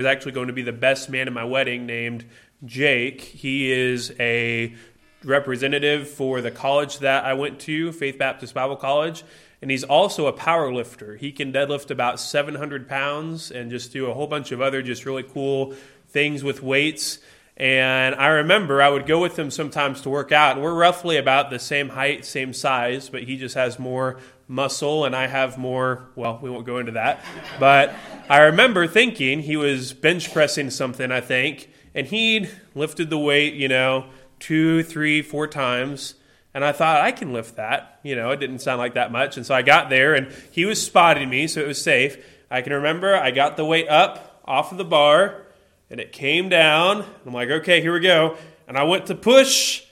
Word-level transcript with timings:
is 0.00 0.06
actually 0.06 0.32
going 0.32 0.48
to 0.48 0.52
be 0.52 0.62
the 0.62 0.72
best 0.72 1.10
man 1.10 1.26
at 1.26 1.32
my 1.32 1.44
wedding 1.44 1.86
named 1.86 2.24
Jake. 2.64 3.20
He 3.20 3.70
is 3.70 4.12
a 4.18 4.74
representative 5.22 6.08
for 6.08 6.40
the 6.40 6.50
college 6.50 6.98
that 7.00 7.24
I 7.24 7.34
went 7.34 7.60
to, 7.60 7.92
Faith 7.92 8.18
Baptist 8.18 8.54
Bible 8.54 8.76
College, 8.76 9.22
and 9.60 9.70
he's 9.70 9.84
also 9.84 10.26
a 10.26 10.32
power 10.32 10.72
lifter. 10.72 11.16
He 11.16 11.32
can 11.32 11.52
deadlift 11.52 11.90
about 11.90 12.18
700 12.18 12.88
pounds 12.88 13.50
and 13.50 13.70
just 13.70 13.92
do 13.92 14.06
a 14.06 14.14
whole 14.14 14.26
bunch 14.26 14.52
of 14.52 14.62
other 14.62 14.80
just 14.80 15.04
really 15.04 15.22
cool 15.22 15.74
things 16.08 16.42
with 16.42 16.62
weights. 16.62 17.18
And 17.58 18.14
I 18.14 18.28
remember 18.28 18.80
I 18.80 18.88
would 18.88 19.06
go 19.06 19.20
with 19.20 19.38
him 19.38 19.50
sometimes 19.50 20.00
to 20.02 20.08
work 20.08 20.32
out. 20.32 20.52
And 20.52 20.64
we're 20.64 20.72
roughly 20.72 21.18
about 21.18 21.50
the 21.50 21.58
same 21.58 21.90
height, 21.90 22.24
same 22.24 22.54
size, 22.54 23.10
but 23.10 23.24
he 23.24 23.36
just 23.36 23.54
has 23.54 23.78
more 23.78 24.18
muscle 24.50 25.04
and 25.04 25.14
I 25.14 25.28
have 25.28 25.56
more. 25.56 26.08
Well, 26.16 26.40
we 26.42 26.50
won't 26.50 26.66
go 26.66 26.78
into 26.78 26.92
that. 26.92 27.24
But 27.58 27.94
I 28.28 28.40
remember 28.40 28.86
thinking 28.86 29.40
he 29.40 29.56
was 29.56 29.92
bench 29.92 30.32
pressing 30.32 30.70
something, 30.70 31.12
I 31.12 31.20
think, 31.20 31.70
and 31.94 32.06
he'd 32.06 32.50
lifted 32.74 33.08
the 33.08 33.18
weight, 33.18 33.54
you 33.54 33.68
know, 33.68 34.06
two, 34.40 34.82
three, 34.82 35.22
four 35.22 35.46
times. 35.46 36.14
And 36.52 36.64
I 36.64 36.72
thought, 36.72 37.00
I 37.00 37.12
can 37.12 37.32
lift 37.32 37.56
that. 37.56 38.00
You 38.02 38.16
know, 38.16 38.30
it 38.30 38.40
didn't 38.40 38.58
sound 38.58 38.78
like 38.78 38.94
that 38.94 39.12
much. 39.12 39.36
And 39.36 39.46
so 39.46 39.54
I 39.54 39.62
got 39.62 39.88
there 39.88 40.14
and 40.14 40.32
he 40.50 40.64
was 40.64 40.84
spotting 40.84 41.30
me, 41.30 41.46
so 41.46 41.60
it 41.60 41.66
was 41.68 41.80
safe. 41.80 42.18
I 42.50 42.62
can 42.62 42.72
remember 42.72 43.14
I 43.14 43.30
got 43.30 43.56
the 43.56 43.64
weight 43.64 43.88
up 43.88 44.42
off 44.44 44.72
of 44.72 44.78
the 44.78 44.84
bar 44.84 45.46
and 45.88 46.00
it 46.00 46.10
came 46.10 46.48
down. 46.48 47.04
I'm 47.24 47.32
like, 47.32 47.50
okay, 47.50 47.80
here 47.80 47.92
we 47.92 48.00
go. 48.00 48.36
And 48.66 48.76
I 48.76 48.82
went 48.82 49.06
to 49.06 49.14
push, 49.14 49.84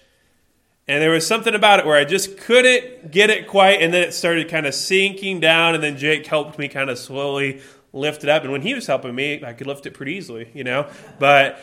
and 0.89 1.03
there 1.03 1.11
was 1.11 1.27
something 1.27 1.55
about 1.55 1.79
it 1.79 1.87
where 1.87 1.97
I 1.97 2.05
just 2.05 2.39
couldn't 2.39 3.11
get 3.11 3.31
it 3.31 3.47
quite, 3.47 3.83
and 3.83 3.93
then 3.93 4.03
it 4.03 4.15
started 4.15 4.49
kind 4.49 4.67
of 4.67 4.75
sinking 4.75 5.41
down, 5.41 5.75
and 5.75 5.83
then 5.83 5.97
Jake 5.97 6.27
helped 6.27 6.59
me 6.59 6.69
kind 6.69 6.91
of 6.91 6.99
slowly 6.99 7.61
lift 7.93 8.25
it 8.25 8.31
up. 8.31 8.43
And 8.43 8.53
when 8.53 8.63
he 8.63 8.75
was 8.75 8.87
helping 8.87 9.15
me, 9.15 9.45
I 9.45 9.53
could 9.53 9.67
lift 9.67 9.87
it 9.87 9.95
pretty 9.95 10.15
easily, 10.15 10.51
you 10.55 10.65
know. 10.65 10.89
But 11.19 11.61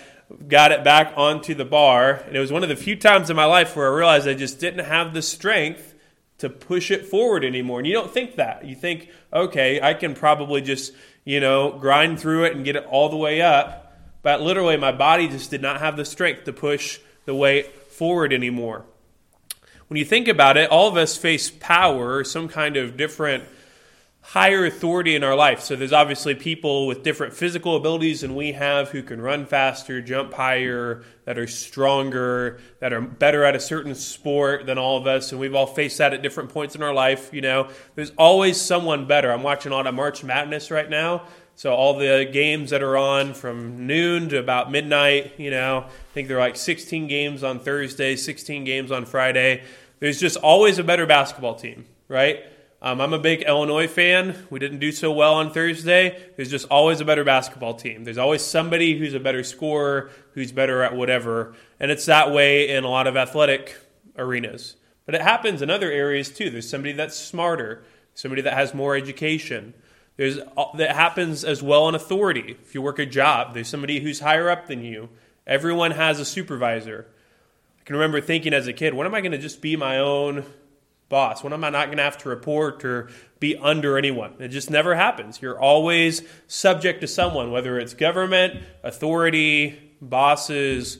got 0.47 0.71
it 0.71 0.83
back 0.83 1.13
onto 1.17 1.53
the 1.53 1.65
bar, 1.65 2.23
and 2.27 2.35
it 2.35 2.39
was 2.39 2.51
one 2.51 2.63
of 2.63 2.69
the 2.69 2.75
few 2.75 2.95
times 2.95 3.29
in 3.29 3.35
my 3.35 3.45
life 3.45 3.75
where 3.75 3.91
I 3.91 3.95
realized 3.95 4.27
I 4.27 4.33
just 4.33 4.59
didn't 4.59 4.85
have 4.85 5.13
the 5.13 5.21
strength 5.21 5.95
to 6.37 6.49
push 6.49 6.91
it 6.91 7.05
forward 7.05 7.43
anymore. 7.43 7.79
And 7.79 7.87
you 7.87 7.93
don't 7.93 8.11
think 8.11 8.35
that. 8.35 8.65
You 8.65 8.75
think, 8.75 9.09
okay, 9.33 9.81
I 9.81 9.93
can 9.93 10.13
probably 10.13 10.61
just, 10.61 10.93
you 11.23 11.39
know, 11.39 11.77
grind 11.77 12.19
through 12.19 12.45
it 12.45 12.55
and 12.55 12.65
get 12.65 12.75
it 12.75 12.85
all 12.85 13.09
the 13.09 13.17
way 13.17 13.41
up 13.41 13.85
but 14.25 14.41
literally 14.41 14.75
my 14.75 14.91
body 14.91 15.27
just 15.27 15.51
did 15.51 15.61
not 15.61 15.79
have 15.81 15.97
the 15.97 16.03
strength 16.03 16.45
to 16.45 16.51
push 16.51 16.99
the 17.25 17.35
weight 17.35 17.71
forward 17.91 18.33
anymore. 18.33 18.83
When 19.87 19.97
you 19.97 20.05
think 20.05 20.27
about 20.27 20.57
it, 20.57 20.71
all 20.71 20.87
of 20.87 20.97
us 20.97 21.15
face 21.15 21.51
power, 21.51 22.23
some 22.23 22.47
kind 22.47 22.75
of 22.75 22.97
different 22.97 23.43
higher 24.21 24.65
authority 24.65 25.15
in 25.15 25.23
our 25.23 25.35
life. 25.35 25.61
So 25.61 25.75
there's 25.75 25.93
obviously 25.93 26.33
people 26.33 26.87
with 26.87 27.03
different 27.03 27.35
physical 27.35 27.75
abilities 27.75 28.21
than 28.21 28.35
we 28.35 28.53
have 28.53 28.89
who 28.89 29.03
can 29.03 29.21
run 29.21 29.45
faster, 29.45 30.01
jump 30.01 30.33
higher, 30.33 31.03
that 31.25 31.37
are 31.37 31.45
stronger, 31.45 32.59
that 32.79 32.91
are 32.91 33.01
better 33.01 33.43
at 33.43 33.55
a 33.55 33.59
certain 33.59 33.93
sport 33.93 34.65
than 34.65 34.79
all 34.79 34.97
of 34.97 35.05
us. 35.05 35.31
And 35.31 35.39
we've 35.39 35.53
all 35.53 35.67
faced 35.67 35.99
that 35.99 36.11
at 36.11 36.23
different 36.23 36.49
points 36.49 36.73
in 36.73 36.81
our 36.81 36.93
life. 36.93 37.31
You 37.31 37.41
know, 37.41 37.69
there's 37.93 38.11
always 38.17 38.59
someone 38.59 39.05
better. 39.05 39.31
I'm 39.31 39.43
watching 39.43 39.71
a 39.71 39.75
lot 39.75 39.85
of 39.85 39.93
March 39.93 40.23
Madness 40.23 40.71
right 40.71 40.89
now. 40.89 41.27
So 41.57 41.73
all 41.73 41.97
the 41.97 42.29
games 42.31 42.71
that 42.71 42.83
are 42.83 42.97
on 42.97 43.33
from 43.33 43.87
noon 43.87 44.27
to 44.29 44.39
about 44.39 44.71
midnight, 44.71 45.39
you 45.39 45.51
know, 45.51 45.85
I 45.87 46.13
think 46.13 46.27
there 46.27 46.37
are 46.37 46.41
like 46.41 46.57
16 46.57 47.07
games 47.07 47.43
on 47.43 47.59
Thursday, 47.59 48.17
16 48.17 48.65
games 48.65 48.91
on 48.91 49.05
Friday. 49.05 49.63
There's 49.99 50.19
just 50.19 50.35
always 50.37 50.79
a 50.79 50.83
better 50.83 51.05
basketball 51.05 51.55
team, 51.55 51.85
right? 52.09 52.43
Um, 52.81 52.99
I'm 52.99 53.13
a 53.13 53.19
big 53.19 53.43
Illinois 53.43 53.87
fan. 53.87 54.45
We 54.49 54.59
didn't 54.59 54.79
do 54.79 54.91
so 54.91 55.11
well 55.11 55.35
on 55.35 55.51
Thursday. 55.51 56.21
There's 56.35 56.51
just 56.51 56.67
always 56.69 56.99
a 56.99 57.05
better 57.05 57.23
basketball 57.23 57.73
team. 57.73 58.03
There's 58.03 58.17
always 58.17 58.43
somebody 58.43 58.97
who's 58.97 59.13
a 59.13 59.19
better 59.19 59.43
scorer, 59.43 60.11
who's 60.33 60.51
better 60.51 60.83
at 60.83 60.95
whatever. 60.95 61.55
And 61.79 61.89
it's 61.89 62.05
that 62.05 62.31
way 62.31 62.69
in 62.69 62.83
a 62.83 62.89
lot 62.89 63.07
of 63.07 63.15
athletic 63.15 63.77
arenas. 64.17 64.75
But 65.05 65.15
it 65.15 65.21
happens 65.21 65.61
in 65.61 65.69
other 65.69 65.89
areas 65.89 66.29
too. 66.29 66.49
There's 66.49 66.69
somebody 66.69 66.91
that's 66.91 67.15
smarter, 67.15 67.83
somebody 68.13 68.41
that 68.41 68.53
has 68.53 68.73
more 68.73 68.95
education. 68.95 69.73
There's 70.17 70.39
that 70.75 70.95
happens 70.95 71.43
as 71.43 71.61
well 71.61 71.89
in 71.89 71.95
authority. 71.95 72.57
If 72.63 72.73
you 72.73 72.81
work 72.81 72.99
a 72.99 73.05
job, 73.05 73.53
there's 73.53 73.67
somebody 73.67 73.99
who's 73.99 74.21
higher 74.21 74.49
up 74.49 74.67
than 74.67 74.83
you. 74.83 75.09
Everyone 75.45 75.91
has 75.91 76.19
a 76.19 76.25
supervisor. 76.25 77.07
I 77.79 77.83
can 77.83 77.95
remember 77.95 78.21
thinking 78.21 78.53
as 78.53 78.67
a 78.67 78.73
kid, 78.73 78.93
when 78.93 79.05
am 79.05 79.13
I 79.13 79.21
going 79.21 79.33
to 79.33 79.37
just 79.37 79.61
be 79.61 79.75
my 79.75 79.99
own 79.99 80.45
boss? 81.09 81.43
When 81.43 81.53
am 81.53 81.63
I 81.63 81.69
not 81.69 81.87
going 81.87 81.97
to 81.97 82.03
have 82.03 82.17
to 82.19 82.29
report 82.29 82.83
or 82.83 83.09
be 83.39 83.57
under 83.57 83.97
anyone? 83.97 84.35
It 84.39 84.47
just 84.47 84.71
never 84.71 84.95
happens. 84.95 85.41
You're 85.41 85.59
always 85.59 86.23
subject 86.47 87.01
to 87.01 87.07
someone, 87.07 87.51
whether 87.51 87.77
it's 87.77 87.93
government, 87.93 88.63
authority, 88.83 89.77
bosses, 90.01 90.97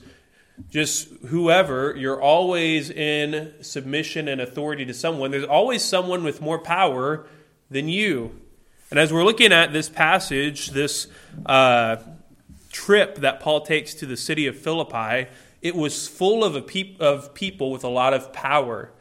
just 0.70 1.08
whoever. 1.28 1.96
You're 1.96 2.20
always 2.20 2.90
in 2.90 3.54
submission 3.62 4.28
and 4.28 4.40
authority 4.40 4.84
to 4.84 4.94
someone. 4.94 5.30
There's 5.30 5.44
always 5.44 5.82
someone 5.82 6.22
with 6.22 6.40
more 6.40 6.58
power 6.58 7.26
than 7.70 7.88
you. 7.88 8.40
And 8.90 9.00
as 9.00 9.12
we're 9.12 9.24
looking 9.24 9.52
at 9.52 9.72
this 9.72 9.88
passage, 9.88 10.70
this 10.70 11.08
uh, 11.44 11.96
trip 12.70 13.16
that 13.16 13.40
Paul 13.40 13.62
takes 13.62 13.94
to 13.94 14.06
the 14.06 14.16
city 14.16 14.46
of 14.46 14.56
Philippi, 14.56 15.28
it 15.60 15.74
was 15.74 16.06
full 16.06 16.44
of, 16.44 16.54
a 16.54 16.62
peop- 16.62 17.00
of 17.00 17.34
people 17.34 17.72
with 17.72 17.82
a 17.82 17.88
lot 17.88 18.14
of 18.14 18.32
power. 18.32 18.92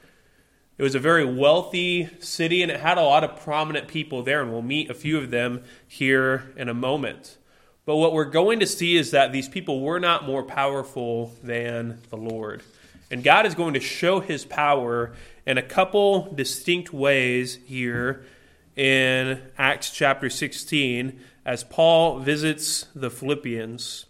It 0.79 0.83
was 0.83 0.95
a 0.95 0.99
very 0.99 1.23
wealthy 1.23 2.09
city 2.19 2.63
and 2.63 2.71
it 2.71 2.79
had 2.79 2.97
a 2.97 3.03
lot 3.03 3.23
of 3.23 3.39
prominent 3.39 3.87
people 3.87 4.23
there, 4.23 4.41
and 4.41 4.51
we'll 4.51 4.63
meet 4.63 4.89
a 4.89 4.95
few 4.95 5.19
of 5.19 5.29
them 5.29 5.63
here 5.87 6.51
in 6.57 6.67
a 6.67 6.73
moment. 6.73 7.37
But 7.85 7.97
what 7.97 8.11
we're 8.11 8.25
going 8.25 8.61
to 8.61 8.67
see 8.67 8.97
is 8.97 9.11
that 9.11 9.31
these 9.31 9.47
people 9.47 9.81
were 9.81 9.99
not 9.99 10.25
more 10.25 10.41
powerful 10.41 11.31
than 11.43 11.99
the 12.09 12.17
Lord. 12.17 12.63
And 13.11 13.23
God 13.23 13.45
is 13.45 13.53
going 13.53 13.75
to 13.75 13.79
show 13.79 14.19
his 14.19 14.45
power 14.45 15.13
in 15.45 15.59
a 15.59 15.61
couple 15.61 16.33
distinct 16.33 16.91
ways 16.91 17.59
here 17.67 18.25
in 18.75 19.41
Acts 19.57 19.89
chapter 19.89 20.29
16 20.29 21.19
as 21.45 21.63
Paul 21.63 22.19
visits 22.19 22.87
the 22.95 23.09
Philippians. 23.09 24.05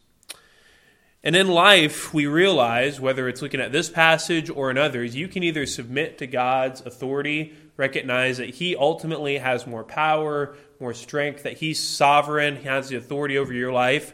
And 1.23 1.35
in 1.35 1.47
life, 1.47 2.13
we 2.13 2.27
realize, 2.27 2.99
whether 2.99 3.27
it's 3.27 3.41
looking 3.41 3.59
at 3.59 3.71
this 3.71 3.89
passage 3.89 4.49
or 4.49 4.69
in 4.69 4.77
others, 4.77 5.15
you 5.15 5.27
can 5.27 5.41
either 5.43 5.65
submit 5.65 6.19
to 6.19 6.27
God's 6.27 6.81
authority, 6.81 7.53
recognize 7.77 8.37
that 8.37 8.51
He 8.51 8.75
ultimately 8.75 9.39
has 9.39 9.65
more 9.65 9.83
power, 9.83 10.55
more 10.79 10.93
strength, 10.93 11.43
that 11.43 11.57
He's 11.57 11.79
sovereign, 11.79 12.57
He 12.57 12.67
has 12.67 12.89
the 12.89 12.97
authority 12.97 13.39
over 13.39 13.53
your 13.53 13.71
life, 13.71 14.13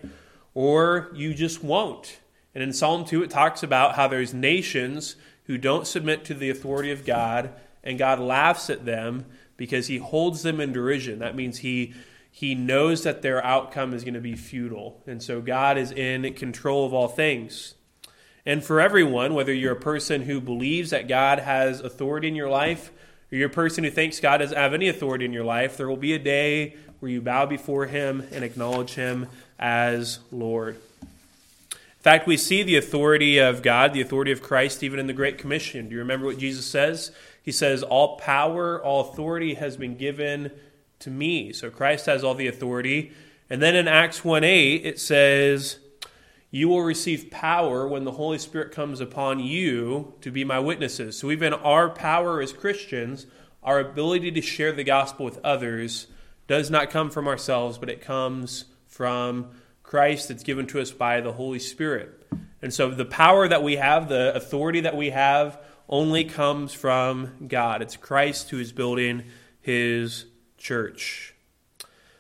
or 0.54 1.12
you 1.14 1.34
just 1.34 1.62
won't. 1.62 2.20
And 2.56 2.64
in 2.64 2.72
Psalm 2.72 3.04
2, 3.04 3.24
it 3.24 3.30
talks 3.30 3.62
about 3.62 3.96
how 3.96 4.08
there's 4.08 4.34
nations 4.34 5.18
who 5.46 5.58
don't 5.58 5.88
submit 5.88 6.24
to 6.26 6.34
the 6.34 6.50
authority 6.50 6.92
of 6.92 7.06
God, 7.06 7.54
and 7.84 7.98
God 7.98 8.20
laughs 8.20 8.70
at 8.70 8.86
them 8.86 9.26
because 9.62 9.86
he 9.86 10.00
holds 10.00 10.42
them 10.42 10.60
in 10.60 10.74
derision. 10.74 11.20
That 11.20 11.36
means 11.36 11.60
he 11.60 11.94
he 12.32 12.56
knows 12.56 13.04
that 13.04 13.22
their 13.22 13.46
outcome 13.46 13.94
is 13.94 14.04
going 14.04 14.16
to 14.16 14.20
be 14.20 14.36
futile. 14.36 15.00
And 15.06 15.22
so 15.22 15.40
God 15.40 15.78
is 15.78 15.92
in 15.92 16.34
control 16.34 16.84
of 16.84 16.96
all 16.96 17.08
things. 17.08 17.76
And 18.44 18.64
for 18.64 18.82
everyone, 18.82 19.36
whether 19.36 19.54
you're 19.54 19.74
a 19.74 19.80
person 19.80 20.24
who 20.24 20.42
believes 20.42 20.90
that 20.90 21.08
God 21.08 21.38
has 21.38 21.80
authority 21.80 22.28
in 22.28 22.34
your 22.34 22.50
life, 22.50 22.90
or 23.32 23.38
you're 23.38 23.50
a 23.50 23.54
person 23.54 23.84
who 23.84 23.92
thinks 23.92 24.20
God 24.20 24.40
doesn't 24.40 24.58
have 24.58 24.74
any 24.74 24.90
authority 24.90 25.26
in 25.26 25.34
your 25.34 25.44
life, 25.44 25.78
there 25.78 25.88
will 25.88 25.96
be 25.96 26.14
a 26.14 26.20
day 26.20 26.76
where 27.00 27.12
you 27.12 27.22
bow 27.22 27.46
before 27.46 27.86
Him 27.86 28.26
and 28.32 28.44
acknowledge 28.44 28.96
Him 28.96 29.28
as 29.60 30.18
Lord. 30.32 30.78
In 31.72 32.04
fact, 32.04 32.26
we 32.26 32.36
see 32.36 32.64
the 32.64 32.78
authority 32.78 33.38
of 33.38 33.62
God, 33.62 33.94
the 33.94 34.02
authority 34.02 34.32
of 34.32 34.42
Christ, 34.42 34.82
even 34.82 35.00
in 35.00 35.06
the 35.06 35.14
Great 35.14 35.38
Commission. 35.38 35.88
Do 35.88 35.94
you 35.94 36.00
remember 36.00 36.26
what 36.26 36.40
Jesus 36.40 36.66
says? 36.66 37.12
He 37.42 37.52
says, 37.52 37.84
All 37.84 38.18
power, 38.18 38.84
all 38.84 39.12
authority 39.12 39.56
has 39.56 39.78
been 39.78 39.96
given 39.96 40.52
to 41.00 41.10
me. 41.10 41.54
So 41.54 41.70
Christ 41.70 42.06
has 42.06 42.24
all 42.24 42.36
the 42.36 42.48
authority. 42.48 43.12
And 43.50 43.62
then 43.62 43.76
in 43.76 43.88
Acts 43.88 44.24
1 44.24 44.44
8, 44.44 44.86
it 44.86 45.00
says, 45.00 45.80
You 46.50 46.70
will 46.70 46.84
receive 46.84 47.32
power 47.32 47.88
when 47.88 48.06
the 48.06 48.12
Holy 48.12 48.38
Spirit 48.38 48.72
comes 48.72 49.02
upon 49.02 49.40
you 49.40 50.14
to 50.22 50.32
be 50.32 50.44
my 50.44 50.60
witnesses. 50.60 51.18
So 51.18 51.32
even 51.32 51.54
our 51.54 51.90
power 51.90 52.42
as 52.42 52.54
Christians, 52.54 53.28
our 53.64 53.80
ability 53.80 54.32
to 54.32 54.42
share 54.42 54.72
the 54.72 54.84
gospel 54.84 55.26
with 55.26 55.40
others, 55.44 56.08
does 56.48 56.70
not 56.70 56.90
come 56.90 57.10
from 57.10 57.28
ourselves, 57.28 57.78
but 57.78 57.90
it 57.90 58.02
comes 58.02 58.66
from 58.88 59.50
Christ 59.84 60.28
that's 60.28 60.44
given 60.44 60.68
to 60.68 60.80
us 60.80 60.92
by 60.92 61.22
the 61.22 61.34
Holy 61.34 61.60
Spirit. 61.60 62.22
And 62.62 62.74
so 62.74 62.92
the 62.92 63.06
power 63.06 63.48
that 63.48 63.64
we 63.64 63.78
have, 63.78 64.08
the 64.08 64.36
authority 64.36 64.82
that 64.82 64.96
we 64.96 65.10
have, 65.10 65.60
only 65.90 66.24
comes 66.24 66.74
from 66.74 67.48
God. 67.48 67.82
It's 67.82 67.98
Christ 67.98 68.50
who 68.50 68.60
is 68.60 68.72
building 68.72 69.24
his 69.60 70.26
church. 70.58 71.34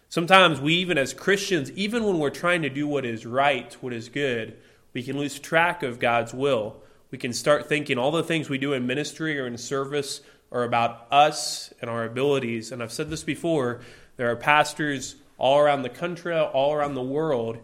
Sometimes 0.09 0.59
we, 0.59 0.73
even 0.75 0.97
as 0.97 1.13
Christians, 1.13 1.71
even 1.71 2.03
when 2.03 2.19
we're 2.19 2.29
trying 2.29 2.63
to 2.63 2.69
do 2.69 2.87
what 2.87 3.05
is 3.05 3.25
right, 3.25 3.73
what 3.81 3.93
is 3.93 4.09
good, 4.09 4.57
we 4.93 5.03
can 5.03 5.17
lose 5.17 5.39
track 5.39 5.83
of 5.83 5.99
God's 5.99 6.33
will. 6.33 6.83
We 7.11 7.17
can 7.17 7.33
start 7.33 7.69
thinking 7.69 7.97
all 7.97 8.11
the 8.11 8.23
things 8.23 8.49
we 8.49 8.57
do 8.57 8.73
in 8.73 8.85
ministry 8.85 9.39
or 9.39 9.47
in 9.47 9.57
service 9.57 10.21
are 10.51 10.63
about 10.63 11.07
us 11.11 11.73
and 11.81 11.89
our 11.89 12.03
abilities. 12.03 12.71
And 12.71 12.83
I've 12.83 12.91
said 12.91 13.09
this 13.09 13.23
before 13.23 13.81
there 14.17 14.29
are 14.29 14.35
pastors 14.35 15.15
all 15.37 15.59
around 15.59 15.83
the 15.83 15.89
country, 15.89 16.37
all 16.37 16.73
around 16.73 16.93
the 16.93 17.01
world 17.01 17.57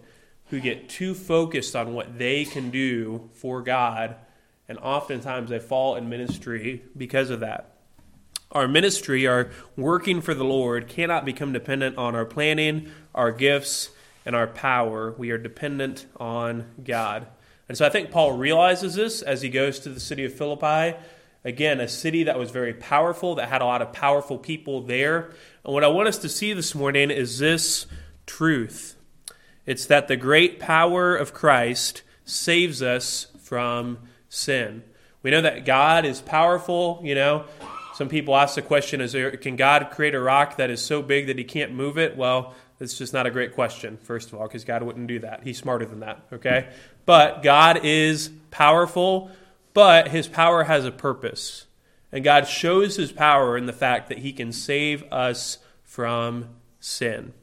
who 0.50 0.60
get 0.60 0.88
too 0.90 1.14
focused 1.14 1.76
on 1.76 1.94
what 1.94 2.18
they 2.18 2.46
can 2.46 2.70
do 2.70 3.30
for 3.34 3.62
God, 3.62 4.16
and 4.68 4.78
oftentimes 4.80 5.50
they 5.50 5.60
fall 5.60 5.96
in 5.96 6.10
ministry 6.10 6.84
because 6.96 7.30
of 7.30 7.40
that. 7.40 7.74
Our 8.52 8.68
ministry, 8.68 9.28
our 9.28 9.52
working 9.76 10.22
for 10.22 10.34
the 10.34 10.46
Lord, 10.46 10.88
cannot 10.88 11.26
become 11.26 11.52
dependent 11.52 11.98
on 11.98 12.16
our 12.16 12.26
planning, 12.26 12.90
our 13.14 13.32
gifts, 13.32 13.90
and 14.26 14.36
our 14.36 14.48
power. 14.48 15.14
We 15.18 15.32
are 15.32 15.38
dependent 15.38 16.06
on 16.18 16.66
God. 16.84 17.28
And 17.68 17.78
so 17.78 17.86
I 17.86 17.90
think 17.90 18.12
Paul 18.12 18.34
realizes 18.34 18.96
this 18.96 19.22
as 19.22 19.42
he 19.42 19.50
goes 19.50 19.80
to 19.80 19.90
the 19.90 20.00
city 20.00 20.24
of 20.24 20.34
Philippi. 20.34 20.98
Again, 21.44 21.80
a 21.80 21.88
city 21.88 22.24
that 22.24 22.40
was 22.40 22.52
very 22.52 22.74
powerful, 22.74 23.36
that 23.36 23.50
had 23.50 23.62
a 23.62 23.66
lot 23.66 23.82
of 23.82 23.94
powerful 23.94 24.38
people 24.38 24.82
there. 24.82 25.32
And 25.64 25.74
what 25.74 25.84
I 25.84 25.88
want 25.88 26.08
us 26.08 26.18
to 26.20 26.30
see 26.30 26.54
this 26.54 26.74
morning 26.74 27.12
is 27.12 27.40
this 27.40 27.86
truth 28.26 28.96
it's 29.66 29.86
that 29.86 30.08
the 30.08 30.16
great 30.16 30.60
power 30.60 31.14
of 31.16 31.34
Christ 31.34 32.02
saves 32.24 32.82
us 32.82 33.28
from 33.38 34.00
sin. 34.30 34.84
We 35.24 35.32
know 35.32 35.42
that 35.42 35.66
God 35.66 36.06
is 36.06 36.22
powerful, 36.22 37.02
you 37.04 37.16
know. 37.16 37.46
Some 37.96 38.10
people 38.10 38.36
ask 38.36 38.56
the 38.56 38.62
question 38.62 39.02
is 39.02 39.12
there, 39.12 39.32
can 39.38 39.56
God 39.56 39.90
create 39.92 40.14
a 40.14 40.20
rock 40.20 40.58
that 40.58 40.70
is 40.70 40.82
so 40.82 41.02
big 41.02 41.28
that 41.28 41.38
he 41.38 41.44
can't 41.44 41.74
move 41.74 41.98
it? 41.98 42.16
Well, 42.16 42.54
it's 42.80 42.98
just 42.98 43.12
not 43.12 43.26
a 43.26 43.32
great 43.32 43.56
question, 43.56 43.98
first 43.98 44.32
of 44.32 44.36
all, 44.36 44.48
because 44.48 44.64
God 44.64 44.84
wouldn't 44.84 45.08
do 45.08 45.20
that. 45.20 45.42
He's 45.44 45.58
smarter 45.58 45.86
than 45.86 46.02
that, 46.02 46.24
okay? 46.32 46.70
But 47.06 47.42
God 47.42 47.84
is 47.84 48.30
powerful, 48.52 49.32
but 49.74 50.10
his 50.10 50.28
power 50.28 50.66
has 50.66 50.86
a 50.86 50.92
purpose. 50.92 51.66
And 52.12 52.24
God 52.24 52.48
shows 52.48 52.96
his 52.96 53.12
power 53.12 53.58
in 53.58 53.66
the 53.66 53.74
fact 53.74 54.10
that 54.10 54.20
he 54.20 54.32
can 54.32 54.52
save 54.52 55.04
us 55.12 55.58
from 55.84 56.50
sin. 56.80 57.34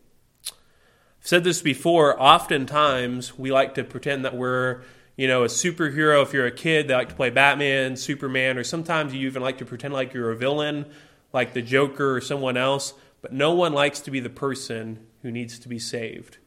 I've 0.46 1.26
said 1.26 1.44
this 1.44 1.62
before, 1.62 2.20
oftentimes 2.22 3.36
we 3.36 3.50
like 3.50 3.74
to 3.74 3.82
pretend 3.82 4.24
that 4.24 4.36
we're, 4.36 4.82
you 5.16 5.28
know, 5.28 5.44
a 5.44 5.48
superhero. 5.48 6.22
If 6.22 6.32
you're 6.32 6.46
a 6.46 6.52
kid, 6.52 6.88
they 6.88 6.94
like 6.94 7.10
to 7.10 7.14
play 7.14 7.30
Batman, 7.30 7.96
Superman, 7.96 8.58
or 8.58 8.64
sometimes 8.64 9.14
you 9.14 9.26
even 9.26 9.42
like 9.42 9.58
to 9.58 9.64
pretend 9.64 9.94
like 9.94 10.12
you're 10.12 10.30
a 10.30 10.36
villain, 10.36 10.86
like 11.32 11.52
the 11.52 11.62
Joker 11.62 12.16
or 12.16 12.20
someone 12.20 12.56
else. 12.56 12.94
But 13.22 13.32
no 13.32 13.52
one 13.52 13.72
likes 13.72 14.00
to 14.00 14.10
be 14.10 14.20
the 14.20 14.30
person 14.30 15.06
who 15.22 15.30
needs 15.30 15.58
to 15.60 15.68
be 15.68 15.78
saved. 15.78 16.38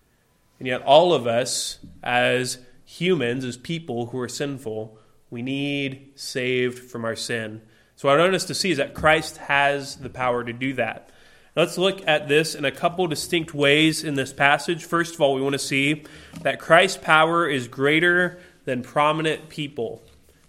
And 0.60 0.68
yet, 0.68 0.82
all 0.84 1.14
of 1.14 1.28
us, 1.28 1.80
as 2.04 2.60
humans, 2.86 3.44
as 3.44 3.58
people 3.58 4.08
who 4.08 4.20
are 4.20 4.30
sinful, 4.30 4.98
we 5.30 5.42
need 5.42 6.12
saved 6.16 6.80
from 6.80 7.06
our 7.06 7.16
sin. 7.16 7.62
So, 7.96 8.08
what 8.08 8.20
I 8.20 8.24
want 8.24 8.36
us 8.36 8.46
to 8.46 8.56
see 8.56 8.72
is 8.72 8.78
that 8.78 8.94
Christ 8.94 9.38
has 9.38 9.98
the 9.98 10.10
power 10.10 10.44
to 10.44 10.54
do 10.54 10.74
that. 10.74 11.10
Let's 11.56 11.80
look 11.80 12.08
at 12.08 12.28
this 12.28 12.54
in 12.54 12.66
a 12.66 12.72
couple 12.72 13.08
distinct 13.08 13.52
ways 13.52 14.04
in 14.04 14.14
this 14.14 14.32
passage. 14.32 14.86
First 14.86 15.16
of 15.16 15.22
all, 15.22 15.34
we 15.34 15.42
want 15.42 15.54
to 15.54 15.60
see 15.60 16.04
that 16.44 16.60
Christ's 16.60 17.00
power 17.00 17.50
is 17.50 17.68
greater 17.68 18.40
than 18.68 18.84
prominent 18.84 19.48
people. 19.48 20.04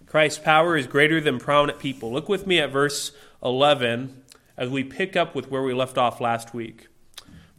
Christ's 0.05 0.39
power 0.39 0.75
is 0.75 0.87
greater 0.87 1.21
than 1.21 1.39
prominent 1.39 1.79
people. 1.79 2.11
Look 2.11 2.27
with 2.27 2.45
me 2.45 2.59
at 2.59 2.69
verse 2.69 3.13
11 3.41 4.23
as 4.57 4.69
we 4.69 4.83
pick 4.83 5.15
up 5.15 5.33
with 5.33 5.49
where 5.49 5.63
we 5.63 5.73
left 5.73 5.97
off 5.97 6.19
last 6.19 6.53
week. 6.53 6.87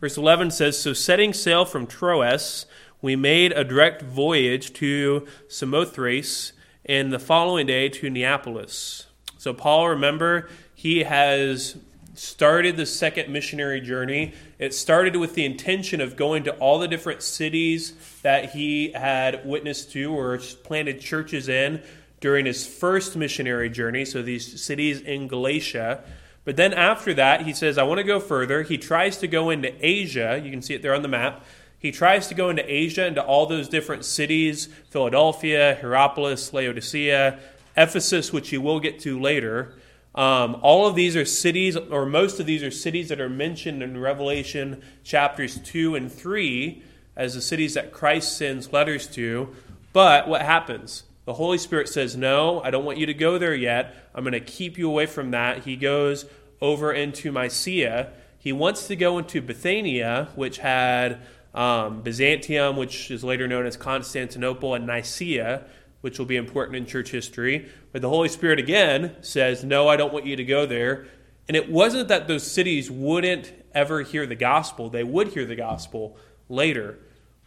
Verse 0.03 0.19
11 0.19 0.51
says 0.51 0.79
So 0.79 0.93
setting 0.93 1.33
sail 1.33 1.65
from 1.65 1.87
Troas, 1.87 2.67
we 3.01 3.17
made 3.17 3.53
a 3.53 3.65
direct 3.65 4.03
voyage 4.03 4.75
to 4.75 5.27
Samothrace, 5.49 6.53
and 6.85 7.11
the 7.11 7.19
following 7.19 7.67
day 7.67 7.89
to 7.89 8.11
Neapolis. 8.11 9.07
So, 9.39 9.55
Paul, 9.55 9.89
remember, 9.89 10.51
he 10.75 11.05
has 11.05 11.79
started 12.13 12.77
the 12.77 12.85
second 12.85 13.33
missionary 13.33 13.81
journey. 13.81 14.35
It 14.61 14.75
started 14.75 15.17
with 15.17 15.35
the 15.35 15.47
intention 15.47 16.03
of 16.03 16.17
going 16.17 16.45
to 16.45 16.53
all 16.57 16.79
the 16.79 16.87
different 16.87 17.23
cities 17.23 17.95
that 18.21 18.51
he 18.51 18.93
had 18.93 19.47
witnessed 19.47 19.91
to 19.93 20.13
or 20.13 20.37
planted 20.65 21.01
churches 21.01 21.49
in 21.49 21.83
during 22.21 22.45
his 22.45 22.67
first 22.67 23.17
missionary 23.17 23.71
journey, 23.71 24.05
so 24.05 24.21
these 24.21 24.63
cities 24.63 25.01
in 25.01 25.29
Galatia. 25.29 26.05
But 26.45 26.57
then 26.57 26.75
after 26.75 27.15
that, 27.15 27.47
he 27.47 27.55
says, 27.55 27.79
I 27.79 27.85
want 27.85 28.01
to 28.01 28.05
go 28.05 28.21
further. 28.21 28.63
He 28.63 28.77
tries 28.77 29.17
to 29.19 29.27
go 29.27 29.49
into 29.49 29.73
Asia. 29.81 30.39
You 30.45 30.51
can 30.51 30.61
see 30.61 30.75
it 30.75 30.83
there 30.83 30.95
on 30.95 31.01
the 31.01 31.09
map. 31.09 31.43
He 31.79 31.91
tries 31.91 32.29
to 32.29 32.35
go 32.35 32.51
into 32.51 32.71
Asia, 32.71 33.07
into 33.07 33.23
all 33.23 33.47
those 33.47 33.67
different 33.67 34.05
cities 34.05 34.69
Philadelphia, 34.91 35.79
Hierapolis, 35.81 36.53
Laodicea, 36.53 37.39
Ephesus, 37.79 38.31
which 38.31 38.51
he 38.51 38.59
will 38.59 38.79
get 38.79 39.01
to 39.01 39.19
later. 39.19 39.73
Um, 40.15 40.57
all 40.63 40.87
of 40.87 40.95
these 40.97 41.15
are 41.17 41.25
cities, 41.25 41.77
or 41.77 42.05
most 42.05 42.41
of 42.41 42.47
these 42.47 42.63
are 42.63 42.71
cities 42.71 43.09
that 43.11 43.21
are 43.21 43.29
mentioned 43.29 43.83
in 43.83 43.99
Revelation 43.99 44.83
chapters 45.05 45.61
2 45.61 45.95
and 45.95 46.11
3 46.11 46.83
as 47.17 47.35
the 47.35 47.41
cities 47.41 47.75
that 47.75 47.93
Christ 47.93 48.37
sends 48.37 48.73
letters 48.73 49.07
to. 49.09 49.55
But 49.93 50.29
what 50.29 50.43
happens? 50.43 51.05
The 51.27 51.35
Holy 51.35 51.59
Spirit 51.59 51.89
says, 51.89 52.17
No, 52.17 52.61
I 52.63 52.71
don't 52.71 52.85
want 52.85 52.99
you 52.99 53.07
to 53.07 53.15
go 53.15 53.39
there 53.39 53.55
yet. 53.55 53.95
I'm 54.15 54.25
going 54.25 54.33
to 54.33 54.41
keep 54.41 54.79
you 54.79 54.89
away 54.89 55.07
from 55.07 55.31
that. 55.31 55.65
He 55.65 55.77
goes 55.77 56.27
over 56.61 56.93
into 56.93 57.31
Mysia. 57.31 58.13
He 58.39 58.53
wants 58.53 58.87
to 58.89 58.97
go 58.97 59.19
into 59.19 59.41
Bithynia, 59.41 60.29
which 60.35 60.59
had 60.59 61.21
um, 61.55 62.03
Byzantium, 62.03 62.77
which 62.77 63.11
is 63.11 63.23
later 63.23 63.47
known 63.47 63.67
as 63.67 63.77
Constantinople, 63.77 64.75
and 64.75 64.87
Nicaea, 64.87 65.65
which 66.01 66.19
will 66.19 66.27
be 66.27 66.37
important 66.37 66.77
in 66.77 66.87
church 66.87 67.11
history. 67.11 67.69
But 67.93 68.03
the 68.03 68.09
Holy 68.09 68.29
Spirit 68.29 68.59
again 68.59 69.17
says, 69.21 69.65
No, 69.65 69.89
I 69.89 69.97
don't 69.97 70.13
want 70.13 70.27
you 70.27 70.37
to 70.37 70.45
go 70.45 70.67
there. 70.67 71.07
And 71.49 71.57
it 71.57 71.71
wasn't 71.71 72.09
that 72.09 72.29
those 72.29 72.49
cities 72.49 72.91
wouldn't 72.91 73.53
ever 73.75 74.03
hear 74.03 74.27
the 74.27 74.37
gospel, 74.37 74.89
they 74.89 75.05
would 75.05 75.29
hear 75.29 75.45
the 75.45 75.57
gospel 75.57 76.17
later. 76.49 76.99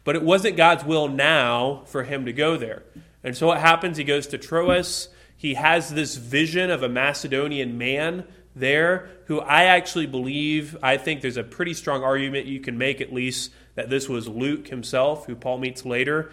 But 0.03 0.15
it 0.15 0.23
wasn't 0.23 0.57
God's 0.57 0.83
will 0.83 1.07
now 1.07 1.83
for 1.85 2.03
him 2.03 2.25
to 2.25 2.33
go 2.33 2.57
there. 2.57 2.83
And 3.23 3.37
so 3.37 3.47
what 3.47 3.59
happens? 3.59 3.97
He 3.97 4.03
goes 4.03 4.27
to 4.27 4.37
Troas. 4.37 5.07
He 5.37 5.53
has 5.53 5.89
this 5.89 6.15
vision 6.17 6.69
of 6.69 6.83
a 6.83 6.89
Macedonian 6.89 7.77
man 7.77 8.25
there 8.55 9.09
who 9.25 9.39
I 9.39 9.63
actually 9.63 10.05
believe, 10.05 10.77
I 10.83 10.97
think 10.97 11.21
there's 11.21 11.37
a 11.37 11.43
pretty 11.43 11.73
strong 11.73 12.03
argument 12.03 12.45
you 12.45 12.59
can 12.59 12.77
make 12.77 13.01
at 13.01 13.13
least 13.13 13.51
that 13.75 13.89
this 13.89 14.07
was 14.07 14.27
Luke 14.27 14.67
himself, 14.67 15.25
who 15.25 15.35
Paul 15.35 15.57
meets 15.57 15.85
later. 15.85 16.31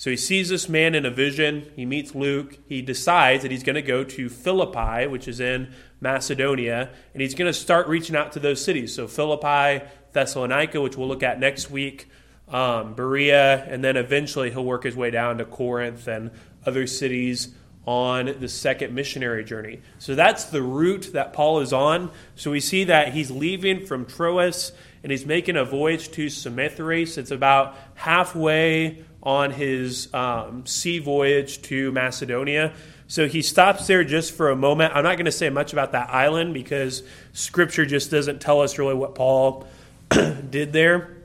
So 0.00 0.08
he 0.08 0.16
sees 0.16 0.48
this 0.48 0.66
man 0.66 0.94
in 0.94 1.04
a 1.04 1.10
vision. 1.10 1.70
He 1.76 1.84
meets 1.84 2.14
Luke. 2.14 2.56
He 2.66 2.80
decides 2.80 3.42
that 3.42 3.50
he's 3.50 3.62
going 3.62 3.74
to 3.74 3.82
go 3.82 4.02
to 4.02 4.30
Philippi, 4.30 5.06
which 5.06 5.28
is 5.28 5.40
in 5.40 5.74
Macedonia, 6.00 6.88
and 7.12 7.20
he's 7.20 7.34
going 7.34 7.52
to 7.52 7.52
start 7.52 7.86
reaching 7.86 8.16
out 8.16 8.32
to 8.32 8.40
those 8.40 8.64
cities. 8.64 8.94
So 8.94 9.06
Philippi, 9.06 9.84
Thessalonica, 10.12 10.80
which 10.80 10.96
we'll 10.96 11.06
look 11.06 11.22
at 11.22 11.38
next 11.38 11.70
week, 11.70 12.08
um, 12.48 12.94
Berea, 12.94 13.62
and 13.68 13.84
then 13.84 13.98
eventually 13.98 14.50
he'll 14.50 14.64
work 14.64 14.84
his 14.84 14.96
way 14.96 15.10
down 15.10 15.36
to 15.36 15.44
Corinth 15.44 16.08
and 16.08 16.30
other 16.64 16.86
cities 16.86 17.54
on 17.84 18.36
the 18.40 18.48
second 18.48 18.94
missionary 18.94 19.44
journey. 19.44 19.82
So 19.98 20.14
that's 20.14 20.44
the 20.44 20.62
route 20.62 21.10
that 21.12 21.34
Paul 21.34 21.60
is 21.60 21.74
on. 21.74 22.10
So 22.36 22.50
we 22.50 22.60
see 22.60 22.84
that 22.84 23.12
he's 23.12 23.30
leaving 23.30 23.84
from 23.84 24.06
Troas 24.06 24.72
and 25.02 25.12
he's 25.12 25.26
making 25.26 25.56
a 25.56 25.64
voyage 25.66 26.10
to 26.12 26.30
Samothrace. 26.30 27.18
It's 27.18 27.30
about 27.30 27.76
halfway 27.96 29.04
on 29.22 29.50
his 29.50 30.12
um, 30.14 30.64
sea 30.66 30.98
voyage 30.98 31.62
to 31.62 31.92
Macedonia. 31.92 32.72
So 33.06 33.26
he 33.26 33.42
stops 33.42 33.86
there 33.86 34.04
just 34.04 34.32
for 34.32 34.50
a 34.50 34.56
moment. 34.56 34.94
I'm 34.94 35.02
not 35.02 35.16
going 35.16 35.26
to 35.26 35.32
say 35.32 35.50
much 35.50 35.72
about 35.72 35.92
that 35.92 36.10
island 36.10 36.54
because 36.54 37.02
scripture 37.32 37.84
just 37.84 38.10
doesn't 38.10 38.40
tell 38.40 38.60
us 38.60 38.78
really 38.78 38.94
what 38.94 39.14
Paul 39.14 39.66
did 40.10 40.72
there. 40.72 41.16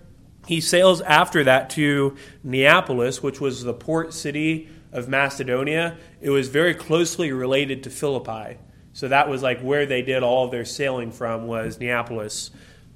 He 0.47 0.61
sails 0.61 1.01
after 1.01 1.43
that 1.43 1.69
to 1.71 2.15
Neapolis, 2.43 3.21
which 3.23 3.39
was 3.39 3.63
the 3.63 3.73
port 3.73 4.13
city 4.13 4.69
of 4.91 5.07
Macedonia. 5.07 5.97
It 6.21 6.29
was 6.29 6.47
very 6.49 6.73
closely 6.73 7.31
related 7.31 7.83
to 7.83 7.89
Philippi. 7.89 8.57
So 8.93 9.07
that 9.09 9.29
was 9.29 9.43
like 9.43 9.59
where 9.59 9.85
they 9.85 10.01
did 10.01 10.23
all 10.23 10.47
their 10.47 10.65
sailing 10.65 11.11
from 11.11 11.47
was 11.47 11.79
Neapolis. 11.79 12.49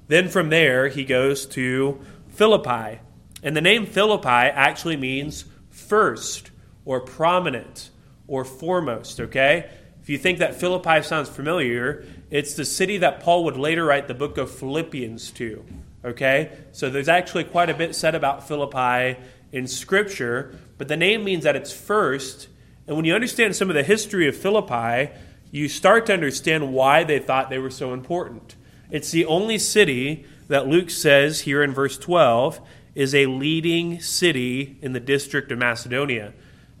Then 0.08 0.28
from 0.28 0.48
there 0.50 0.88
he 0.88 1.04
goes 1.04 1.46
to 1.46 2.00
Philippi. 2.28 3.00
And 3.42 3.56
the 3.56 3.60
name 3.60 3.86
Philippi 3.86 4.28
actually 4.28 4.96
means 4.96 5.44
first 5.70 6.50
or 6.84 7.00
prominent 7.00 7.90
or 8.26 8.44
foremost, 8.44 9.20
okay? 9.20 9.70
If 10.02 10.08
you 10.08 10.18
think 10.18 10.38
that 10.38 10.54
Philippi 10.54 11.02
sounds 11.02 11.28
familiar, 11.28 12.04
it's 12.30 12.54
the 12.54 12.64
city 12.64 12.98
that 12.98 13.20
Paul 13.20 13.44
would 13.44 13.56
later 13.56 13.84
write 13.84 14.08
the 14.08 14.14
book 14.14 14.38
of 14.38 14.50
Philippians 14.50 15.30
to, 15.32 15.64
okay? 16.04 16.52
So 16.72 16.90
there's 16.90 17.08
actually 17.08 17.44
quite 17.44 17.70
a 17.70 17.74
bit 17.74 17.94
said 17.94 18.14
about 18.14 18.46
Philippi 18.46 19.20
in 19.52 19.66
Scripture, 19.66 20.58
but 20.78 20.88
the 20.88 20.96
name 20.96 21.24
means 21.24 21.44
that 21.44 21.56
it's 21.56 21.72
first. 21.72 22.48
And 22.86 22.96
when 22.96 23.04
you 23.04 23.14
understand 23.14 23.56
some 23.56 23.68
of 23.68 23.74
the 23.74 23.82
history 23.82 24.28
of 24.28 24.36
Philippi, 24.36 25.12
you 25.50 25.68
start 25.68 26.06
to 26.06 26.12
understand 26.12 26.72
why 26.72 27.04
they 27.04 27.18
thought 27.18 27.50
they 27.50 27.58
were 27.58 27.70
so 27.70 27.92
important. 27.92 28.54
It's 28.90 29.10
the 29.10 29.26
only 29.26 29.58
city 29.58 30.24
that 30.48 30.66
Luke 30.66 30.90
says 30.90 31.42
here 31.42 31.62
in 31.62 31.72
verse 31.72 31.98
12 31.98 32.60
is 32.94 33.14
a 33.14 33.26
leading 33.26 34.00
city 34.00 34.78
in 34.82 34.92
the 34.92 35.00
district 35.00 35.52
of 35.52 35.58
Macedonia. 35.58 36.32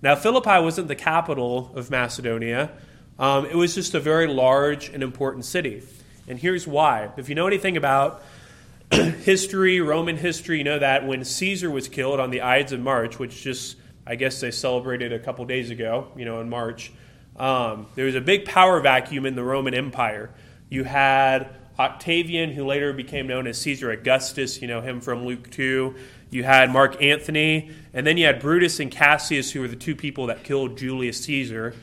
Now, 0.02 0.16
Philippi 0.16 0.62
wasn't 0.62 0.88
the 0.88 0.96
capital 0.96 1.72
of 1.74 1.90
Macedonia, 1.90 2.72
um, 3.18 3.44
it 3.44 3.54
was 3.54 3.74
just 3.74 3.94
a 3.94 4.00
very 4.00 4.26
large 4.26 4.88
and 4.88 5.02
important 5.02 5.44
city. 5.44 5.82
And 6.26 6.38
here's 6.38 6.66
why. 6.66 7.10
If 7.18 7.28
you 7.28 7.34
know 7.34 7.46
anything 7.46 7.76
about 7.76 8.22
history, 8.90 9.80
Roman 9.80 10.16
history, 10.16 10.58
you 10.58 10.64
know 10.64 10.78
that 10.78 11.06
when 11.06 11.22
Caesar 11.22 11.70
was 11.70 11.86
killed 11.86 12.18
on 12.18 12.30
the 12.30 12.40
Ides 12.40 12.72
of 12.72 12.80
March, 12.80 13.18
which 13.18 13.42
just, 13.42 13.76
I 14.06 14.14
guess 14.14 14.40
they 14.40 14.50
celebrated 14.50 15.12
a 15.12 15.18
couple 15.18 15.44
days 15.44 15.68
ago, 15.68 16.10
you 16.16 16.24
know, 16.24 16.40
in 16.40 16.48
March, 16.48 16.92
um, 17.36 17.86
there 17.94 18.06
was 18.06 18.14
a 18.14 18.20
big 18.22 18.46
power 18.46 18.80
vacuum 18.80 19.26
in 19.26 19.34
the 19.34 19.44
Roman 19.44 19.74
Empire. 19.74 20.30
You 20.70 20.84
had 20.84 21.54
Octavian, 21.80 22.52
who 22.52 22.66
later 22.66 22.92
became 22.92 23.26
known 23.26 23.46
as 23.46 23.58
Caesar 23.62 23.90
Augustus, 23.90 24.60
you 24.60 24.68
know 24.68 24.82
him 24.82 25.00
from 25.00 25.24
Luke 25.24 25.50
2. 25.50 25.94
You 26.30 26.44
had 26.44 26.70
Mark 26.70 27.00
Anthony, 27.02 27.70
and 27.94 28.06
then 28.06 28.18
you 28.18 28.26
had 28.26 28.38
Brutus 28.38 28.80
and 28.80 28.90
Cassius, 28.90 29.50
who 29.52 29.62
were 29.62 29.68
the 29.68 29.76
two 29.76 29.96
people 29.96 30.26
that 30.26 30.44
killed 30.44 30.76
Julius 30.76 31.24
Caesar. 31.24 31.74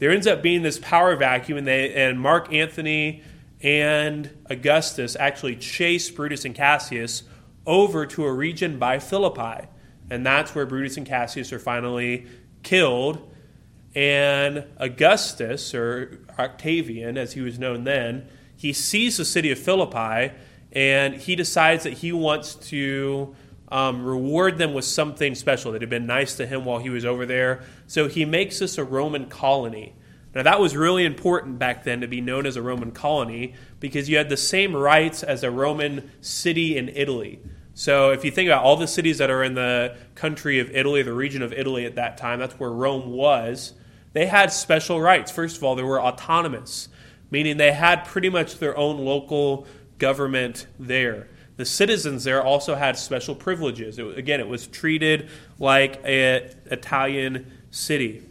There 0.00 0.10
ends 0.10 0.26
up 0.26 0.42
being 0.42 0.62
this 0.62 0.80
power 0.80 1.14
vacuum, 1.14 1.56
and, 1.56 1.66
they, 1.68 1.94
and 1.94 2.20
Mark 2.20 2.52
Anthony 2.52 3.22
and 3.62 4.28
Augustus 4.50 5.16
actually 5.20 5.54
chase 5.54 6.10
Brutus 6.10 6.44
and 6.44 6.54
Cassius 6.54 7.22
over 7.64 8.06
to 8.06 8.24
a 8.24 8.32
region 8.32 8.78
by 8.80 8.98
Philippi. 8.98 9.68
And 10.10 10.26
that's 10.26 10.52
where 10.56 10.66
Brutus 10.66 10.96
and 10.96 11.06
Cassius 11.06 11.52
are 11.52 11.60
finally 11.60 12.26
killed. 12.64 13.32
And 13.94 14.66
Augustus, 14.78 15.72
or 15.74 16.18
Octavian, 16.40 17.16
as 17.16 17.34
he 17.34 17.40
was 17.40 17.56
known 17.56 17.84
then, 17.84 18.28
he 18.64 18.72
sees 18.72 19.18
the 19.18 19.26
city 19.26 19.50
of 19.50 19.58
Philippi 19.58 20.34
and 20.72 21.16
he 21.16 21.36
decides 21.36 21.84
that 21.84 21.92
he 21.92 22.12
wants 22.12 22.54
to 22.54 23.36
um, 23.68 24.02
reward 24.02 24.56
them 24.56 24.72
with 24.72 24.86
something 24.86 25.34
special 25.34 25.72
that 25.72 25.82
had 25.82 25.90
been 25.90 26.06
nice 26.06 26.34
to 26.36 26.46
him 26.46 26.64
while 26.64 26.78
he 26.78 26.88
was 26.88 27.04
over 27.04 27.26
there. 27.26 27.62
So 27.86 28.08
he 28.08 28.24
makes 28.24 28.60
this 28.60 28.78
a 28.78 28.82
Roman 28.84 29.26
colony. 29.26 29.92
Now, 30.34 30.44
that 30.44 30.60
was 30.60 30.74
really 30.74 31.04
important 31.04 31.58
back 31.58 31.84
then 31.84 32.00
to 32.00 32.08
be 32.08 32.22
known 32.22 32.46
as 32.46 32.56
a 32.56 32.62
Roman 32.62 32.90
colony 32.90 33.52
because 33.80 34.08
you 34.08 34.16
had 34.16 34.30
the 34.30 34.36
same 34.38 34.74
rights 34.74 35.22
as 35.22 35.44
a 35.44 35.50
Roman 35.50 36.10
city 36.22 36.78
in 36.78 36.88
Italy. 36.88 37.40
So, 37.74 38.12
if 38.12 38.24
you 38.24 38.30
think 38.30 38.48
about 38.48 38.64
all 38.64 38.76
the 38.76 38.88
cities 38.88 39.18
that 39.18 39.28
are 39.28 39.44
in 39.44 39.52
the 39.52 39.94
country 40.14 40.58
of 40.58 40.70
Italy, 40.70 41.02
the 41.02 41.12
region 41.12 41.42
of 41.42 41.52
Italy 41.52 41.84
at 41.84 41.96
that 41.96 42.16
time, 42.16 42.38
that's 42.38 42.58
where 42.58 42.70
Rome 42.70 43.10
was, 43.10 43.74
they 44.14 44.24
had 44.24 44.50
special 44.52 45.02
rights. 45.02 45.30
First 45.30 45.58
of 45.58 45.64
all, 45.64 45.74
they 45.74 45.82
were 45.82 46.00
autonomous, 46.00 46.88
meaning 47.34 47.56
they 47.56 47.72
had 47.72 48.04
pretty 48.04 48.30
much 48.30 48.60
their 48.60 48.78
own 48.78 48.96
local 48.96 49.66
government 49.98 50.68
there. 50.78 51.26
The 51.56 51.64
citizens 51.64 52.22
there 52.22 52.40
also 52.40 52.76
had 52.76 52.96
special 52.96 53.34
privileges. 53.34 53.98
It, 53.98 54.16
again, 54.16 54.38
it 54.38 54.46
was 54.46 54.68
treated 54.68 55.28
like 55.58 56.00
an 56.04 56.48
Italian 56.66 57.50
city. 57.72 58.22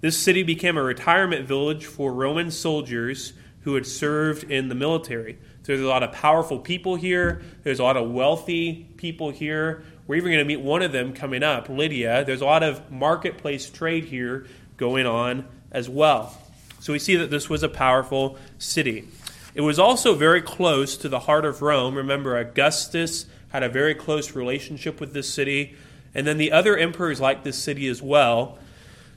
This 0.00 0.16
city 0.16 0.44
became 0.44 0.76
a 0.76 0.82
retirement 0.84 1.44
village 1.48 1.86
for 1.86 2.12
Roman 2.12 2.52
soldiers 2.52 3.32
who 3.62 3.74
had 3.74 3.84
served 3.84 4.44
in 4.48 4.68
the 4.68 4.76
military. 4.76 5.38
There's 5.64 5.80
a 5.80 5.88
lot 5.88 6.04
of 6.04 6.12
powerful 6.12 6.60
people 6.60 6.94
here. 6.94 7.42
There's 7.64 7.80
a 7.80 7.82
lot 7.82 7.96
of 7.96 8.12
wealthy 8.12 8.86
people 8.96 9.30
here. 9.30 9.82
We're 10.06 10.14
even 10.14 10.30
going 10.30 10.38
to 10.38 10.44
meet 10.44 10.60
one 10.60 10.82
of 10.82 10.92
them 10.92 11.14
coming 11.14 11.42
up, 11.42 11.68
Lydia. 11.68 12.24
There's 12.24 12.42
a 12.42 12.46
lot 12.46 12.62
of 12.62 12.92
marketplace 12.92 13.68
trade 13.68 14.04
here 14.04 14.46
going 14.76 15.04
on 15.04 15.48
as 15.72 15.88
well. 15.88 16.45
So 16.80 16.92
we 16.92 16.98
see 16.98 17.16
that 17.16 17.30
this 17.30 17.48
was 17.48 17.62
a 17.62 17.68
powerful 17.68 18.38
city. 18.58 19.08
It 19.54 19.62
was 19.62 19.78
also 19.78 20.14
very 20.14 20.42
close 20.42 20.96
to 20.98 21.08
the 21.08 21.20
heart 21.20 21.44
of 21.44 21.62
Rome. 21.62 21.94
Remember, 21.94 22.36
Augustus 22.36 23.26
had 23.48 23.62
a 23.62 23.68
very 23.68 23.94
close 23.94 24.36
relationship 24.36 25.00
with 25.00 25.14
this 25.14 25.32
city. 25.32 25.74
And 26.14 26.26
then 26.26 26.36
the 26.36 26.52
other 26.52 26.76
emperors 26.76 27.20
liked 27.20 27.44
this 27.44 27.56
city 27.56 27.88
as 27.88 28.02
well. 28.02 28.58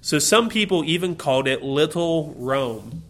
So 0.02 0.18
some 0.18 0.48
people 0.48 0.84
even 0.86 1.16
called 1.16 1.48
it 1.48 1.62
Little 1.62 2.34
Rome. 2.38 3.04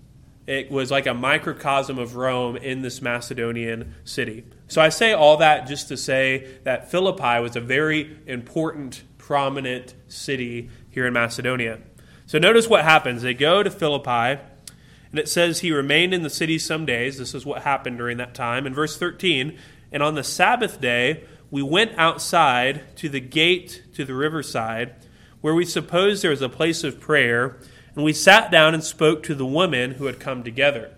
It 0.47 0.71
was 0.71 0.89
like 0.89 1.05
a 1.05 1.13
microcosm 1.13 1.99
of 1.99 2.15
Rome 2.15 2.57
in 2.57 2.81
this 2.81 3.01
Macedonian 3.01 3.93
city. 4.03 4.45
So 4.67 4.81
I 4.81 4.89
say 4.89 5.13
all 5.13 5.37
that 5.37 5.67
just 5.67 5.87
to 5.89 5.97
say 5.97 6.47
that 6.63 6.89
Philippi 6.89 7.39
was 7.39 7.55
a 7.55 7.61
very 7.61 8.17
important, 8.25 9.03
prominent 9.19 9.93
city 10.07 10.71
here 10.89 11.05
in 11.05 11.13
Macedonia. 11.13 11.79
So 12.29 12.37
notice 12.37 12.67
what 12.67 12.83
happens. 12.83 13.23
They 13.23 13.33
go 13.33 13.63
to 13.63 13.71
Philippi, 13.71 14.39
and 15.09 15.19
it 15.19 15.27
says 15.27 15.61
he 15.61 15.71
remained 15.71 16.13
in 16.13 16.21
the 16.21 16.29
city 16.29 16.59
some 16.59 16.85
days. 16.85 17.17
This 17.17 17.33
is 17.33 17.43
what 17.43 17.63
happened 17.63 17.97
during 17.97 18.17
that 18.17 18.35
time. 18.35 18.67
In 18.67 18.73
verse 18.75 18.95
13, 18.95 19.57
and 19.91 20.03
on 20.03 20.13
the 20.13 20.23
Sabbath 20.23 20.79
day, 20.79 21.23
we 21.49 21.63
went 21.63 21.97
outside 21.97 22.95
to 22.97 23.09
the 23.09 23.19
gate 23.19 23.81
to 23.95 24.05
the 24.05 24.13
riverside 24.13 24.93
where 25.41 25.55
we 25.55 25.65
supposed 25.65 26.21
there 26.21 26.29
was 26.29 26.43
a 26.43 26.49
place 26.49 26.83
of 26.83 26.99
prayer, 26.99 27.57
and 27.95 28.05
we 28.05 28.13
sat 28.13 28.51
down 28.51 28.75
and 28.75 28.83
spoke 28.83 29.23
to 29.23 29.33
the 29.33 29.43
women 29.43 29.93
who 29.93 30.05
had 30.05 30.19
come 30.19 30.43
together. 30.43 30.91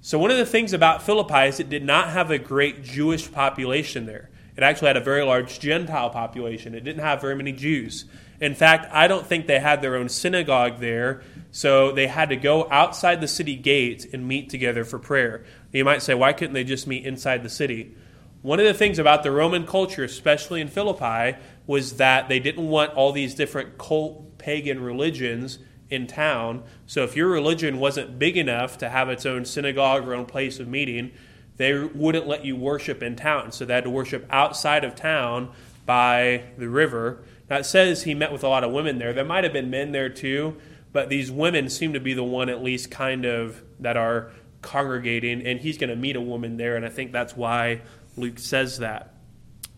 So, 0.00 0.18
one 0.18 0.30
of 0.30 0.38
the 0.38 0.46
things 0.46 0.72
about 0.72 1.02
Philippi 1.02 1.48
is 1.48 1.60
it 1.60 1.68
did 1.68 1.84
not 1.84 2.08
have 2.08 2.30
a 2.30 2.38
great 2.38 2.82
Jewish 2.82 3.30
population 3.30 4.06
there. 4.06 4.30
It 4.56 4.62
actually 4.62 4.88
had 4.88 4.96
a 4.96 5.04
very 5.04 5.22
large 5.22 5.60
Gentile 5.60 6.08
population. 6.08 6.74
It 6.74 6.82
didn't 6.82 7.02
have 7.02 7.20
very 7.20 7.36
many 7.36 7.52
Jews. 7.52 8.06
In 8.40 8.54
fact, 8.54 8.90
I 8.92 9.06
don't 9.06 9.26
think 9.26 9.46
they 9.46 9.60
had 9.60 9.82
their 9.82 9.96
own 9.96 10.08
synagogue 10.08 10.80
there, 10.80 11.22
so 11.50 11.92
they 11.92 12.06
had 12.06 12.30
to 12.30 12.36
go 12.36 12.66
outside 12.70 13.20
the 13.20 13.28
city 13.28 13.54
gates 13.54 14.06
and 14.10 14.26
meet 14.26 14.48
together 14.48 14.84
for 14.84 14.98
prayer. 14.98 15.44
You 15.72 15.84
might 15.84 16.02
say, 16.02 16.14
why 16.14 16.32
couldn't 16.32 16.54
they 16.54 16.64
just 16.64 16.86
meet 16.86 17.04
inside 17.04 17.42
the 17.42 17.50
city? 17.50 17.94
One 18.42 18.58
of 18.58 18.64
the 18.64 18.72
things 18.72 18.98
about 18.98 19.22
the 19.22 19.30
Roman 19.30 19.66
culture, 19.66 20.04
especially 20.04 20.62
in 20.62 20.68
Philippi, 20.68 21.38
was 21.66 21.98
that 21.98 22.30
they 22.30 22.40
didn't 22.40 22.66
want 22.66 22.94
all 22.94 23.12
these 23.12 23.34
different 23.34 23.76
cult 23.76 24.38
pagan 24.38 24.80
religions 24.80 25.58
in 25.90 26.06
town. 26.06 26.62
So 26.86 27.02
if 27.04 27.16
your 27.16 27.28
religion 27.28 27.78
wasn't 27.78 28.18
big 28.18 28.38
enough 28.38 28.78
to 28.78 28.88
have 28.88 29.10
its 29.10 29.26
own 29.26 29.44
synagogue 29.44 30.08
or 30.08 30.14
own 30.14 30.24
place 30.24 30.58
of 30.58 30.68
meeting, 30.68 31.12
they 31.58 31.78
wouldn't 31.78 32.26
let 32.26 32.44
you 32.46 32.56
worship 32.56 33.02
in 33.02 33.16
town. 33.16 33.52
So 33.52 33.66
they 33.66 33.74
had 33.74 33.84
to 33.84 33.90
worship 33.90 34.26
outside 34.30 34.84
of 34.84 34.94
town 34.94 35.52
by 35.84 36.44
the 36.56 36.70
river. 36.70 37.22
Now 37.50 37.58
it 37.58 37.66
says 37.66 38.04
he 38.04 38.14
met 38.14 38.32
with 38.32 38.44
a 38.44 38.48
lot 38.48 38.62
of 38.62 38.70
women 38.70 38.98
there. 38.98 39.12
There 39.12 39.24
might 39.24 39.42
have 39.42 39.52
been 39.52 39.68
men 39.68 39.90
there 39.90 40.08
too, 40.08 40.56
but 40.92 41.08
these 41.08 41.30
women 41.30 41.68
seem 41.68 41.92
to 41.92 42.00
be 42.00 42.14
the 42.14 42.24
one 42.24 42.48
at 42.48 42.62
least 42.62 42.90
kind 42.90 43.24
of 43.24 43.62
that 43.80 43.96
are 43.96 44.30
congregating, 44.62 45.44
and 45.44 45.60
he's 45.60 45.76
going 45.76 45.90
to 45.90 45.96
meet 45.96 46.16
a 46.16 46.20
woman 46.20 46.56
there, 46.56 46.76
and 46.76 46.86
I 46.86 46.88
think 46.88 47.12
that's 47.12 47.36
why 47.36 47.82
Luke 48.16 48.38
says 48.38 48.78
that. 48.78 49.14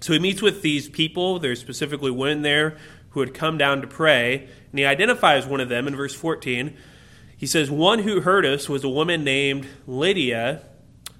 So 0.00 0.12
he 0.12 0.18
meets 0.18 0.42
with 0.42 0.62
these 0.62 0.88
people. 0.88 1.38
There's 1.38 1.60
specifically 1.60 2.10
women 2.10 2.42
there 2.42 2.76
who 3.10 3.20
had 3.20 3.34
come 3.34 3.56
down 3.56 3.80
to 3.80 3.86
pray, 3.86 4.48
and 4.70 4.78
he 4.78 4.84
identifies 4.84 5.46
one 5.46 5.60
of 5.60 5.68
them 5.68 5.86
in 5.86 5.94
verse 5.94 6.14
14. 6.14 6.76
He 7.36 7.46
says, 7.46 7.70
One 7.70 8.00
who 8.00 8.20
heard 8.20 8.44
us 8.44 8.68
was 8.68 8.84
a 8.84 8.88
woman 8.88 9.22
named 9.22 9.66
Lydia 9.86 10.62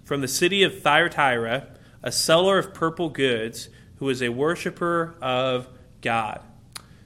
from 0.04 0.20
the 0.20 0.28
city 0.28 0.62
of 0.62 0.82
Thyatira, 0.82 1.68
a 2.02 2.12
seller 2.12 2.58
of 2.58 2.74
purple 2.74 3.08
goods, 3.08 3.68
who 3.96 4.06
was 4.06 4.20
a 4.20 4.30
worshiper 4.30 5.14
of 5.20 5.68
God. 6.02 6.40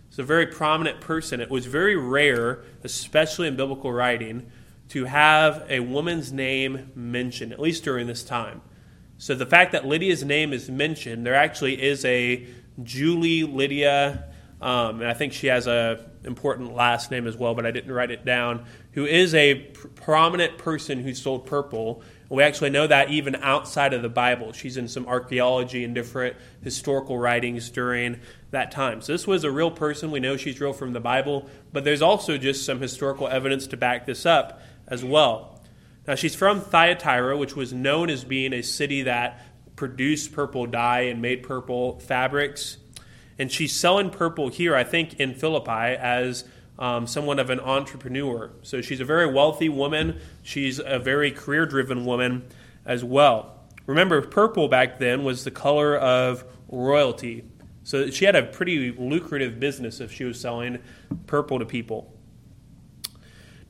It's 0.08 0.18
a 0.18 0.24
very 0.24 0.46
prominent 0.46 1.00
person. 1.00 1.40
It 1.40 1.50
was 1.50 1.66
very 1.66 1.94
rare, 1.94 2.64
especially 2.82 3.48
in 3.48 3.56
biblical 3.56 3.92
writing, 3.92 4.50
to 4.88 5.04
have 5.04 5.64
a 5.68 5.80
woman's 5.80 6.32
name 6.32 6.90
mentioned, 6.94 7.52
at 7.52 7.60
least 7.60 7.84
during 7.84 8.06
this 8.06 8.22
time. 8.22 8.62
So 9.18 9.34
the 9.34 9.46
fact 9.46 9.72
that 9.72 9.86
Lydia's 9.86 10.24
name 10.24 10.52
is 10.52 10.70
mentioned, 10.70 11.26
there 11.26 11.34
actually 11.34 11.82
is 11.82 12.04
a 12.04 12.46
Julia 12.82 13.46
Lydia, 13.46 14.24
um, 14.60 15.00
and 15.00 15.08
I 15.08 15.14
think 15.14 15.32
she 15.32 15.48
has 15.48 15.66
a 15.66 16.06
important 16.24 16.74
last 16.74 17.10
name 17.10 17.26
as 17.26 17.36
well, 17.36 17.54
but 17.54 17.64
I 17.64 17.70
didn't 17.70 17.92
write 17.92 18.10
it 18.10 18.24
down. 18.24 18.66
Who 18.92 19.06
is 19.06 19.34
a 19.34 19.54
pr- 19.54 19.88
prominent 19.88 20.58
person 20.58 21.02
who 21.02 21.14
sold 21.14 21.46
purple? 21.46 22.02
We 22.28 22.42
actually 22.42 22.70
know 22.70 22.86
that 22.86 23.10
even 23.10 23.36
outside 23.36 23.94
of 23.94 24.02
the 24.02 24.08
Bible. 24.08 24.52
She's 24.52 24.76
in 24.76 24.88
some 24.88 25.06
archaeology 25.06 25.84
and 25.84 25.94
different 25.94 26.36
historical 26.62 27.16
writings 27.16 27.70
during 27.70 28.20
that 28.50 28.70
time. 28.70 29.00
So 29.00 29.12
this 29.12 29.26
was 29.26 29.44
a 29.44 29.50
real 29.50 29.70
person. 29.70 30.10
We 30.10 30.20
know 30.20 30.36
she's 30.36 30.60
real 30.60 30.72
from 30.72 30.92
the 30.92 31.00
Bible, 31.00 31.48
but 31.72 31.84
there's 31.84 32.02
also 32.02 32.38
just 32.38 32.64
some 32.64 32.80
historical 32.80 33.28
evidence 33.28 33.66
to 33.68 33.76
back 33.76 34.06
this 34.06 34.24
up 34.24 34.60
as 34.86 35.04
well. 35.04 35.60
Now, 36.06 36.14
she's 36.14 36.36
from 36.36 36.60
Thyatira, 36.60 37.36
which 37.36 37.56
was 37.56 37.72
known 37.72 38.10
as 38.10 38.24
being 38.24 38.52
a 38.52 38.62
city 38.62 39.02
that 39.02 39.44
produced 39.74 40.32
purple 40.32 40.66
dye 40.66 41.02
and 41.02 41.20
made 41.20 41.42
purple 41.42 41.98
fabrics. 41.98 42.78
And 43.38 43.50
she's 43.50 43.74
selling 43.74 44.10
purple 44.10 44.48
here, 44.48 44.74
I 44.76 44.84
think, 44.84 45.20
in 45.20 45.34
Philippi 45.34 45.70
as 45.70 46.44
um, 46.78 47.06
somewhat 47.06 47.38
of 47.38 47.50
an 47.50 47.60
entrepreneur. 47.60 48.52
So 48.62 48.80
she's 48.80 49.00
a 49.00 49.04
very 49.04 49.30
wealthy 49.30 49.68
woman. 49.68 50.20
She's 50.42 50.78
a 50.78 50.98
very 50.98 51.30
career 51.30 51.66
driven 51.66 52.04
woman 52.04 52.44
as 52.84 53.02
well. 53.02 53.64
Remember, 53.86 54.22
purple 54.22 54.68
back 54.68 54.98
then 54.98 55.24
was 55.24 55.44
the 55.44 55.50
color 55.50 55.96
of 55.96 56.44
royalty. 56.68 57.44
So 57.86 58.10
she 58.10 58.24
had 58.24 58.34
a 58.34 58.42
pretty 58.42 58.90
lucrative 58.90 59.60
business 59.60 60.00
if 60.00 60.12
she 60.12 60.24
was 60.24 60.40
selling 60.40 60.80
purple 61.28 61.60
to 61.60 61.64
people. 61.64 62.12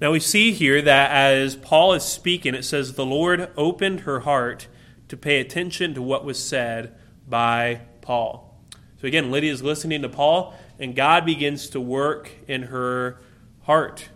Now 0.01 0.11
we 0.13 0.21
see 0.21 0.53
here 0.53 0.81
that 0.81 1.11
as 1.11 1.55
Paul 1.55 1.93
is 1.93 2.03
speaking, 2.03 2.55
it 2.55 2.65
says, 2.65 2.95
The 2.95 3.05
Lord 3.05 3.51
opened 3.59 4.01
her 4.01 4.21
heart 4.21 4.69
to 5.09 5.19
pay 5.19 5.39
attention 5.39 5.93
to 5.93 6.01
what 6.01 6.25
was 6.25 6.43
said 6.43 6.95
by 7.29 7.83
Paul. 8.01 8.59
So 9.03 9.07
again, 9.07 9.31
Lydia 9.31 9.53
is 9.53 9.63
listening 9.63 10.01
to 10.01 10.09
Paul, 10.09 10.55
and 10.79 10.97
God 10.97 11.27
begins 11.27 11.69
to 11.69 11.81
work 11.81 12.31
in 12.49 12.63
her 12.63 13.21
heart. 13.65 14.09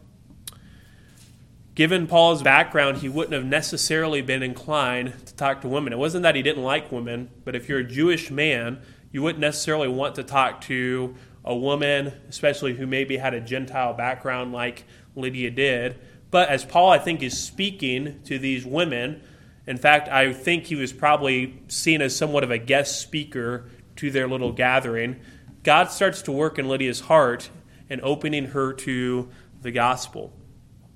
Given 1.75 2.07
Paul's 2.07 2.43
background, 2.43 2.99
he 2.99 3.11
wouldn't 3.11 3.35
have 3.35 3.45
necessarily 3.45 4.23
been 4.23 4.43
inclined 4.43 5.27
to 5.27 5.35
talk 5.35 5.61
to 5.61 5.69
women. 5.69 5.93
It 5.93 5.99
wasn't 5.99 6.23
that 6.23 6.37
he 6.37 6.43
didn't 6.43 6.63
like 6.63 6.91
women, 6.91 7.29
but 7.45 7.55
if 7.55 7.69
you're 7.69 7.81
a 7.81 7.85
Jewish 7.85 8.31
man, 8.31 8.81
you 9.13 9.23
wouldn't 9.23 9.41
necessarily 9.41 9.89
want 9.89 10.15
to 10.17 10.23
talk 10.23 10.61
to 10.63 11.15
a 11.45 11.55
woman, 11.55 12.13
especially 12.29 12.75
who 12.75 12.87
maybe 12.87 13.17
had 13.17 13.35
a 13.35 13.41
Gentile 13.41 13.95
background 13.95 14.53
like 14.53 14.85
Lydia 15.17 15.51
did. 15.51 15.99
But 16.31 16.49
as 16.49 16.65
Paul, 16.65 16.91
I 16.91 16.99
think, 16.99 17.23
is 17.23 17.39
speaking 17.39 18.21
to 18.25 18.39
these 18.39 18.65
women, 18.65 19.23
in 19.67 19.77
fact, 19.77 20.09
I 20.09 20.33
think 20.33 20.67
he 20.67 20.77
was 20.77 20.93
probably 20.93 21.63
seen 21.69 22.03
as 22.03 22.15
somewhat 22.15 22.45
of 22.45 22.51
a 22.51 22.59
guest 22.59 23.01
speaker 23.01 23.69
to 23.97 24.11
their 24.11 24.29
little 24.29 24.53
gathering. 24.53 25.21
God 25.63 25.91
starts 25.91 26.23
to 26.23 26.33
work 26.33 26.59
in 26.59 26.69
Lydia's 26.69 27.01
heart 27.01 27.51
and 27.89 28.01
opening 28.03 28.47
her 28.47 28.73
to 28.73 29.29
the 29.63 29.71
gospel. 29.71 30.33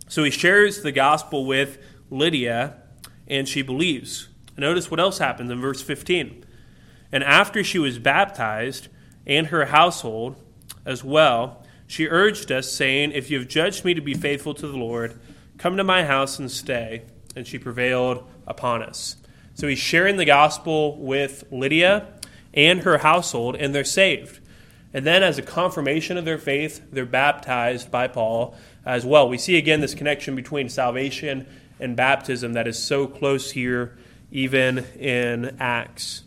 So 0.08 0.22
he 0.22 0.30
shares 0.30 0.82
the 0.82 0.92
gospel 0.92 1.44
with 1.44 1.78
Lydia, 2.10 2.76
and 3.26 3.48
she 3.48 3.62
believes. 3.62 4.28
Notice 4.56 4.90
what 4.90 5.00
else 5.00 5.18
happens 5.18 5.50
in 5.50 5.60
verse 5.60 5.82
15. 5.82 6.43
And 7.14 7.22
after 7.22 7.62
she 7.62 7.78
was 7.78 8.00
baptized, 8.00 8.88
and 9.24 9.46
her 9.46 9.66
household 9.66 10.34
as 10.84 11.04
well, 11.04 11.62
she 11.86 12.08
urged 12.08 12.50
us, 12.50 12.72
saying, 12.72 13.12
If 13.12 13.30
you 13.30 13.38
have 13.38 13.46
judged 13.46 13.84
me 13.84 13.94
to 13.94 14.00
be 14.00 14.14
faithful 14.14 14.52
to 14.54 14.66
the 14.66 14.76
Lord, 14.76 15.16
come 15.56 15.76
to 15.76 15.84
my 15.84 16.02
house 16.02 16.40
and 16.40 16.50
stay. 16.50 17.02
And 17.36 17.46
she 17.46 17.56
prevailed 17.56 18.28
upon 18.48 18.82
us. 18.82 19.14
So 19.54 19.68
he's 19.68 19.78
sharing 19.78 20.16
the 20.16 20.24
gospel 20.24 20.98
with 20.98 21.44
Lydia 21.52 22.08
and 22.52 22.80
her 22.80 22.98
household, 22.98 23.54
and 23.54 23.72
they're 23.72 23.84
saved. 23.84 24.40
And 24.92 25.06
then, 25.06 25.22
as 25.22 25.38
a 25.38 25.42
confirmation 25.42 26.16
of 26.16 26.24
their 26.24 26.36
faith, 26.36 26.82
they're 26.90 27.06
baptized 27.06 27.92
by 27.92 28.08
Paul 28.08 28.56
as 28.84 29.06
well. 29.06 29.28
We 29.28 29.38
see 29.38 29.56
again 29.56 29.80
this 29.80 29.94
connection 29.94 30.34
between 30.34 30.68
salvation 30.68 31.46
and 31.78 31.94
baptism 31.94 32.54
that 32.54 32.66
is 32.66 32.76
so 32.76 33.06
close 33.06 33.52
here, 33.52 33.96
even 34.32 34.78
in 34.98 35.56
Acts. 35.60 36.23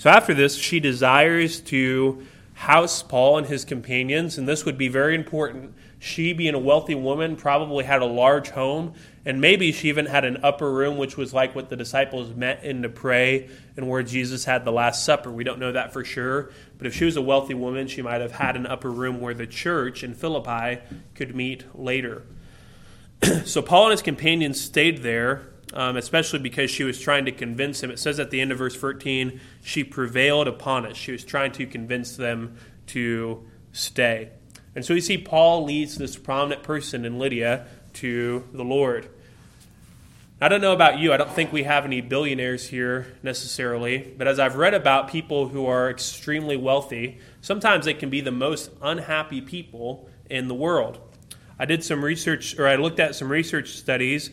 So, 0.00 0.08
after 0.08 0.32
this, 0.32 0.56
she 0.56 0.80
desires 0.80 1.60
to 1.60 2.26
house 2.54 3.02
Paul 3.02 3.36
and 3.36 3.46
his 3.46 3.66
companions, 3.66 4.38
and 4.38 4.48
this 4.48 4.64
would 4.64 4.78
be 4.78 4.88
very 4.88 5.14
important. 5.14 5.74
She, 5.98 6.32
being 6.32 6.54
a 6.54 6.58
wealthy 6.58 6.94
woman, 6.94 7.36
probably 7.36 7.84
had 7.84 8.00
a 8.00 8.06
large 8.06 8.48
home, 8.48 8.94
and 9.26 9.42
maybe 9.42 9.72
she 9.72 9.90
even 9.90 10.06
had 10.06 10.24
an 10.24 10.38
upper 10.42 10.72
room, 10.72 10.96
which 10.96 11.18
was 11.18 11.34
like 11.34 11.54
what 11.54 11.68
the 11.68 11.76
disciples 11.76 12.34
met 12.34 12.64
in 12.64 12.80
to 12.80 12.88
pray 12.88 13.50
and 13.76 13.90
where 13.90 14.02
Jesus 14.02 14.46
had 14.46 14.64
the 14.64 14.72
Last 14.72 15.04
Supper. 15.04 15.30
We 15.30 15.44
don't 15.44 15.58
know 15.58 15.72
that 15.72 15.92
for 15.92 16.02
sure, 16.02 16.50
but 16.78 16.86
if 16.86 16.94
she 16.94 17.04
was 17.04 17.18
a 17.18 17.22
wealthy 17.22 17.52
woman, 17.52 17.86
she 17.86 18.00
might 18.00 18.22
have 18.22 18.32
had 18.32 18.56
an 18.56 18.66
upper 18.66 18.90
room 18.90 19.20
where 19.20 19.34
the 19.34 19.46
church 19.46 20.02
in 20.02 20.14
Philippi 20.14 20.80
could 21.14 21.36
meet 21.36 21.66
later. 21.78 22.22
so 23.44 23.60
Paul 23.60 23.88
and 23.88 23.90
his 23.92 24.00
companions 24.00 24.58
stayed 24.58 25.02
there 25.02 25.49
um, 25.72 25.96
especially 25.96 26.38
because 26.38 26.70
she 26.70 26.84
was 26.84 27.00
trying 27.00 27.24
to 27.26 27.32
convince 27.32 27.82
him. 27.82 27.90
It 27.90 27.98
says 27.98 28.18
at 28.18 28.30
the 28.30 28.40
end 28.40 28.52
of 28.52 28.58
verse 28.58 28.76
13, 28.76 29.40
she 29.62 29.84
prevailed 29.84 30.48
upon 30.48 30.86
us. 30.86 30.96
She 30.96 31.12
was 31.12 31.24
trying 31.24 31.52
to 31.52 31.66
convince 31.66 32.16
them 32.16 32.56
to 32.88 33.46
stay. 33.72 34.30
And 34.74 34.84
so 34.84 34.94
you 34.94 35.00
see, 35.00 35.18
Paul 35.18 35.64
leads 35.64 35.96
this 35.96 36.16
prominent 36.16 36.62
person 36.62 37.04
in 37.04 37.18
Lydia 37.18 37.66
to 37.94 38.44
the 38.52 38.64
Lord. 38.64 39.08
I 40.42 40.48
don't 40.48 40.62
know 40.62 40.72
about 40.72 40.98
you, 40.98 41.12
I 41.12 41.18
don't 41.18 41.30
think 41.30 41.52
we 41.52 41.64
have 41.64 41.84
any 41.84 42.00
billionaires 42.00 42.66
here 42.66 43.14
necessarily, 43.22 44.14
but 44.16 44.26
as 44.26 44.38
I've 44.38 44.56
read 44.56 44.72
about 44.72 45.08
people 45.08 45.48
who 45.48 45.66
are 45.66 45.90
extremely 45.90 46.56
wealthy, 46.56 47.18
sometimes 47.42 47.84
they 47.84 47.92
can 47.92 48.08
be 48.08 48.22
the 48.22 48.30
most 48.30 48.70
unhappy 48.80 49.42
people 49.42 50.08
in 50.30 50.48
the 50.48 50.54
world. 50.54 50.98
I 51.58 51.66
did 51.66 51.84
some 51.84 52.02
research, 52.02 52.58
or 52.58 52.66
I 52.66 52.76
looked 52.76 53.00
at 53.00 53.14
some 53.14 53.30
research 53.30 53.72
studies 53.72 54.30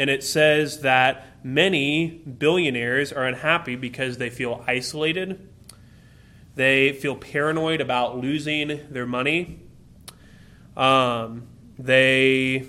and 0.00 0.08
it 0.08 0.24
says 0.24 0.80
that 0.80 1.26
many 1.44 2.08
billionaires 2.08 3.12
are 3.12 3.26
unhappy 3.26 3.76
because 3.76 4.16
they 4.16 4.30
feel 4.30 4.64
isolated, 4.66 5.46
they 6.54 6.94
feel 6.94 7.14
paranoid 7.14 7.82
about 7.82 8.16
losing 8.16 8.80
their 8.88 9.04
money, 9.04 9.60
um, 10.74 11.46
they 11.78 12.66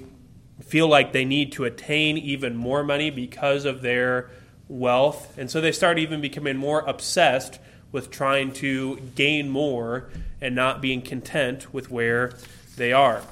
feel 0.60 0.90
like 0.90 1.14
they 1.14 1.24
need 1.24 1.54
to 1.54 1.64
attain 1.64 2.18
even 2.18 2.54
more 2.54 2.84
money 2.84 3.10
because 3.10 3.64
of 3.64 3.82
their 3.82 4.30
wealth, 4.68 5.38
and 5.38 5.50
so 5.50 5.62
they 5.62 5.72
start 5.72 5.98
even 5.98 6.20
becoming 6.20 6.58
more 6.58 6.82
obsessed 6.82 7.60
with 7.94 8.12
trying 8.12 8.52
to 8.52 8.98
gain 9.16 9.50
more 9.50 10.10
and 10.42 10.54
not 10.54 10.82
being 10.82 11.02
content 11.02 11.74
with 11.74 11.90
where 11.90 12.34
they 12.76 12.92
are. 12.92 13.24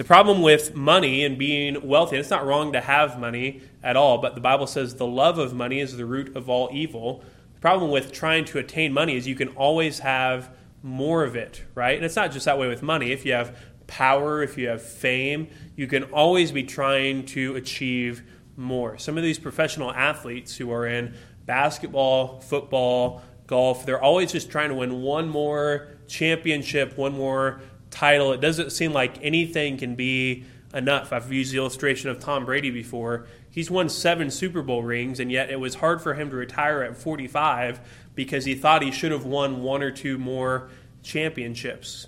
The 0.00 0.04
problem 0.04 0.40
with 0.40 0.74
money 0.74 1.26
and 1.26 1.36
being 1.36 1.86
wealthy, 1.86 2.16
and 2.16 2.20
it's 2.20 2.30
not 2.30 2.46
wrong 2.46 2.72
to 2.72 2.80
have 2.80 3.20
money 3.20 3.60
at 3.82 3.96
all, 3.96 4.16
but 4.16 4.34
the 4.34 4.40
Bible 4.40 4.66
says 4.66 4.94
the 4.94 5.06
love 5.06 5.36
of 5.36 5.52
money 5.52 5.78
is 5.78 5.94
the 5.94 6.06
root 6.06 6.34
of 6.34 6.48
all 6.48 6.70
evil. 6.72 7.22
The 7.52 7.60
problem 7.60 7.90
with 7.90 8.10
trying 8.10 8.46
to 8.46 8.58
attain 8.58 8.94
money 8.94 9.14
is 9.14 9.28
you 9.28 9.34
can 9.34 9.48
always 9.48 9.98
have 9.98 10.54
more 10.82 11.22
of 11.22 11.36
it, 11.36 11.64
right? 11.74 11.96
And 11.96 12.02
it's 12.06 12.16
not 12.16 12.32
just 12.32 12.46
that 12.46 12.58
way 12.58 12.66
with 12.66 12.82
money. 12.82 13.12
If 13.12 13.26
you 13.26 13.34
have 13.34 13.54
power, 13.88 14.42
if 14.42 14.56
you 14.56 14.68
have 14.68 14.80
fame, 14.80 15.48
you 15.76 15.86
can 15.86 16.04
always 16.04 16.50
be 16.50 16.62
trying 16.62 17.26
to 17.26 17.56
achieve 17.56 18.22
more. 18.56 18.96
Some 18.96 19.18
of 19.18 19.22
these 19.22 19.38
professional 19.38 19.92
athletes 19.92 20.56
who 20.56 20.72
are 20.72 20.86
in 20.86 21.14
basketball, 21.44 22.40
football, 22.40 23.20
golf, 23.46 23.84
they're 23.84 24.02
always 24.02 24.32
just 24.32 24.50
trying 24.50 24.70
to 24.70 24.76
win 24.76 25.02
one 25.02 25.28
more 25.28 25.88
championship, 26.08 26.96
one 26.96 27.12
more 27.12 27.60
title. 27.90 28.32
It 28.32 28.40
doesn't 28.40 28.70
seem 28.70 28.92
like 28.92 29.18
anything 29.22 29.76
can 29.76 29.94
be 29.94 30.44
enough. 30.72 31.12
I've 31.12 31.32
used 31.32 31.52
the 31.52 31.58
illustration 31.58 32.10
of 32.10 32.20
Tom 32.20 32.44
Brady 32.44 32.70
before. 32.70 33.26
He's 33.50 33.70
won 33.70 33.88
seven 33.88 34.30
Super 34.30 34.62
Bowl 34.62 34.82
rings, 34.82 35.18
and 35.18 35.30
yet 35.30 35.50
it 35.50 35.58
was 35.58 35.76
hard 35.76 36.00
for 36.00 36.14
him 36.14 36.30
to 36.30 36.36
retire 36.36 36.82
at 36.82 36.96
45 36.96 37.80
because 38.14 38.44
he 38.44 38.54
thought 38.54 38.82
he 38.82 38.92
should 38.92 39.12
have 39.12 39.24
won 39.24 39.62
one 39.62 39.82
or 39.82 39.90
two 39.90 40.18
more 40.18 40.70
championships. 41.02 42.06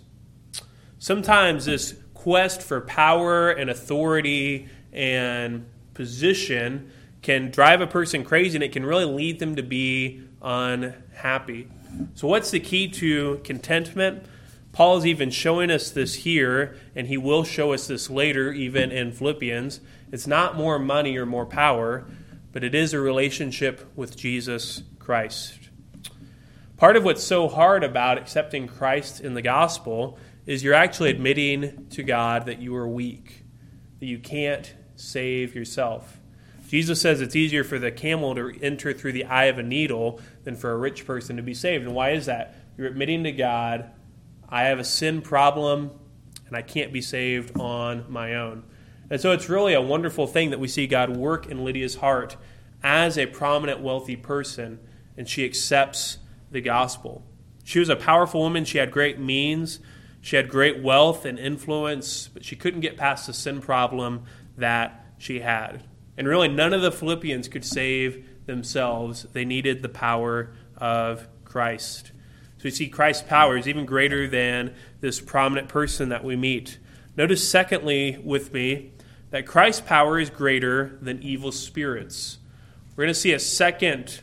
Sometimes 0.98 1.64
this 1.64 1.96
quest 2.14 2.62
for 2.62 2.80
power 2.80 3.50
and 3.50 3.68
authority 3.68 4.68
and 4.92 5.66
position 5.94 6.92
can 7.22 7.50
drive 7.50 7.80
a 7.80 7.86
person 7.86 8.24
crazy 8.24 8.56
and 8.56 8.62
it 8.62 8.72
can 8.72 8.84
really 8.84 9.04
lead 9.04 9.38
them 9.38 9.56
to 9.56 9.62
be 9.62 10.22
unhappy. 10.40 11.68
So, 12.14 12.28
what's 12.28 12.50
the 12.50 12.60
key 12.60 12.88
to 12.88 13.40
contentment? 13.44 14.24
Paul 14.72 14.96
is 14.96 15.06
even 15.06 15.30
showing 15.30 15.70
us 15.70 15.90
this 15.90 16.14
here, 16.14 16.76
and 16.96 17.06
he 17.06 17.18
will 17.18 17.44
show 17.44 17.72
us 17.72 17.86
this 17.86 18.08
later, 18.08 18.52
even 18.52 18.90
in 18.90 19.12
Philippians. 19.12 19.80
It's 20.10 20.26
not 20.26 20.56
more 20.56 20.78
money 20.78 21.16
or 21.18 21.26
more 21.26 21.44
power, 21.44 22.06
but 22.52 22.64
it 22.64 22.74
is 22.74 22.94
a 22.94 23.00
relationship 23.00 23.90
with 23.94 24.16
Jesus 24.16 24.82
Christ. 24.98 25.68
Part 26.78 26.96
of 26.96 27.04
what's 27.04 27.22
so 27.22 27.48
hard 27.48 27.84
about 27.84 28.18
accepting 28.18 28.66
Christ 28.66 29.20
in 29.20 29.34
the 29.34 29.42
gospel 29.42 30.18
is 30.46 30.64
you're 30.64 30.74
actually 30.74 31.10
admitting 31.10 31.86
to 31.90 32.02
God 32.02 32.46
that 32.46 32.60
you 32.60 32.74
are 32.74 32.88
weak, 32.88 33.44
that 34.00 34.06
you 34.06 34.18
can't 34.18 34.74
save 34.96 35.54
yourself. 35.54 36.18
Jesus 36.68 37.00
says 37.00 37.20
it's 37.20 37.36
easier 37.36 37.62
for 37.62 37.78
the 37.78 37.92
camel 37.92 38.34
to 38.34 38.58
enter 38.62 38.94
through 38.94 39.12
the 39.12 39.26
eye 39.26 39.44
of 39.44 39.58
a 39.58 39.62
needle 39.62 40.20
than 40.44 40.56
for 40.56 40.72
a 40.72 40.76
rich 40.76 41.06
person 41.06 41.36
to 41.36 41.42
be 41.42 41.52
saved. 41.52 41.84
And 41.84 41.94
why 41.94 42.12
is 42.12 42.26
that? 42.26 42.56
You're 42.78 42.86
admitting 42.86 43.24
to 43.24 43.32
God 43.32 43.90
I 44.52 44.64
have 44.64 44.78
a 44.78 44.84
sin 44.84 45.22
problem 45.22 45.90
and 46.46 46.54
I 46.54 46.60
can't 46.60 46.92
be 46.92 47.00
saved 47.00 47.58
on 47.58 48.04
my 48.10 48.34
own. 48.34 48.64
And 49.08 49.18
so 49.18 49.32
it's 49.32 49.48
really 49.48 49.72
a 49.72 49.80
wonderful 49.80 50.26
thing 50.26 50.50
that 50.50 50.60
we 50.60 50.68
see 50.68 50.86
God 50.86 51.16
work 51.16 51.46
in 51.46 51.64
Lydia's 51.64 51.96
heart 51.96 52.36
as 52.82 53.16
a 53.16 53.26
prominent, 53.26 53.80
wealthy 53.80 54.14
person, 54.14 54.78
and 55.16 55.26
she 55.26 55.46
accepts 55.46 56.18
the 56.50 56.60
gospel. 56.60 57.24
She 57.64 57.78
was 57.78 57.88
a 57.88 57.96
powerful 57.96 58.42
woman. 58.42 58.66
She 58.66 58.76
had 58.76 58.90
great 58.90 59.18
means. 59.18 59.80
She 60.20 60.36
had 60.36 60.50
great 60.50 60.82
wealth 60.82 61.24
and 61.24 61.38
influence, 61.38 62.28
but 62.28 62.44
she 62.44 62.54
couldn't 62.54 62.80
get 62.80 62.98
past 62.98 63.26
the 63.26 63.32
sin 63.32 63.62
problem 63.62 64.24
that 64.58 65.06
she 65.16 65.40
had. 65.40 65.84
And 66.18 66.28
really, 66.28 66.48
none 66.48 66.74
of 66.74 66.82
the 66.82 66.92
Philippians 66.92 67.48
could 67.48 67.64
save 67.64 68.26
themselves. 68.44 69.26
They 69.32 69.46
needed 69.46 69.80
the 69.80 69.88
power 69.88 70.52
of 70.76 71.26
Christ. 71.44 72.12
So 72.62 72.66
we 72.66 72.70
see 72.70 72.86
Christ's 72.86 73.24
power 73.24 73.56
is 73.56 73.66
even 73.66 73.84
greater 73.84 74.28
than 74.28 74.72
this 75.00 75.20
prominent 75.20 75.66
person 75.66 76.10
that 76.10 76.22
we 76.22 76.36
meet. 76.36 76.78
Notice, 77.16 77.48
secondly, 77.48 78.16
with 78.22 78.52
me, 78.52 78.92
that 79.30 79.48
Christ's 79.48 79.80
power 79.80 80.16
is 80.20 80.30
greater 80.30 80.96
than 81.02 81.20
evil 81.24 81.50
spirits. 81.50 82.38
We're 82.94 83.02
going 83.02 83.14
to 83.14 83.18
see 83.18 83.32
a 83.32 83.40
second 83.40 84.20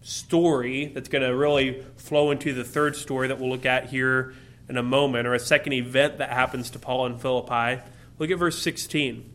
story 0.00 0.92
that's 0.94 1.08
going 1.08 1.28
to 1.28 1.34
really 1.34 1.82
flow 1.96 2.30
into 2.30 2.54
the 2.54 2.62
third 2.62 2.94
story 2.94 3.26
that 3.26 3.40
we'll 3.40 3.50
look 3.50 3.66
at 3.66 3.88
here 3.88 4.32
in 4.68 4.76
a 4.76 4.82
moment, 4.84 5.26
or 5.26 5.34
a 5.34 5.40
second 5.40 5.72
event 5.72 6.18
that 6.18 6.30
happens 6.30 6.70
to 6.70 6.78
Paul 6.78 7.06
in 7.06 7.18
Philippi. 7.18 7.82
Look 8.20 8.30
at 8.30 8.38
verse 8.38 8.62
16. 8.62 9.28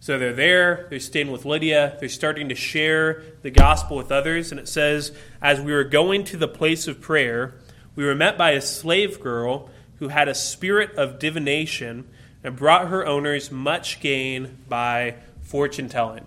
So 0.00 0.18
they're 0.18 0.32
there, 0.32 0.86
they're 0.88 0.98
staying 0.98 1.30
with 1.30 1.44
Lydia, 1.44 1.96
they're 2.00 2.08
starting 2.08 2.48
to 2.48 2.54
share 2.54 3.22
the 3.42 3.50
gospel 3.50 3.98
with 3.98 4.10
others. 4.10 4.50
And 4.50 4.58
it 4.58 4.66
says, 4.66 5.12
As 5.42 5.60
we 5.60 5.72
were 5.72 5.84
going 5.84 6.24
to 6.24 6.38
the 6.38 6.48
place 6.48 6.88
of 6.88 7.02
prayer, 7.02 7.54
we 7.94 8.04
were 8.04 8.14
met 8.14 8.38
by 8.38 8.52
a 8.52 8.62
slave 8.62 9.20
girl 9.20 9.68
who 9.98 10.08
had 10.08 10.26
a 10.26 10.34
spirit 10.34 10.94
of 10.94 11.18
divination 11.18 12.08
and 12.42 12.56
brought 12.56 12.88
her 12.88 13.06
owners 13.06 13.52
much 13.52 14.00
gain 14.00 14.56
by 14.68 15.16
fortune 15.42 15.90
telling. 15.90 16.26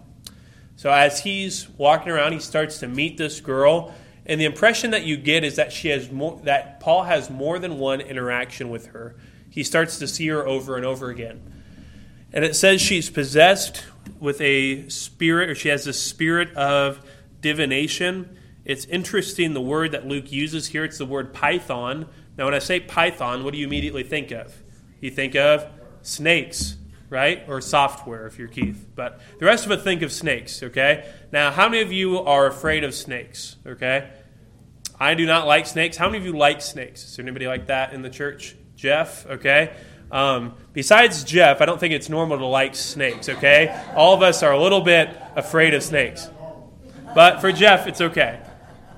So 0.76 0.92
as 0.92 1.22
he's 1.22 1.68
walking 1.72 2.12
around, 2.12 2.34
he 2.34 2.40
starts 2.40 2.80
to 2.80 2.88
meet 2.88 3.18
this 3.18 3.42
girl, 3.42 3.94
and 4.26 4.40
the 4.40 4.46
impression 4.46 4.92
that 4.92 5.04
you 5.04 5.18
get 5.18 5.44
is 5.44 5.56
that 5.56 5.74
she 5.74 5.88
has 5.90 6.12
more, 6.12 6.40
that 6.44 6.80
Paul 6.80 7.04
has 7.04 7.30
more 7.30 7.58
than 7.58 7.80
one 7.80 8.02
interaction 8.02 8.70
with 8.70 8.88
her. 8.88 9.16
He 9.50 9.64
starts 9.64 10.00
to 10.00 10.08
see 10.08 10.28
her 10.28 10.48
over 10.48 10.78
and 10.78 10.86
over 10.86 11.10
again. 11.10 11.53
And 12.34 12.44
it 12.44 12.56
says 12.56 12.82
she's 12.82 13.10
possessed 13.10 13.86
with 14.20 14.42
a 14.42 14.90
spirit, 14.90 15.50
or 15.50 15.56
she 15.56 15.70
has 15.70 15.86
the 15.86 15.94
spirit 15.94 16.54
of 16.56 17.00
divination. 17.42 18.38
It's 18.66 18.86
interesting 18.86 19.54
the 19.54 19.62
word 19.62 19.92
that 19.92 20.08
Luke 20.08 20.32
uses 20.32 20.68
here. 20.68 20.84
It's 20.84 20.98
the 20.98 21.06
word 21.06 21.34
python. 21.34 22.08
Now, 22.38 22.46
when 22.46 22.56
I 22.56 22.60
say 22.60 22.80
python, 22.80 23.44
what 23.44 23.54
do 23.54 23.60
you 23.60 23.68
immediately 23.68 24.04
think 24.04 24.32
of? 24.32 24.52
You 25.00 25.12
think 25.12 25.36
of 25.36 25.68
snakes, 26.02 26.78
right? 27.10 27.44
Or 27.48 27.62
software 27.62 28.26
if 28.26 28.40
you're 28.40 28.48
Keith. 28.48 28.88
But 28.96 29.22
the 29.40 29.46
rest 29.46 29.66
of 29.66 29.72
us 29.72 29.84
think 29.84 30.02
of 30.02 30.12
snakes, 30.12 30.64
okay? 30.64 31.08
Now, 31.32 31.52
how 31.52 31.70
many 31.70 31.84
of 31.84 31.92
you 31.92 32.20
are 32.20 32.48
afraid 32.48 32.84
of 32.84 32.96
snakes, 32.96 33.58
okay? 33.68 34.10
I 35.00 35.14
do 35.14 35.26
not 35.26 35.46
like 35.46 35.68
snakes. 35.68 35.98
How 35.98 36.08
many 36.08 36.18
of 36.18 36.26
you 36.26 36.34
like 36.36 36.62
snakes? 36.62 37.04
Is 37.04 37.16
there 37.16 37.24
anybody 37.24 37.46
like 37.48 37.68
that 37.68 37.94
in 37.94 38.02
the 38.02 38.10
church? 38.10 38.56
Jeff, 38.76 39.28
okay? 39.28 39.76
Um, 40.14 40.54
besides 40.74 41.24
Jeff, 41.24 41.60
I 41.60 41.66
don't 41.66 41.80
think 41.80 41.92
it's 41.92 42.08
normal 42.08 42.38
to 42.38 42.46
like 42.46 42.76
snakes, 42.76 43.30
okay? 43.30 43.84
All 43.96 44.14
of 44.14 44.22
us 44.22 44.44
are 44.44 44.52
a 44.52 44.62
little 44.62 44.82
bit 44.82 45.10
afraid 45.36 45.74
of 45.74 45.82
snakes. 45.82 46.30
But 47.16 47.42
for 47.42 47.52
Jeff, 47.52 47.88
it's 47.88 48.00
okay. 48.00 48.40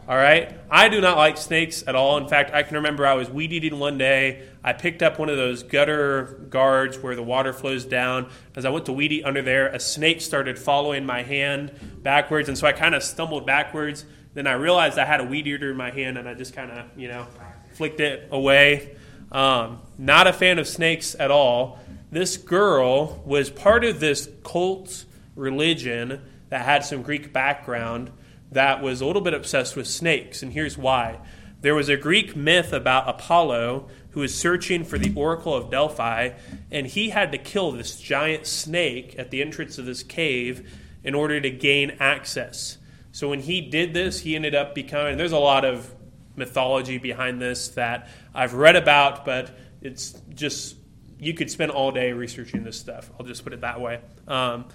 All 0.10 0.18
right? 0.18 0.54
I 0.70 0.90
do 0.90 1.00
not 1.00 1.16
like 1.16 1.38
snakes 1.38 1.86
at 1.88 1.96
all. 1.96 2.18
In 2.18 2.28
fact, 2.28 2.54
I 2.54 2.64
can 2.64 2.76
remember 2.76 3.08
I 3.08 3.14
was 3.14 3.30
weed 3.30 3.54
eating 3.54 3.80
one 3.80 3.98
day. 3.98 4.44
I 4.62 4.74
picked 4.74 5.02
up 5.02 5.18
one 5.18 5.30
of 5.30 5.38
those 5.38 5.64
gutter 5.64 6.46
guards 6.50 7.00
where 7.00 7.16
the 7.16 7.24
water 7.24 7.54
flows 7.54 7.86
down. 7.86 8.30
As 8.54 8.66
I 8.66 8.70
went 8.70 8.86
to 8.88 8.92
weed 8.92 9.14
eat 9.14 9.24
under 9.24 9.42
there, 9.42 9.68
a 9.68 9.80
snake 9.80 10.20
started 10.20 10.60
following 10.60 11.06
my 11.06 11.24
hand 11.24 11.72
backwards. 12.04 12.50
And 12.50 12.58
so 12.58 12.68
I 12.68 12.74
kind 12.74 12.94
of 12.94 13.02
stumbled 13.04 13.46
backwards. 13.46 14.04
Then 14.34 14.48
I 14.48 14.54
realized 14.54 15.00
I 15.00 15.06
had 15.06 15.22
a 15.22 15.24
weed 15.24 15.48
eater 15.48 15.72
in 15.72 15.78
my 15.78 15.92
hand 15.92 16.18
and 16.18 16.28
I 16.28 16.34
just 16.34 16.54
kind 16.54 16.72
of, 16.72 16.86
you 16.98 17.08
know, 17.08 17.26
flicked 17.74 18.02
it 18.02 18.28
away. 18.32 18.95
Um, 19.32 19.82
not 19.98 20.28
a 20.28 20.34
fan 20.34 20.60
of 20.60 20.68
snakes 20.68 21.16
at 21.20 21.32
all. 21.32 21.80
This 22.12 22.38
girl 22.38 23.22
was 23.26 23.50
part 23.50 23.84
of 23.84 24.00
this 24.00 24.30
cult 24.44 25.06
religion 25.36 26.22
that 26.50 26.64
had 26.66 26.86
some 26.86 27.02
Greek 27.02 27.34
background 27.34 28.12
that 28.52 28.82
was 28.82 29.02
a 29.02 29.06
little 29.06 29.22
bit 29.22 29.34
obsessed 29.34 29.76
with 29.76 29.88
snakes. 29.88 30.42
And 30.42 30.54
here's 30.54 30.78
why. 30.78 31.20
There 31.62 31.76
was 31.76 31.90
a 31.90 31.98
Greek 31.98 32.36
myth 32.36 32.72
about 32.72 33.10
Apollo 33.10 33.90
who 34.12 34.22
was 34.22 34.34
searching 34.34 34.86
for 34.86 34.98
the 34.98 35.14
Oracle 35.16 35.54
of 35.54 35.70
Delphi, 35.70 36.30
and 36.72 36.88
he 36.88 37.10
had 37.10 37.32
to 37.34 37.38
kill 37.38 37.72
this 37.72 38.00
giant 38.00 38.46
snake 38.46 39.16
at 39.18 39.32
the 39.32 39.42
entrance 39.42 39.78
of 39.78 39.86
this 39.86 40.04
cave 40.04 40.72
in 41.04 41.16
order 41.16 41.42
to 41.42 41.50
gain 41.50 41.98
access. 42.00 42.78
So 43.12 43.30
when 43.30 43.42
he 43.42 43.62
did 43.62 43.94
this, 43.94 44.22
he 44.22 44.36
ended 44.36 44.56
up 44.56 44.76
becoming, 44.76 45.18
there's 45.18 45.32
a 45.32 45.38
lot 45.38 45.66
of 45.66 45.94
mythology 46.36 46.98
behind 46.98 47.42
this 47.42 47.70
that 47.70 48.08
I've 48.36 48.54
read 48.54 48.76
about, 48.76 49.26
but 49.26 49.58
it's 49.82 50.12
just 50.34 50.76
you 51.18 51.34
could 51.34 51.50
spend 51.50 51.72
all 51.72 51.92
day 51.92 52.12
researching 52.12 52.64
this 52.64 52.80
stuff. 52.80 53.10
I'll 53.20 53.26
just 53.26 53.44
put 53.44 53.54
it 53.54 53.62
that 53.62 53.80
way. 53.80 54.02
Um, 54.28 54.66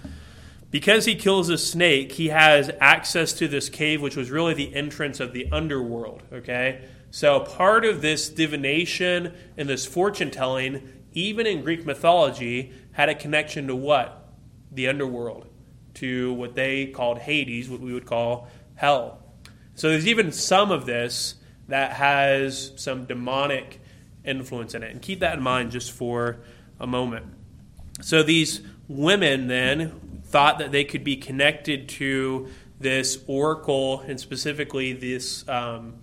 because 0.71 1.05
he 1.05 1.15
kills 1.15 1.49
a 1.49 1.57
snake, 1.57 2.13
he 2.13 2.29
has 2.29 2.71
access 2.79 3.33
to 3.33 3.47
this 3.47 3.69
cave, 3.69 4.01
which 4.01 4.15
was 4.15 4.31
really 4.31 4.53
the 4.53 4.73
entrance 4.73 5.19
of 5.19 5.33
the 5.33 5.47
underworld. 5.51 6.23
Okay, 6.33 6.85
so 7.11 7.41
part 7.41 7.85
of 7.85 8.01
this 8.01 8.29
divination 8.29 9.33
and 9.57 9.69
this 9.69 9.85
fortune 9.85 10.31
telling, 10.31 10.89
even 11.13 11.45
in 11.45 11.61
Greek 11.61 11.85
mythology, 11.85 12.71
had 12.93 13.09
a 13.09 13.15
connection 13.15 13.67
to 13.67 13.75
what 13.75 14.33
the 14.71 14.87
underworld, 14.87 15.47
to 15.95 16.33
what 16.33 16.55
they 16.55 16.87
called 16.87 17.19
Hades, 17.19 17.69
what 17.69 17.81
we 17.81 17.93
would 17.93 18.05
call 18.05 18.47
hell. 18.75 19.19
So 19.75 19.89
there's 19.89 20.07
even 20.07 20.31
some 20.31 20.71
of 20.71 20.85
this 20.85 21.35
that 21.71 21.93
has 21.93 22.71
some 22.75 23.05
demonic 23.05 23.81
influence 24.23 24.73
in 24.73 24.83
it. 24.83 24.91
And 24.91 25.01
keep 25.01 25.19
that 25.19 25.37
in 25.37 25.43
mind 25.43 25.71
just 25.71 25.91
for 25.91 26.37
a 26.79 26.87
moment. 26.87 27.25
So 28.01 28.23
these 28.23 28.61
women 28.87 29.47
then 29.47 30.21
thought 30.25 30.59
that 30.59 30.71
they 30.71 30.83
could 30.83 31.03
be 31.03 31.15
connected 31.15 31.89
to 31.89 32.47
this 32.79 33.23
oracle 33.27 34.01
and 34.01 34.19
specifically 34.19 34.93
this 34.93 35.47
um, 35.47 35.95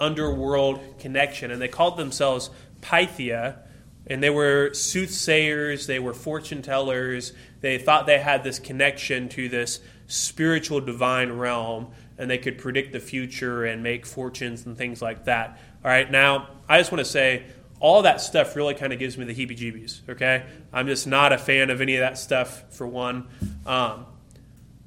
underworld 0.00 0.80
connection. 0.98 1.50
And 1.50 1.60
they 1.60 1.68
called 1.68 1.96
themselves 1.96 2.50
Pythia. 2.80 3.58
And 4.06 4.22
they 4.22 4.30
were 4.30 4.74
soothsayers, 4.74 5.86
they 5.86 5.98
were 5.98 6.12
fortune 6.12 6.60
tellers. 6.60 7.32
They 7.62 7.78
thought 7.78 8.06
they 8.06 8.18
had 8.18 8.44
this 8.44 8.58
connection 8.58 9.30
to 9.30 9.48
this 9.48 9.80
spiritual 10.06 10.80
divine 10.80 11.32
realm 11.32 11.90
and 12.18 12.30
they 12.30 12.38
could 12.38 12.58
predict 12.58 12.92
the 12.92 13.00
future 13.00 13.64
and 13.64 13.82
make 13.82 14.06
fortunes 14.06 14.66
and 14.66 14.76
things 14.76 15.02
like 15.02 15.24
that. 15.24 15.58
All 15.84 15.90
right, 15.90 16.10
now 16.10 16.48
I 16.68 16.78
just 16.78 16.92
want 16.92 17.04
to 17.04 17.10
say 17.10 17.44
all 17.80 18.02
that 18.02 18.20
stuff 18.20 18.56
really 18.56 18.74
kind 18.74 18.92
of 18.92 18.98
gives 18.98 19.18
me 19.18 19.24
the 19.24 19.34
heebie 19.34 19.58
jeebies, 19.58 20.08
okay? 20.08 20.44
I'm 20.72 20.86
just 20.86 21.06
not 21.06 21.32
a 21.32 21.38
fan 21.38 21.70
of 21.70 21.80
any 21.80 21.96
of 21.96 22.00
that 22.00 22.16
stuff, 22.16 22.64
for 22.74 22.86
one. 22.86 23.28
Um, 23.66 24.06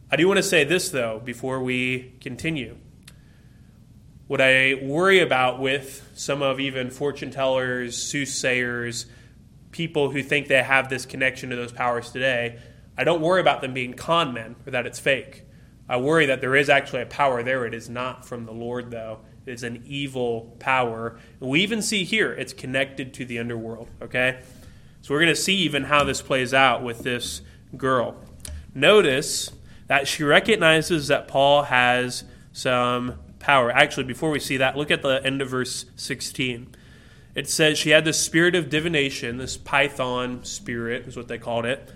I 0.10 0.16
do 0.16 0.28
want 0.28 0.38
to 0.38 0.44
say 0.44 0.64
this, 0.64 0.90
though, 0.90 1.22
before 1.24 1.62
we 1.62 2.14
continue. 2.22 2.78
What 4.28 4.42
I 4.42 4.80
worry 4.82 5.20
about 5.20 5.60
with 5.60 6.10
some 6.16 6.42
of 6.42 6.60
even 6.60 6.90
fortune 6.90 7.30
tellers, 7.30 7.96
soothsayers, 7.96 9.06
people 9.72 10.10
who 10.10 10.24
think 10.24 10.48
they 10.48 10.64
have 10.64 10.90
this 10.90 11.06
connection 11.06 11.50
to 11.52 11.56
those 11.56 11.72
powers 11.72 12.10
today, 12.10 12.60
I 12.98 13.04
don't 13.04 13.22
worry 13.22 13.42
about 13.42 13.62
them 13.62 13.74
being 13.74 13.94
con 13.94 14.34
men 14.34 14.56
or 14.66 14.72
that 14.72 14.88
it's 14.88 15.00
fake. 15.00 15.44
I 15.90 15.98
worry 15.98 16.26
that 16.26 16.42
there 16.42 16.56
is 16.56 16.70
actually 16.70 17.02
a 17.02 17.06
power 17.06 17.44
there. 17.44 17.66
It 17.66 17.74
is 17.74 17.90
not 17.90 18.26
from 18.26 18.46
the 18.46 18.52
Lord, 18.52 18.92
though. 18.92 19.20
It 19.46 19.54
is 19.54 19.64
an 19.64 19.84
evil 19.86 20.56
power. 20.60 21.18
And 21.40 21.50
we 21.50 21.62
even 21.62 21.82
see 21.82 22.04
here 22.04 22.34
it's 22.34 22.54
connected 22.54 23.14
to 23.16 23.26
the 23.26 23.40
underworld, 23.40 23.90
okay? 24.02 24.40
So 25.02 25.14
we're 25.14 25.22
going 25.22 25.34
to 25.34 25.42
see 25.42 25.56
even 25.56 25.86
how 25.86 26.04
this 26.04 26.22
plays 26.22 26.54
out 26.54 26.84
with 26.84 27.00
this 27.00 27.42
girl. 27.78 28.16
Notice 28.76 29.52
that 29.88 30.08
she 30.08 30.24
recognizes 30.24 31.08
that 31.08 31.30
Paul 31.30 31.64
has 31.64 32.26
some 32.52 33.16
power. 33.40 33.72
Actually, 33.72 34.04
before 34.04 34.30
we 34.30 34.40
see 34.40 34.58
that, 34.58 34.76
look 34.76 34.92
at 34.92 35.02
the 35.02 35.22
end 35.24 35.42
of 35.42 35.50
verse 35.50 35.86
16. 35.96 36.76
It 37.34 37.48
says 37.48 37.78
she 37.78 37.92
had 37.92 38.04
the 38.04 38.12
spirit 38.12 38.56
of 38.56 38.70
divination, 38.70 39.38
this 39.38 39.56
python 39.56 40.44
spirit 40.44 41.08
is 41.08 41.16
what 41.16 41.30
they 41.30 41.38
called 41.38 41.66
it 41.66 41.90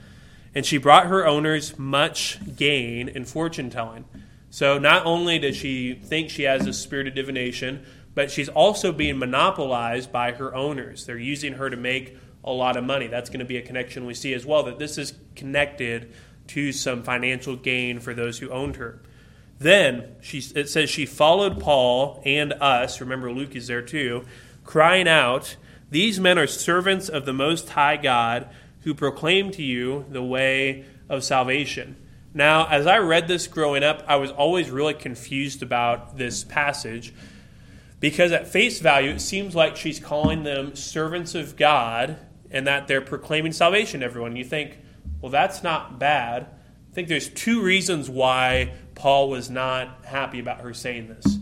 and 0.54 0.66
she 0.66 0.78
brought 0.78 1.08
her 1.08 1.26
owners 1.26 1.78
much 1.78 2.40
gain 2.56 3.08
in 3.08 3.26
fortune 3.26 3.70
telling. 3.70 4.06
So 4.50 4.78
not 4.78 5.06
only 5.06 5.40
does 5.40 5.56
she 5.56 5.94
think 5.94 6.30
she 6.30 6.44
has 6.44 6.68
a 6.68 6.74
spirit 6.74 7.08
of 7.08 7.16
divination, 7.16 7.86
but 8.14 8.30
she's 8.30 8.50
also 8.50 8.92
being 8.92 9.18
monopolized 9.18 10.12
by 10.12 10.34
her 10.34 10.54
owners. 10.54 11.06
They're 11.06 11.18
using 11.18 11.54
her 11.54 11.70
to 11.70 11.78
make 11.78 12.18
a 12.44 12.52
lot 12.52 12.76
of 12.76 12.84
money. 12.84 13.08
That's 13.08 13.30
going 13.30 13.40
to 13.40 13.46
be 13.46 13.58
a 13.58 13.62
connection 13.62 14.06
we 14.06 14.14
see 14.14 14.34
as 14.34 14.46
well, 14.46 14.64
that 14.64 14.80
this 14.80 14.98
is 14.98 15.14
connected 15.36 16.12
to 16.48 16.74
some 16.74 17.04
financial 17.04 17.56
gain 17.56 18.00
for 18.00 18.14
those 18.14 18.40
who 18.40 18.50
owned 18.50 18.76
her. 18.76 19.02
Then 19.60 20.16
she, 20.22 20.40
it 20.56 20.70
says 20.70 20.90
she 20.90 21.06
followed 21.06 21.60
Paul 21.60 22.22
and 22.26 22.52
us, 22.54 23.00
remember 23.00 23.32
Luke 23.32 23.56
is 23.56 23.68
there 23.68 23.82
too, 23.82 24.26
crying 24.66 25.08
out, 25.08 25.56
These 25.90 26.20
men 26.20 26.38
are 26.38 26.48
servants 26.48 27.08
of 27.08 27.26
the 27.26 27.34
Most 27.34 27.70
High 27.70 27.98
God 27.98 28.50
who 28.82 28.94
proclaim 28.94 29.52
to 29.52 29.63
you 29.63 30.06
the 30.10 30.24
way 30.24 30.86
of 31.10 31.24
salvation. 31.24 31.96
Now, 32.34 32.67
as 32.67 32.88
I 32.88 32.98
read 33.00 33.28
this 33.28 33.48
growing 33.48 33.84
up, 33.84 34.04
I 34.08 34.15
was 34.15 34.32
always 34.32 34.70
really 34.70 34.94
confused 34.94 35.62
about 35.62 36.17
this 36.17 36.44
passage 36.44 37.13
because 38.00 38.32
at 38.32 38.48
face 38.48 38.80
value, 38.80 39.12
it 39.12 39.22
seems 39.22 39.54
like 39.54 39.76
she's 39.76 40.00
calling 40.00 40.44
them 40.44 40.76
servants 40.76 41.36
of 41.36 41.56
God 41.56 42.17
and 42.50 42.67
that 42.67 42.88
they're 42.88 43.02
proclaiming 43.02 43.52
salvation 43.52 44.00
to 44.00 44.06
everyone. 44.06 44.36
You 44.36 44.44
think, 44.44 44.78
well, 45.22 45.32
that's 45.32 45.62
not 45.62 46.00
bad. 46.00 46.44
I 46.44 46.94
think 46.94 47.08
there's 47.08 47.30
two 47.30 47.62
reasons 47.62 48.10
why 48.10 48.74
Paul 48.96 49.30
was 49.30 49.50
not 49.50 50.06
happy 50.06 50.39
about 50.39 50.62
her 50.62 50.74
saying 50.74 51.08
this. 51.08 51.38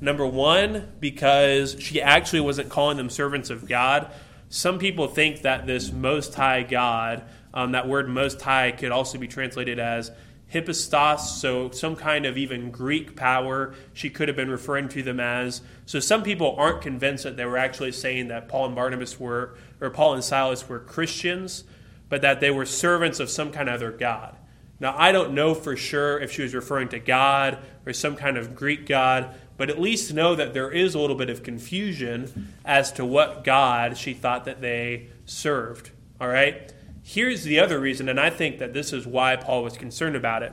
Number 0.00 0.26
one, 0.26 0.92
because 1.00 1.76
she 1.78 2.02
actually 2.02 2.40
wasn't 2.40 2.68
calling 2.68 2.96
them 2.96 3.08
servants 3.08 3.50
of 3.50 3.68
God, 3.68 4.10
some 4.52 4.78
people 4.78 5.08
think 5.08 5.40
that 5.42 5.66
this 5.66 5.90
Most 5.90 6.34
High 6.34 6.62
God, 6.62 7.24
um, 7.54 7.72
that 7.72 7.88
word 7.88 8.06
Most 8.06 8.42
High 8.42 8.70
could 8.70 8.92
also 8.92 9.16
be 9.16 9.26
translated 9.26 9.78
as 9.78 10.10
hypsistos, 10.52 11.20
so 11.20 11.70
some 11.70 11.96
kind 11.96 12.26
of 12.26 12.36
even 12.36 12.70
Greek 12.70 13.16
power 13.16 13.72
she 13.94 14.10
could 14.10 14.28
have 14.28 14.36
been 14.36 14.50
referring 14.50 14.90
to 14.90 15.02
them 15.02 15.18
as. 15.18 15.62
So 15.86 16.00
some 16.00 16.22
people 16.22 16.54
aren't 16.58 16.82
convinced 16.82 17.24
that 17.24 17.38
they 17.38 17.46
were 17.46 17.56
actually 17.56 17.92
saying 17.92 18.28
that 18.28 18.46
Paul 18.46 18.66
and 18.66 18.74
Barnabas 18.74 19.18
were, 19.18 19.56
or 19.80 19.88
Paul 19.88 20.12
and 20.12 20.22
Silas 20.22 20.68
were 20.68 20.80
Christians, 20.80 21.64
but 22.10 22.20
that 22.20 22.40
they 22.40 22.50
were 22.50 22.66
servants 22.66 23.20
of 23.20 23.30
some 23.30 23.52
kind 23.52 23.70
of 23.70 23.76
other 23.76 23.90
God. 23.90 24.36
Now, 24.80 24.94
I 24.98 25.12
don't 25.12 25.32
know 25.32 25.54
for 25.54 25.76
sure 25.76 26.18
if 26.18 26.30
she 26.30 26.42
was 26.42 26.54
referring 26.54 26.90
to 26.90 26.98
God 26.98 27.56
or 27.86 27.94
some 27.94 28.16
kind 28.16 28.36
of 28.36 28.54
Greek 28.54 28.84
God, 28.84 29.34
but 29.56 29.70
at 29.70 29.80
least 29.80 30.12
know 30.12 30.34
that 30.34 30.54
there 30.54 30.70
is 30.70 30.94
a 30.94 30.98
little 30.98 31.16
bit 31.16 31.30
of 31.30 31.42
confusion 31.42 32.54
as 32.64 32.92
to 32.92 33.04
what 33.04 33.44
God 33.44 33.96
she 33.96 34.14
thought 34.14 34.44
that 34.44 34.60
they 34.60 35.08
served. 35.26 35.90
All 36.20 36.28
right? 36.28 36.72
Here's 37.02 37.44
the 37.44 37.58
other 37.58 37.80
reason, 37.80 38.08
and 38.08 38.20
I 38.20 38.30
think 38.30 38.58
that 38.58 38.72
this 38.72 38.92
is 38.92 39.06
why 39.06 39.36
Paul 39.36 39.64
was 39.64 39.76
concerned 39.76 40.16
about 40.16 40.42
it. 40.42 40.52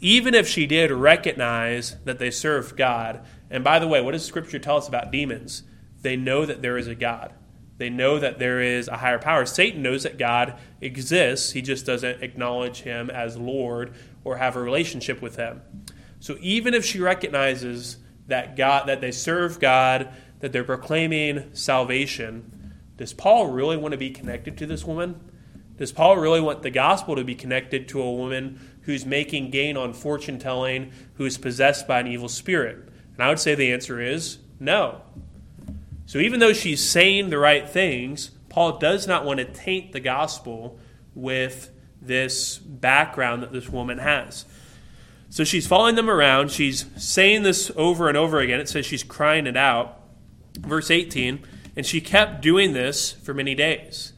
Even 0.00 0.34
if 0.34 0.46
she 0.46 0.66
did 0.66 0.90
recognize 0.90 1.96
that 2.04 2.18
they 2.18 2.30
served 2.30 2.76
God, 2.76 3.24
and 3.50 3.64
by 3.64 3.78
the 3.78 3.88
way, 3.88 4.00
what 4.00 4.12
does 4.12 4.24
Scripture 4.24 4.58
tell 4.58 4.76
us 4.76 4.86
about 4.86 5.10
demons? 5.10 5.62
They 6.02 6.14
know 6.14 6.44
that 6.44 6.62
there 6.62 6.78
is 6.78 6.86
a 6.86 6.94
God. 6.94 7.32
They 7.78 7.90
know 7.90 8.18
that 8.18 8.38
there 8.38 8.60
is 8.60 8.88
a 8.88 8.98
higher 8.98 9.18
power. 9.18 9.46
Satan 9.46 9.82
knows 9.82 10.02
that 10.02 10.18
God 10.18 10.58
exists, 10.80 11.52
he 11.52 11.62
just 11.62 11.86
doesn't 11.86 12.22
acknowledge 12.22 12.82
him 12.82 13.08
as 13.08 13.36
Lord 13.36 13.94
or 14.24 14.36
have 14.36 14.56
a 14.56 14.60
relationship 14.60 15.22
with 15.22 15.36
him. 15.36 15.62
So 16.20 16.36
even 16.40 16.74
if 16.74 16.84
she 16.84 17.00
recognizes 17.00 17.98
that 18.28 18.56
God 18.56 18.86
that 18.86 19.00
they 19.00 19.10
serve 19.10 19.58
God, 19.60 20.08
that 20.40 20.52
they're 20.52 20.64
proclaiming 20.64 21.50
salvation, 21.54 22.74
does 22.96 23.12
Paul 23.12 23.48
really 23.48 23.76
want 23.76 23.92
to 23.92 23.98
be 23.98 24.10
connected 24.10 24.56
to 24.58 24.66
this 24.66 24.84
woman? 24.84 25.20
Does 25.76 25.92
Paul 25.92 26.16
really 26.16 26.40
want 26.40 26.62
the 26.62 26.70
gospel 26.70 27.14
to 27.16 27.24
be 27.24 27.36
connected 27.36 27.88
to 27.88 28.02
a 28.02 28.12
woman 28.12 28.58
who's 28.82 29.06
making 29.06 29.50
gain 29.50 29.76
on 29.76 29.92
fortune 29.92 30.38
telling, 30.38 30.92
who 31.14 31.24
is 31.24 31.38
possessed 31.38 31.86
by 31.86 32.00
an 32.00 32.08
evil 32.08 32.28
spirit? 32.28 32.88
And 33.14 33.22
I 33.22 33.28
would 33.28 33.38
say 33.38 33.54
the 33.54 33.72
answer 33.72 34.00
is 34.00 34.38
no. 34.58 35.02
So 36.06 36.18
even 36.18 36.40
though 36.40 36.52
she's 36.52 36.82
saying 36.82 37.30
the 37.30 37.38
right 37.38 37.68
things, 37.68 38.32
Paul 38.48 38.78
does 38.78 39.06
not 39.06 39.24
want 39.24 39.38
to 39.38 39.44
taint 39.44 39.92
the 39.92 40.00
gospel 40.00 40.78
with 41.14 41.70
this 42.00 42.58
background 42.58 43.42
that 43.42 43.52
this 43.52 43.68
woman 43.68 43.98
has. 43.98 44.44
So 45.30 45.44
she's 45.44 45.66
following 45.66 45.94
them 45.94 46.08
around. 46.08 46.50
She's 46.50 46.86
saying 46.96 47.42
this 47.42 47.70
over 47.76 48.08
and 48.08 48.16
over 48.16 48.38
again. 48.40 48.60
It 48.60 48.68
says 48.68 48.86
she's 48.86 49.02
crying 49.02 49.46
it 49.46 49.56
out. 49.56 50.00
Verse 50.58 50.90
18, 50.90 51.40
and 51.76 51.86
she 51.86 52.00
kept 52.00 52.42
doing 52.42 52.72
this 52.72 53.12
for 53.12 53.32
many 53.32 53.54
days. 53.54 54.12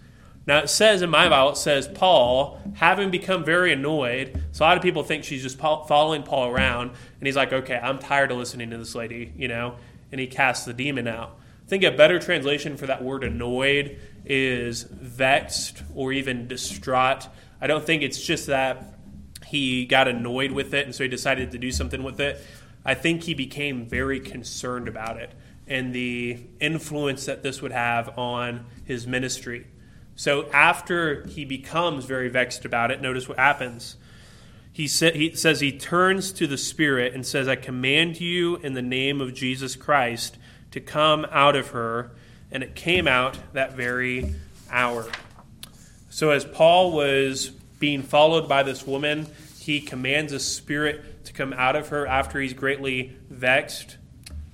Now 0.47 0.59
it 0.61 0.71
says 0.71 1.03
in 1.03 1.11
my 1.11 1.29
Bible, 1.29 1.51
it 1.51 1.57
says 1.57 1.87
Paul, 1.87 2.59
having 2.77 3.11
become 3.11 3.45
very 3.45 3.73
annoyed. 3.73 4.43
So 4.53 4.65
a 4.65 4.67
lot 4.67 4.77
of 4.77 4.83
people 4.83 5.03
think 5.03 5.25
she's 5.25 5.43
just 5.43 5.59
following 5.59 6.23
Paul 6.23 6.49
around, 6.49 6.91
and 6.91 7.27
he's 7.27 7.37
like, 7.37 7.53
okay, 7.53 7.79
I'm 7.83 7.99
tired 7.99 8.31
of 8.31 8.39
listening 8.39 8.71
to 8.71 8.79
this 8.79 8.95
lady, 8.95 9.33
you 9.37 9.49
know, 9.49 9.77
and 10.11 10.21
he 10.21 10.27
casts 10.27 10.65
the 10.65 10.73
demon 10.73 11.07
out 11.07 11.37
I 11.71 11.71
think 11.71 11.85
a 11.85 11.93
better 11.93 12.19
translation 12.19 12.77
for 12.77 12.87
that 12.87 13.01
word 13.01 13.23
annoyed 13.23 14.01
is 14.25 14.83
vexed 14.83 15.85
or 15.95 16.13
even 16.13 16.49
distraught. 16.49 17.29
I 17.61 17.69
don't 17.69 17.87
think 17.87 18.03
it's 18.03 18.21
just 18.21 18.49
that 18.49 18.93
he 19.51 19.85
got 19.85 20.07
annoyed 20.07 20.53
with 20.53 20.73
it 20.73 20.87
and 20.87 20.95
so 20.95 21.03
he 21.03 21.09
decided 21.09 21.51
to 21.51 21.59
do 21.59 21.73
something 21.73 22.05
with 22.05 22.21
it. 22.21 22.41
I 22.85 22.95
think 22.95 23.25
he 23.25 23.35
became 23.35 23.85
very 23.85 24.21
concerned 24.21 24.87
about 24.87 25.17
it 25.17 25.33
and 25.67 25.93
the 25.93 26.39
influence 26.61 27.27
that 27.27 27.43
this 27.43 27.61
would 27.61 27.73
have 27.73 28.17
on 28.17 28.67
his 28.85 29.09
ministry. 29.09 29.67
So 30.15 30.49
after 30.53 31.27
he 31.27 31.45
becomes 31.45 32.05
very 32.05 32.29
vexed 32.29 32.65
about 32.65 32.93
it, 32.93 33.01
notice 33.01 33.29
what 33.29 33.39
happens. 33.39 33.97
He, 34.73 34.87
sa- 34.87 35.11
he 35.11 35.35
says 35.35 35.59
he 35.59 35.73
turns 35.73 36.31
to 36.33 36.47
the 36.47 36.57
Spirit 36.57 37.13
and 37.13 37.27
says, 37.27 37.49
I 37.49 37.57
command 37.57 38.21
you 38.21 38.57
in 38.57 38.75
the 38.75 38.83
name 38.83 39.21
of 39.21 39.35
Jesus 39.35 39.75
Christ 39.75 40.39
to 40.71 40.81
come 40.81 41.27
out 41.33 41.57
of 41.57 41.69
her, 41.69 42.13
and 42.53 42.63
it 42.63 42.77
came 42.77 43.09
out 43.09 43.37
that 43.53 43.75
very 43.75 44.35
hour. 44.71 45.09
So, 46.09 46.31
as 46.31 46.45
Paul 46.45 46.93
was 46.93 47.53
being 47.81 48.03
followed 48.03 48.49
by 48.49 48.63
this 48.63 48.87
woman, 48.87 49.27
he 49.59 49.81
commands 49.81 50.33
a 50.33 50.39
spirit 50.39 51.25
to 51.25 51.33
come 51.33 51.53
out 51.53 51.75
of 51.75 51.89
her 51.89 52.07
after 52.07 52.41
he's 52.41 52.53
greatly 52.53 53.17
vexed. 53.29 53.97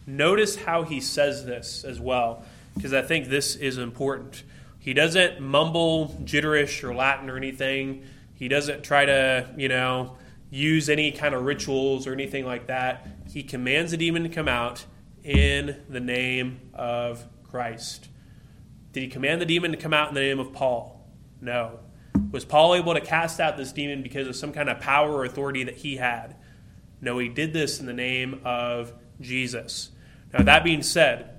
Notice 0.06 0.56
how 0.56 0.84
he 0.84 1.00
says 1.00 1.44
this 1.44 1.84
as 1.84 2.00
well, 2.00 2.44
because 2.74 2.94
I 2.94 3.02
think 3.02 3.28
this 3.28 3.54
is 3.56 3.76
important. 3.76 4.44
He 4.78 4.94
doesn't 4.94 5.40
mumble 5.40 6.16
gibberish 6.24 6.82
or 6.84 6.94
Latin 6.94 7.28
or 7.28 7.36
anything. 7.36 8.04
He 8.34 8.48
doesn't 8.48 8.84
try 8.84 9.04
to, 9.04 9.48
you 9.56 9.68
know, 9.68 10.16
use 10.50 10.88
any 10.88 11.10
kind 11.10 11.34
of 11.34 11.44
rituals 11.44 12.06
or 12.06 12.12
anything 12.12 12.46
like 12.46 12.68
that. 12.68 13.06
He 13.32 13.42
commands 13.42 13.90
the 13.90 13.96
demon 13.96 14.22
to 14.22 14.28
come 14.28 14.48
out 14.48 14.86
in 15.24 15.82
the 15.88 15.98
name 15.98 16.60
of 16.72 17.26
Christ. 17.50 18.08
Did 18.92 19.02
he 19.02 19.08
command 19.08 19.40
the 19.40 19.46
demon 19.46 19.72
to 19.72 19.76
come 19.76 19.92
out 19.92 20.08
in 20.08 20.14
the 20.14 20.20
name 20.20 20.38
of 20.38 20.52
Paul? 20.52 21.04
No. 21.40 21.80
Was 22.32 22.44
Paul 22.44 22.74
able 22.74 22.94
to 22.94 23.00
cast 23.00 23.40
out 23.40 23.56
this 23.56 23.72
demon 23.72 24.02
because 24.02 24.26
of 24.28 24.36
some 24.36 24.52
kind 24.52 24.68
of 24.68 24.80
power 24.80 25.12
or 25.12 25.24
authority 25.24 25.64
that 25.64 25.76
he 25.76 25.96
had? 25.96 26.36
No, 27.00 27.18
he 27.18 27.28
did 27.28 27.52
this 27.52 27.80
in 27.80 27.86
the 27.86 27.92
name 27.92 28.40
of 28.44 28.92
Jesus. 29.20 29.90
Now, 30.32 30.42
that 30.44 30.64
being 30.64 30.82
said, 30.82 31.30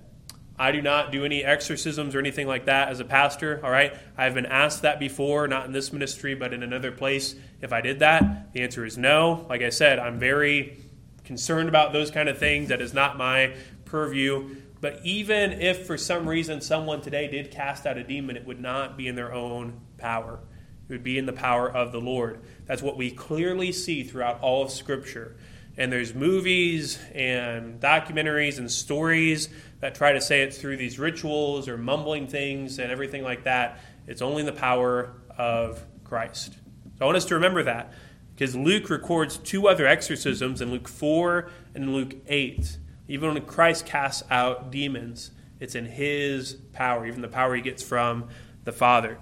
I 0.60 0.72
do 0.72 0.82
not 0.82 1.12
do 1.12 1.24
any 1.24 1.44
exorcisms 1.44 2.16
or 2.16 2.20
anything 2.20 2.48
like 2.48 2.66
that 2.66 2.90
as 2.90 3.00
a 3.00 3.06
pastor, 3.06 3.60
all 3.64 3.70
right? 3.70 3.96
I've 4.18 4.34
been 4.34 4.48
asked 4.48 4.82
that 4.82 5.00
before, 5.00 5.48
not 5.48 5.66
in 5.66 5.72
this 5.72 5.94
ministry, 5.94 6.34
but 6.34 6.52
in 6.54 6.64
another 6.64 6.92
place. 6.92 7.36
If 7.62 7.72
I 7.72 7.82
did 7.82 8.00
that, 8.00 8.54
the 8.54 8.62
answer 8.62 8.84
is 8.84 8.98
no. 8.98 9.46
Like 9.50 9.62
I 9.62 9.70
said, 9.70 10.00
I'm 10.00 10.18
very 10.18 10.80
concerned 11.26 11.70
about 11.70 11.94
those 11.94 12.10
kind 12.10 12.28
of 12.28 12.40
things. 12.40 12.70
That 12.70 12.82
is 12.82 12.94
not 12.94 13.18
my 13.18 13.56
purview. 13.86 14.56
But 14.82 15.02
even 15.04 15.54
if 15.54 15.86
for 15.86 15.98
some 15.98 16.28
reason 16.28 16.62
someone 16.62 17.02
today 17.02 17.28
did 17.28 17.52
cast 17.52 17.86
out 17.86 17.98
a 17.98 18.04
demon, 18.04 18.36
it 18.36 18.46
would 18.46 18.60
not 18.60 18.98
be 18.98 19.08
in 19.08 19.16
their 19.16 19.34
own 19.34 19.80
power. 19.98 20.40
It 20.88 20.92
would 20.92 21.04
be 21.04 21.18
in 21.18 21.26
the 21.26 21.34
power 21.34 21.70
of 21.70 21.92
the 21.92 22.00
Lord. 22.00 22.40
That's 22.66 22.82
what 22.82 22.98
we 22.98 23.12
clearly 23.12 23.72
see 23.72 24.04
throughout 24.04 24.42
all 24.42 24.64
of 24.64 24.72
Scripture. 24.72 25.36
And 25.78 25.92
there's 25.92 26.16
movies 26.16 26.98
and 27.14 27.80
documentaries 27.80 28.58
and 28.58 28.72
stories 28.72 29.50
that 29.80 29.94
try 29.96 30.14
to 30.14 30.22
say 30.22 30.42
it's 30.42 30.58
through 30.58 30.78
these 30.78 30.98
rituals 30.98 31.68
or 31.68 31.78
mumbling 31.78 32.28
things 32.28 32.80
and 32.80 32.92
everything 32.92 33.24
like 33.24 33.44
that. 33.44 33.80
It's 34.08 34.22
only 34.22 34.44
the 34.44 34.54
power 34.54 35.14
of 35.38 35.84
Christ. 36.04 36.54
So 36.98 37.04
I 37.04 37.06
want 37.06 37.18
us 37.18 37.26
to 37.26 37.36
remember 37.36 37.64
that 37.64 37.94
because 38.34 38.56
Luke 38.56 38.90
records 38.90 39.38
two 39.38 39.68
other 39.68 39.86
exorcisms 39.86 40.62
in 40.62 40.72
Luke 40.72 40.88
4 40.88 41.50
and 41.76 41.94
Luke 41.94 42.16
8 42.28 42.78
even 43.08 43.34
when 43.34 43.46
Christ 43.46 43.86
casts 43.86 44.24
out 44.30 44.72
demons, 44.72 45.32
it's 45.60 45.76
in 45.76 45.86
his 45.86 46.54
power, 46.74 47.06
even 47.08 47.22
the 47.22 47.28
power 47.28 47.56
he 47.56 47.62
gets 47.62 47.82
from 47.82 48.28
the 48.64 48.72
Father. 48.72 49.18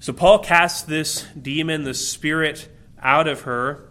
So 0.00 0.12
Paul 0.12 0.40
casts 0.40 0.82
this 0.82 1.26
demon, 1.40 1.84
the 1.84 1.94
spirit, 1.94 2.68
out 3.00 3.28
of 3.28 3.42
her. 3.42 3.88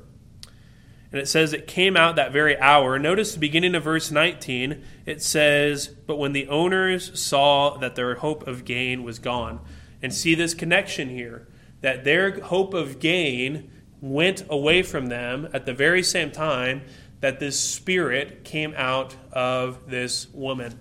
And 1.12 1.20
it 1.20 1.28
says 1.28 1.52
it 1.52 1.68
came 1.68 1.98
out 1.98 2.16
that 2.16 2.32
very 2.32 2.58
hour. 2.60 2.98
Notice 2.98 3.34
the 3.34 3.40
beginning 3.40 3.76
of 3.76 3.84
verse 3.84 4.12
19. 4.12 4.84
It 5.06 5.22
says, 5.22 5.88
But 5.88 6.18
when 6.18 6.32
the 6.32 6.48
owners 6.48 7.20
saw 7.20 7.78
that 7.78 7.96
their 7.96 8.16
hope 8.16 8.48
of 8.48 8.64
gain 8.64 9.04
was 9.04 9.20
gone. 9.20 9.60
And 10.02 10.14
see 10.14 10.36
this 10.36 10.54
connection 10.54 11.10
here 11.10 11.48
that 11.82 12.04
their 12.04 12.40
hope 12.42 12.74
of 12.74 13.00
gain 13.00 13.70
went 14.02 14.44
away 14.50 14.82
from 14.84 15.08
them 15.08 15.48
at 15.54 15.66
the 15.66 15.74
very 15.74 16.02
same 16.02 16.32
time 16.32 16.82
that 17.20 17.40
this 17.40 17.60
spirit 17.60 18.44
came 18.44 18.74
out 18.76 19.16
of 19.32 19.90
this 19.90 20.28
woman. 20.34 20.80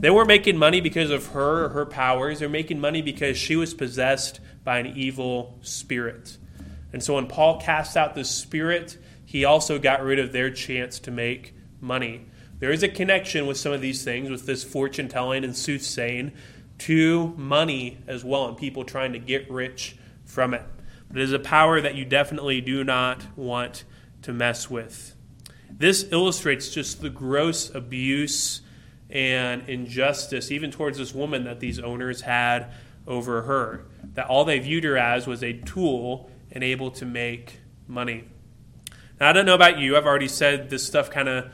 They 0.00 0.10
weren't 0.10 0.28
making 0.28 0.58
money 0.58 0.80
because 0.80 1.10
of 1.10 1.28
her 1.28 1.66
or 1.66 1.68
her 1.70 1.86
powers. 1.86 2.40
They're 2.40 2.48
making 2.48 2.80
money 2.80 3.00
because 3.00 3.36
she 3.36 3.56
was 3.56 3.74
possessed 3.74 4.40
by 4.64 4.78
an 4.78 4.86
evil 4.96 5.58
spirit. 5.62 6.36
And 6.92 7.02
so 7.02 7.14
when 7.14 7.26
Paul 7.26 7.60
cast 7.60 7.96
out 7.96 8.14
the 8.14 8.24
spirit, 8.24 8.98
he 9.24 9.44
also 9.44 9.78
got 9.78 10.02
rid 10.02 10.18
of 10.18 10.32
their 10.32 10.50
chance 10.50 10.98
to 11.00 11.10
make 11.10 11.54
money. 11.80 12.26
There 12.58 12.70
is 12.70 12.82
a 12.82 12.88
connection 12.88 13.46
with 13.46 13.56
some 13.56 13.72
of 13.72 13.80
these 13.80 14.04
things, 14.04 14.30
with 14.30 14.46
this 14.46 14.62
fortune 14.62 15.08
telling 15.08 15.44
and 15.44 15.56
soothsaying, 15.56 16.32
to 16.78 17.34
money 17.36 17.98
as 18.06 18.24
well, 18.24 18.46
and 18.46 18.56
people 18.56 18.84
trying 18.84 19.12
to 19.12 19.18
get 19.18 19.50
rich 19.50 19.96
from 20.24 20.54
it. 20.54 20.62
But 21.08 21.18
it 21.18 21.24
is 21.24 21.32
a 21.32 21.38
power 21.38 21.80
that 21.80 21.94
you 21.94 22.04
definitely 22.04 22.60
do 22.60 22.84
not 22.84 23.22
want 23.36 23.84
to 24.22 24.32
mess 24.32 24.70
with. 24.70 25.14
This 25.70 26.06
illustrates 26.12 26.68
just 26.68 27.00
the 27.00 27.10
gross 27.10 27.74
abuse 27.74 28.60
and 29.14 29.68
injustice, 29.68 30.50
even 30.50 30.70
towards 30.70 30.98
this 30.98 31.14
woman, 31.14 31.44
that 31.44 31.60
these 31.60 31.78
owners 31.78 32.22
had 32.22 32.72
over 33.06 33.42
her. 33.42 33.86
That 34.14 34.26
all 34.26 34.44
they 34.44 34.58
viewed 34.58 34.84
her 34.84 34.98
as 34.98 35.26
was 35.26 35.42
a 35.42 35.52
tool 35.52 36.30
and 36.50 36.62
able 36.62 36.90
to 36.92 37.06
make 37.06 37.60
money. 37.86 38.24
Now, 39.20 39.30
I 39.30 39.32
don't 39.32 39.46
know 39.46 39.54
about 39.54 39.78
you. 39.78 39.96
I've 39.96 40.06
already 40.06 40.28
said 40.28 40.68
this 40.68 40.84
stuff 40.84 41.10
kind 41.10 41.28
of, 41.28 41.52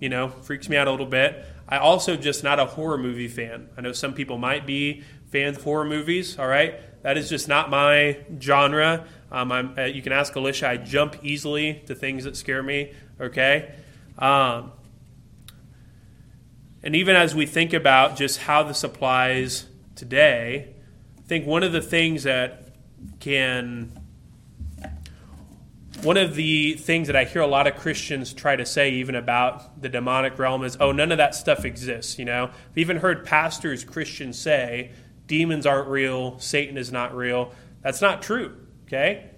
you 0.00 0.08
know, 0.08 0.28
freaks 0.28 0.68
me 0.68 0.76
out 0.76 0.88
a 0.88 0.90
little 0.90 1.06
bit. 1.06 1.44
I 1.68 1.78
also 1.78 2.16
just 2.16 2.42
not 2.42 2.58
a 2.58 2.64
horror 2.64 2.98
movie 2.98 3.28
fan. 3.28 3.68
I 3.76 3.80
know 3.80 3.92
some 3.92 4.14
people 4.14 4.36
might 4.36 4.66
be 4.66 5.04
fans 5.30 5.58
of 5.58 5.64
horror 5.64 5.84
movies. 5.84 6.38
All 6.38 6.48
right, 6.48 7.02
that 7.02 7.16
is 7.16 7.28
just 7.28 7.46
not 7.46 7.70
my 7.70 8.18
genre. 8.40 9.06
Um, 9.30 9.52
uh, 9.52 9.82
you 9.82 10.02
can 10.02 10.12
ask 10.12 10.34
Alicia. 10.34 10.68
I 10.68 10.76
jump 10.78 11.16
easily 11.22 11.82
to 11.86 11.94
things 11.94 12.24
that 12.24 12.36
scare 12.36 12.62
me 12.62 12.92
okay? 13.20 13.74
Um, 14.18 14.72
and 16.88 16.96
even 16.96 17.16
as 17.16 17.34
we 17.34 17.44
think 17.44 17.74
about 17.74 18.16
just 18.16 18.38
how 18.38 18.62
this 18.62 18.82
applies 18.82 19.66
today, 19.94 20.74
I 21.18 21.20
think 21.28 21.46
one 21.46 21.62
of 21.62 21.70
the 21.70 21.82
things 21.82 22.22
that 22.22 22.74
can 23.20 23.92
one 26.00 26.16
of 26.16 26.34
the 26.34 26.72
things 26.76 27.08
that 27.08 27.14
I 27.14 27.24
hear 27.24 27.42
a 27.42 27.46
lot 27.46 27.66
of 27.66 27.76
Christians 27.76 28.32
try 28.32 28.56
to 28.56 28.64
say, 28.64 28.92
even 28.92 29.16
about 29.16 29.82
the 29.82 29.90
demonic 29.90 30.38
realm, 30.38 30.64
is, 30.64 30.78
oh, 30.80 30.90
none 30.90 31.12
of 31.12 31.18
that 31.18 31.34
stuff 31.34 31.66
exists. 31.66 32.18
You 32.18 32.24
know, 32.24 32.44
I've 32.70 32.78
even 32.78 32.96
heard 32.96 33.22
pastors, 33.22 33.84
Christians 33.84 34.38
say, 34.38 34.92
demons 35.26 35.66
aren't 35.66 35.88
real, 35.88 36.38
Satan 36.38 36.78
is 36.78 36.90
not 36.90 37.14
real. 37.14 37.52
That's 37.82 38.00
not 38.00 38.22
true, 38.22 38.56
okay? 38.86 39.28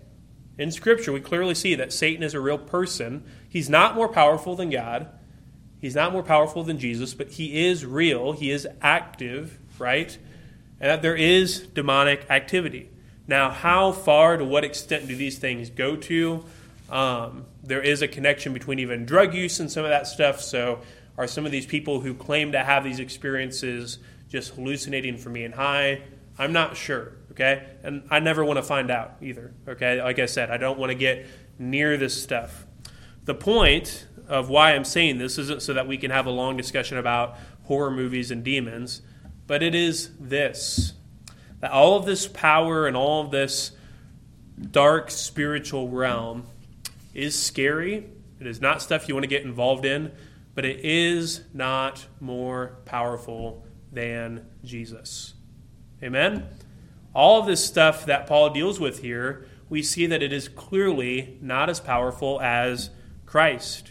In 0.56 0.70
Scripture, 0.70 1.10
we 1.10 1.20
clearly 1.20 1.56
see 1.56 1.74
that 1.74 1.92
Satan 1.92 2.22
is 2.22 2.32
a 2.32 2.40
real 2.40 2.58
person. 2.58 3.24
He's 3.48 3.68
not 3.68 3.96
more 3.96 4.08
powerful 4.08 4.54
than 4.54 4.70
God, 4.70 5.08
he's 5.81 5.95
not 5.95 6.12
more 6.12 6.23
powerful 6.23 6.62
than 6.62 6.79
Jesus, 6.79 7.14
but 7.14 7.31
he 7.31 7.66
is 7.66 7.85
real, 7.85 8.33
he 8.33 8.51
is 8.51 8.66
active, 8.81 9.59
right? 9.79 10.16
And 10.81 10.90
that 10.90 11.03
there 11.03 11.16
is 11.16 11.61
demonic 11.61 12.27
activity. 12.31 12.90
Now, 13.27 13.51
how 13.51 13.93
far, 13.93 14.37
to 14.37 14.45
what 14.45 14.64
extent 14.64 15.07
do 15.07 15.14
these 15.14 15.38
things 15.38 15.71
go 15.71 15.97
to? 15.97 16.45
Um, 16.90 17.45
there 17.62 17.83
is 17.83 18.03
a 18.03 18.09
connection 18.09 18.53
between 18.53 18.81
even 18.81 19.07
drug 19.07 19.35
use 19.35 19.61
and 19.61 19.71
some 19.71 19.85
of 19.85 19.90
that 19.90 20.07
stuff. 20.07 20.40
So, 20.40 20.81
are 21.16 21.27
some 21.27 21.47
of 21.47 21.53
these 21.53 21.66
people 21.66 22.01
who 22.01 22.14
claim 22.14 22.53
to 22.53 22.64
have 22.64 22.83
these 22.83 22.99
experiences 22.99 23.99
just 24.29 24.55
hallucinating 24.55 25.19
from 25.19 25.35
being 25.35 25.53
high? 25.53 26.03
I'm 26.38 26.53
not 26.53 26.77
sure, 26.77 27.12
okay? 27.33 27.66
And 27.83 28.03
I 28.11 28.21
never 28.21 28.45
want 28.45 28.57
to 28.57 28.62
find 28.62 28.90
out 28.90 29.16
either, 29.21 29.53
okay? 29.69 30.03
Like 30.03 30.19
I 30.19 30.27
said, 30.27 30.51
I 30.51 30.57
don't 30.57 30.79
want 30.79 30.90
to 30.90 30.97
get 30.97 31.27
near 31.59 31.97
this 31.97 32.21
stuff. 32.21 32.66
The 33.27 33.35
point 33.35 34.07
of 34.31 34.49
why 34.49 34.75
I'm 34.75 34.85
saying 34.85 35.19
this 35.19 35.37
isn't 35.38 35.61
so 35.61 35.75
that 35.75 35.87
we 35.87 35.99
can 35.99 36.11
have 36.11 36.27
a 36.27 36.31
long 36.31 36.57
discussion 36.57 36.97
about 36.97 37.37
horror 37.64 37.90
movies 37.90 38.31
and 38.31 38.45
demons, 38.45 39.03
but 39.47 39.62
it 39.62 39.75
is 39.75 40.11
this 40.19 40.95
that 41.59 41.73
all 41.73 41.97
of 41.97 42.07
this 42.07 42.27
power 42.27 42.87
and 42.87 42.97
all 42.97 43.23
of 43.23 43.31
this 43.31 43.73
dark 44.71 45.11
spiritual 45.11 45.90
realm 45.90 46.47
is 47.12 47.38
scary. 47.38 48.07
It 48.40 48.47
is 48.47 48.62
not 48.62 48.81
stuff 48.81 49.09
you 49.09 49.14
want 49.14 49.25
to 49.25 49.29
get 49.29 49.43
involved 49.43 49.85
in, 49.85 50.11
but 50.55 50.64
it 50.64 50.85
is 50.85 51.43
not 51.53 52.07
more 52.19 52.79
powerful 52.87 53.66
than 53.93 54.47
Jesus. 54.64 55.35
Amen? 56.03 56.47
All 57.14 57.40
of 57.40 57.47
this 57.47 57.62
stuff 57.62 58.07
that 58.07 58.27
Paul 58.27 58.51
deals 58.51 58.81
with 58.81 59.01
here, 59.01 59.47
we 59.69 59.83
see 59.83 60.07
that 60.07 60.23
it 60.23 60.33
is 60.33 60.49
clearly 60.49 61.37
not 61.43 61.69
as 61.69 61.79
powerful 61.79 62.40
as 62.40 62.90
Christ. 63.27 63.89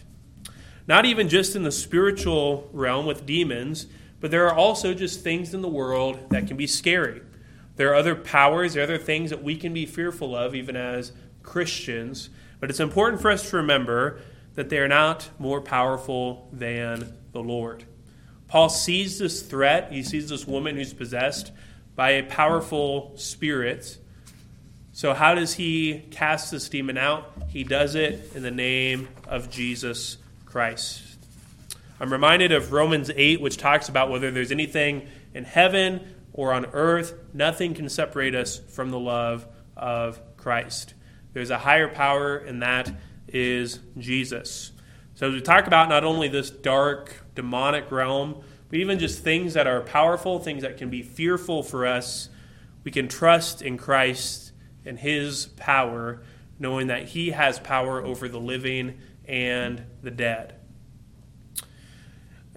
Not 0.86 1.04
even 1.04 1.28
just 1.28 1.54
in 1.54 1.62
the 1.62 1.72
spiritual 1.72 2.68
realm 2.72 3.06
with 3.06 3.26
demons, 3.26 3.86
but 4.20 4.30
there 4.30 4.46
are 4.46 4.54
also 4.54 4.94
just 4.94 5.22
things 5.22 5.54
in 5.54 5.62
the 5.62 5.68
world 5.68 6.18
that 6.30 6.46
can 6.46 6.56
be 6.56 6.66
scary. 6.66 7.22
There 7.76 7.90
are 7.90 7.94
other 7.94 8.14
powers, 8.14 8.74
there 8.74 8.82
are 8.82 8.84
other 8.84 8.98
things 8.98 9.30
that 9.30 9.42
we 9.42 9.56
can 9.56 9.72
be 9.72 9.86
fearful 9.86 10.36
of, 10.36 10.54
even 10.54 10.76
as 10.76 11.12
Christians. 11.42 12.28
But 12.58 12.70
it's 12.70 12.80
important 12.80 13.22
for 13.22 13.30
us 13.30 13.48
to 13.50 13.56
remember 13.56 14.20
that 14.54 14.68
they 14.68 14.78
are 14.78 14.88
not 14.88 15.30
more 15.38 15.60
powerful 15.60 16.48
than 16.52 17.14
the 17.32 17.40
Lord. 17.40 17.84
Paul 18.48 18.68
sees 18.68 19.18
this 19.18 19.42
threat. 19.42 19.92
He 19.92 20.02
sees 20.02 20.28
this 20.28 20.46
woman 20.46 20.76
who's 20.76 20.92
possessed 20.92 21.52
by 21.94 22.10
a 22.10 22.24
powerful 22.24 23.12
spirit. 23.16 23.96
So, 24.92 25.14
how 25.14 25.34
does 25.34 25.54
he 25.54 26.00
cast 26.10 26.50
this 26.50 26.68
demon 26.68 26.98
out? 26.98 27.32
He 27.48 27.64
does 27.64 27.94
it 27.94 28.32
in 28.34 28.42
the 28.42 28.50
name 28.50 29.08
of 29.28 29.50
Jesus 29.50 30.18
Christ. 30.50 31.02
I'm 32.00 32.12
reminded 32.12 32.50
of 32.50 32.72
Romans 32.72 33.10
8, 33.14 33.40
which 33.40 33.56
talks 33.56 33.88
about 33.88 34.10
whether 34.10 34.30
there's 34.30 34.50
anything 34.50 35.06
in 35.32 35.44
heaven 35.44 36.14
or 36.32 36.52
on 36.52 36.66
earth, 36.72 37.14
nothing 37.32 37.74
can 37.74 37.88
separate 37.88 38.34
us 38.34 38.58
from 38.58 38.90
the 38.90 38.98
love 38.98 39.46
of 39.76 40.20
Christ. 40.36 40.94
There's 41.32 41.50
a 41.50 41.58
higher 41.58 41.88
power, 41.88 42.36
and 42.36 42.62
that 42.62 42.90
is 43.28 43.78
Jesus. 43.98 44.72
So, 45.14 45.28
as 45.28 45.34
we 45.34 45.40
talk 45.40 45.66
about 45.66 45.88
not 45.88 46.02
only 46.02 46.28
this 46.28 46.50
dark, 46.50 47.24
demonic 47.34 47.90
realm, 47.90 48.42
but 48.68 48.78
even 48.78 48.98
just 48.98 49.22
things 49.22 49.54
that 49.54 49.66
are 49.66 49.80
powerful, 49.80 50.38
things 50.38 50.62
that 50.62 50.78
can 50.78 50.90
be 50.90 51.02
fearful 51.02 51.62
for 51.62 51.86
us, 51.86 52.28
we 52.82 52.90
can 52.90 53.06
trust 53.06 53.62
in 53.62 53.76
Christ 53.76 54.52
and 54.84 54.98
His 54.98 55.46
power, 55.56 56.22
knowing 56.58 56.86
that 56.86 57.08
He 57.08 57.30
has 57.30 57.60
power 57.60 58.02
over 58.02 58.28
the 58.28 58.40
living 58.40 58.98
and 59.26 59.82
the 60.02 60.10
dead. 60.10 60.54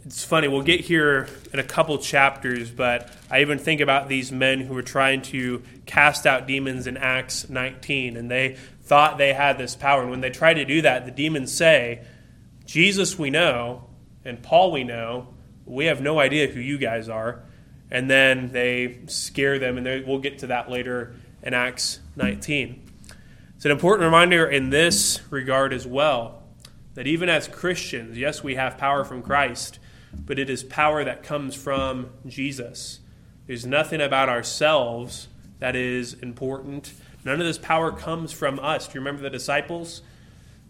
It's 0.06 0.26
funny, 0.26 0.50
we'll 0.50 0.64
get 0.64 0.82
here 0.82 1.30
in 1.54 1.60
a 1.60 1.64
couple 1.64 1.98
chapters, 1.98 2.70
but 2.70 3.10
I 3.32 3.40
even 3.40 3.58
think 3.58 3.80
about 3.80 4.10
these 4.10 4.34
men 4.34 4.60
who 4.60 4.74
were 4.74 4.82
trying 4.82 5.22
to 5.24 5.64
cast 5.86 6.28
out 6.28 6.46
demons 6.46 6.88
in 6.88 6.98
Acts 6.98 7.48
19, 7.48 8.18
and 8.18 8.30
they 8.30 8.58
thought 8.82 9.18
they 9.18 9.32
had 9.32 9.58
this 9.58 9.78
power. 9.78 10.02
And 10.02 10.12
when 10.12 10.20
they 10.20 10.30
try 10.30 10.54
to 10.54 10.66
do 10.66 10.82
that, 10.82 11.06
the 11.06 11.12
demons 11.12 11.56
say, 11.56 12.04
Jesus 12.66 13.18
we 13.18 13.30
know, 13.30 13.86
and 14.26 14.44
Paul 14.44 14.74
we 14.74 14.84
know, 14.84 15.30
we 15.66 15.86
have 15.86 16.02
no 16.02 16.20
idea 16.20 16.48
who 16.48 16.60
you 16.60 16.78
guys 16.78 17.08
are. 17.08 17.42
And 17.90 18.10
then 18.10 18.52
they 18.52 19.00
scare 19.08 19.58
them, 19.58 19.78
and 19.78 20.06
we'll 20.06 20.20
get 20.20 20.40
to 20.40 20.48
that 20.48 20.70
later 20.70 21.16
in 21.44 21.54
Acts 21.54 22.00
19. 22.18 22.90
It's 23.56 23.64
an 23.64 23.72
important 23.72 24.04
reminder 24.04 24.46
in 24.46 24.70
this 24.70 25.22
regard 25.30 25.72
as 25.72 25.88
well 25.88 26.43
that 26.96 27.08
even 27.08 27.30
as 27.30 27.48
Christians, 27.48 28.18
yes, 28.18 28.44
we 28.44 28.56
have 28.56 28.78
power 28.78 29.04
from 29.04 29.22
Christ 29.22 29.80
but 30.26 30.40
it 30.40 30.50
is 30.50 30.64
power 30.64 31.04
that 31.04 31.24
comes 31.24 31.56
from 31.56 32.10
Jesus. 32.26 33.00
There's 33.48 33.66
nothing 33.66 34.02
about 34.02 34.30
ourselves 34.30 35.28
that 35.60 35.76
is 35.76 36.14
important. 36.14 36.94
None 37.26 37.40
of 37.40 37.46
this 37.46 37.58
power 37.58 37.92
comes 37.92 38.32
from 38.32 38.60
us. 38.60 38.88
Do 38.88 38.94
you 38.94 39.02
remember 39.02 39.22
the 39.22 39.30
disciples? 39.30 40.02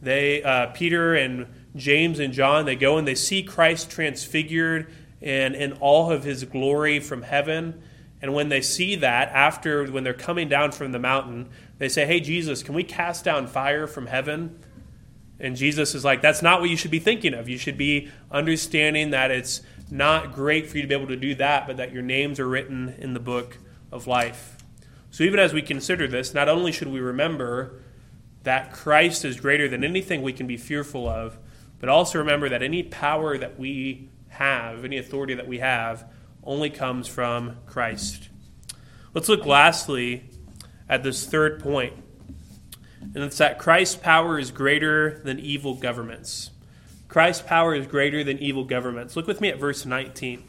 They, 0.02 0.44
uh, 0.44 0.68
Peter 0.68 1.16
and 1.16 1.48
James 1.76 2.20
and 2.20 2.34
John, 2.34 2.66
they 2.66 2.76
go 2.76 2.98
and 2.98 3.08
they 3.08 3.16
see 3.16 3.44
Christ 3.44 3.90
transfigured 3.90 4.92
and 5.22 5.56
in 5.56 5.74
all 5.74 6.12
of 6.12 6.24
his 6.24 6.44
glory 6.44 7.00
from 7.00 7.22
heaven. 7.22 7.82
And 8.22 8.34
when 8.34 8.50
they 8.50 8.62
see 8.62 8.96
that, 8.98 9.30
after 9.30 9.86
when 9.86 10.04
they're 10.04 10.14
coming 10.14 10.48
down 10.48 10.72
from 10.72 10.92
the 10.92 11.00
mountain, 11.00 11.50
they 11.78 11.90
say, 11.90 12.06
Hey, 12.06 12.20
Jesus, 12.20 12.64
can 12.64 12.76
we 12.76 12.84
cast 12.84 13.26
down 13.26 13.48
fire 13.48 13.88
from 13.88 14.08
heaven? 14.08 14.60
And 15.40 15.56
Jesus 15.56 15.96
is 15.96 16.06
like, 16.06 16.22
that's 16.22 16.42
not 16.42 16.62
what 16.62 16.70
you 16.70 16.78
should 16.78 16.92
be 16.92 17.00
thinking 17.00 17.34
of. 17.34 17.50
You 17.50 17.58
should 17.58 17.78
be 17.78 18.10
understanding 18.32 19.10
that 19.12 19.32
it's 19.32 19.62
not 19.90 20.34
great 20.34 20.68
for 20.68 20.78
you 20.78 20.84
to 20.84 20.88
be 20.88 20.96
able 20.96 21.08
to 21.08 21.16
do 21.16 21.36
that, 21.36 21.68
but 21.68 21.78
that 21.78 21.92
your 21.92 22.02
names 22.02 22.40
are 22.40 22.48
written 22.48 22.96
in 22.98 23.14
the 23.14 23.20
book 23.20 23.58
of 23.92 24.08
life. 24.08 24.58
So 25.12 25.24
even 25.24 25.40
as 25.40 25.54
we 25.54 25.62
consider 25.62 26.08
this, 26.08 26.34
not 26.34 26.50
only 26.50 26.72
should 26.72 26.88
we 26.88 27.00
remember 27.00 27.82
that 28.44 28.74
Christ 28.74 29.26
is 29.26 29.40
greater 29.40 29.68
than 29.68 29.84
anything 29.84 30.22
we 30.22 30.34
can 30.34 30.48
be 30.48 30.58
fearful 30.58 31.08
of, 31.08 31.38
but 31.80 31.90
also 31.90 32.20
remember 32.20 32.50
that 32.50 32.64
any 32.64 32.84
power 32.84 33.38
that 33.38 33.60
we 33.60 34.10
have, 34.30 34.84
any 34.84 34.98
authority 34.98 35.34
that 35.34 35.48
we 35.48 35.60
have, 35.60 36.06
only 36.44 36.70
comes 36.70 37.08
from 37.08 37.58
Christ. 37.66 38.30
Let's 39.14 39.30
look 39.30 39.46
lastly 39.46 40.30
at 40.90 41.04
this 41.04 41.26
third 41.26 41.62
point 41.62 41.94
and 43.14 43.24
it's 43.24 43.38
that 43.38 43.60
Christ's 43.60 43.96
power 43.96 44.40
is 44.40 44.52
greater 44.52 45.20
than 45.24 45.40
evil 45.40 45.76
governments. 45.76 46.52
Christ's 47.08 47.44
power 47.44 47.76
is 47.76 47.86
greater 47.86 48.24
than 48.24 48.40
evil 48.40 48.64
governments. 48.64 49.16
Look 49.16 49.28
with 49.28 49.42
me 49.42 49.50
at 49.50 49.60
verse 49.60 49.86
19. 49.86 50.44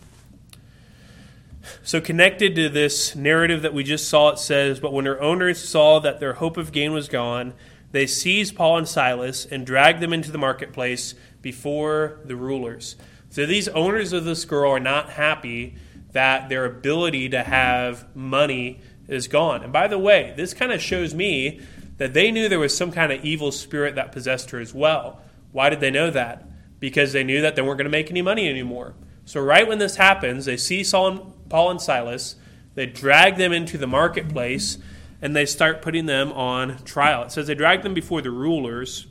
So, 1.83 2.01
connected 2.01 2.55
to 2.57 2.69
this 2.69 3.15
narrative 3.17 3.63
that 3.63 3.75
we 3.75 3.85
just 3.85 4.09
saw, 4.09 4.31
it 4.31 4.39
says, 4.39 4.81
But 4.81 4.93
when 4.93 5.05
their 5.05 5.21
owners 5.21 5.67
saw 5.67 5.99
that 6.01 6.21
their 6.21 6.35
hope 6.35 6.57
of 6.57 6.73
gain 6.73 6.93
was 6.93 7.09
gone, 7.09 7.55
they 7.93 8.07
seized 8.07 8.57
Paul 8.57 8.79
and 8.79 8.89
Silas 8.89 9.47
and 9.47 9.67
dragged 9.67 10.01
them 10.01 10.13
into 10.13 10.31
the 10.31 10.39
marketplace 10.39 11.15
before 11.43 12.19
the 12.25 12.37
rulers. 12.37 12.97
So, 13.31 13.47
these 13.47 13.69
owners 13.69 14.13
of 14.13 14.25
this 14.25 14.45
girl 14.45 14.71
are 14.73 14.81
not 14.81 15.11
happy 15.11 15.77
that 16.13 16.49
their 16.49 16.65
ability 16.65 17.29
to 17.31 17.43
have 17.43 18.15
money 18.15 18.81
is 19.09 19.29
gone. 19.29 19.63
And 19.63 19.73
by 19.73 19.89
the 19.89 19.99
way, 19.99 20.33
this 20.37 20.55
kind 20.55 20.73
of 20.73 20.81
shows 20.81 21.15
me 21.15 21.61
that 21.97 22.15
they 22.15 22.31
knew 22.31 22.49
there 22.49 22.59
was 22.59 22.77
some 22.77 22.91
kind 22.91 23.13
of 23.13 23.25
evil 23.25 23.53
spirit 23.53 23.95
that 23.95 24.13
possessed 24.13 24.51
her 24.51 24.61
as 24.61 24.75
well. 24.75 25.21
Why 25.53 25.71
did 25.71 25.81
they 25.81 25.91
know 25.91 26.11
that? 26.11 26.47
Because 26.81 27.13
they 27.13 27.25
knew 27.25 27.41
that 27.41 27.57
they 27.57 27.63
weren't 27.63 27.79
going 27.79 27.85
to 27.85 27.91
make 27.91 28.11
any 28.11 28.23
money 28.23 28.49
anymore. 28.49 28.95
So, 29.25 29.41
right 29.41 29.67
when 29.67 29.79
this 29.79 29.97
happens, 29.97 30.45
they 30.45 30.57
see 30.57 30.85
Saul 30.85 31.09
and, 31.09 31.49
Paul 31.49 31.71
and 31.71 31.81
Silas, 31.81 32.37
they 32.75 32.87
drag 32.87 33.37
them 33.37 33.53
into 33.53 33.79
the 33.79 33.87
marketplace, 33.87 34.79
and 35.23 35.35
they 35.35 35.47
start 35.47 35.81
putting 35.81 36.07
them 36.07 36.33
on 36.33 36.79
trial. 36.85 37.23
It 37.23 37.33
says 37.33 37.47
they 37.47 37.55
dragged 37.55 37.85
them 37.85 37.95
before 37.95 38.21
the 38.21 38.31
rulers. 38.31 39.07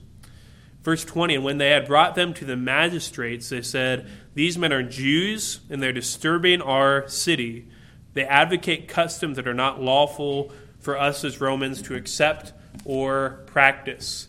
Verse 0.83 1.05
20, 1.05 1.35
and 1.35 1.43
when 1.45 1.57
they 1.57 1.69
had 1.69 1.87
brought 1.87 2.13
them 2.13 2.33
to 2.33 2.45
the 2.45 2.57
magistrates, 2.57 3.49
they 3.49 3.61
said, 3.61 4.07
These 4.33 4.57
men 4.57 4.73
are 4.73 4.83
Jews, 4.83 5.61
and 5.69 5.81
they're 5.81 5.93
disturbing 5.93 6.61
our 6.61 7.07
city. 7.07 7.69
They 8.13 8.25
advocate 8.25 8.89
customs 8.89 9.37
that 9.37 9.47
are 9.47 9.53
not 9.53 9.81
lawful 9.81 10.51
for 10.79 10.99
us 10.99 11.23
as 11.23 11.39
Romans 11.39 11.81
to 11.83 11.95
accept 11.95 12.51
or 12.85 13.43
practice. 13.45 14.27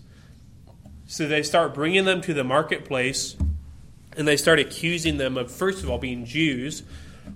So 1.06 1.28
they 1.28 1.42
start 1.42 1.74
bringing 1.74 2.04
them 2.04 2.20
to 2.22 2.34
the 2.34 2.44
marketplace 2.44 3.36
and 4.16 4.26
they 4.26 4.36
start 4.36 4.58
accusing 4.58 5.16
them 5.18 5.36
of, 5.36 5.50
first 5.50 5.82
of 5.82 5.90
all, 5.90 5.98
being 5.98 6.24
Jews, 6.24 6.82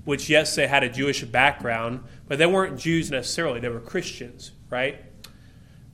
which, 0.04 0.28
yes, 0.30 0.54
they 0.54 0.66
had 0.66 0.84
a 0.84 0.88
Jewish 0.88 1.24
background, 1.24 2.04
but 2.26 2.38
they 2.38 2.46
weren't 2.46 2.78
Jews 2.78 3.10
necessarily. 3.10 3.58
They 3.60 3.68
were 3.68 3.80
Christians, 3.80 4.52
right? 4.70 5.04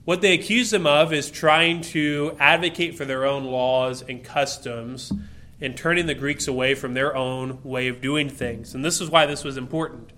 What 0.03 0.21
they 0.21 0.33
accuse 0.33 0.69
them 0.69 0.85
of 0.85 1.11
is 1.11 1.31
trying 1.31 1.81
to 1.81 2.37
advocate 2.39 2.95
for 2.95 3.05
their 3.05 3.25
own 3.25 3.45
laws 3.45 4.03
and 4.03 4.23
customs 4.23 5.11
and 5.59 5.75
turning 5.75 6.05
the 6.05 6.13
Greeks 6.13 6.47
away 6.47 6.75
from 6.75 6.93
their 6.93 7.15
own 7.15 7.59
way 7.63 7.87
of 7.87 8.01
doing 8.01 8.29
things. 8.29 8.75
And 8.75 8.85
this 8.85 9.01
is 9.01 9.09
why 9.09 9.25
this 9.25 9.43
was 9.43 9.57
important. 9.57 10.11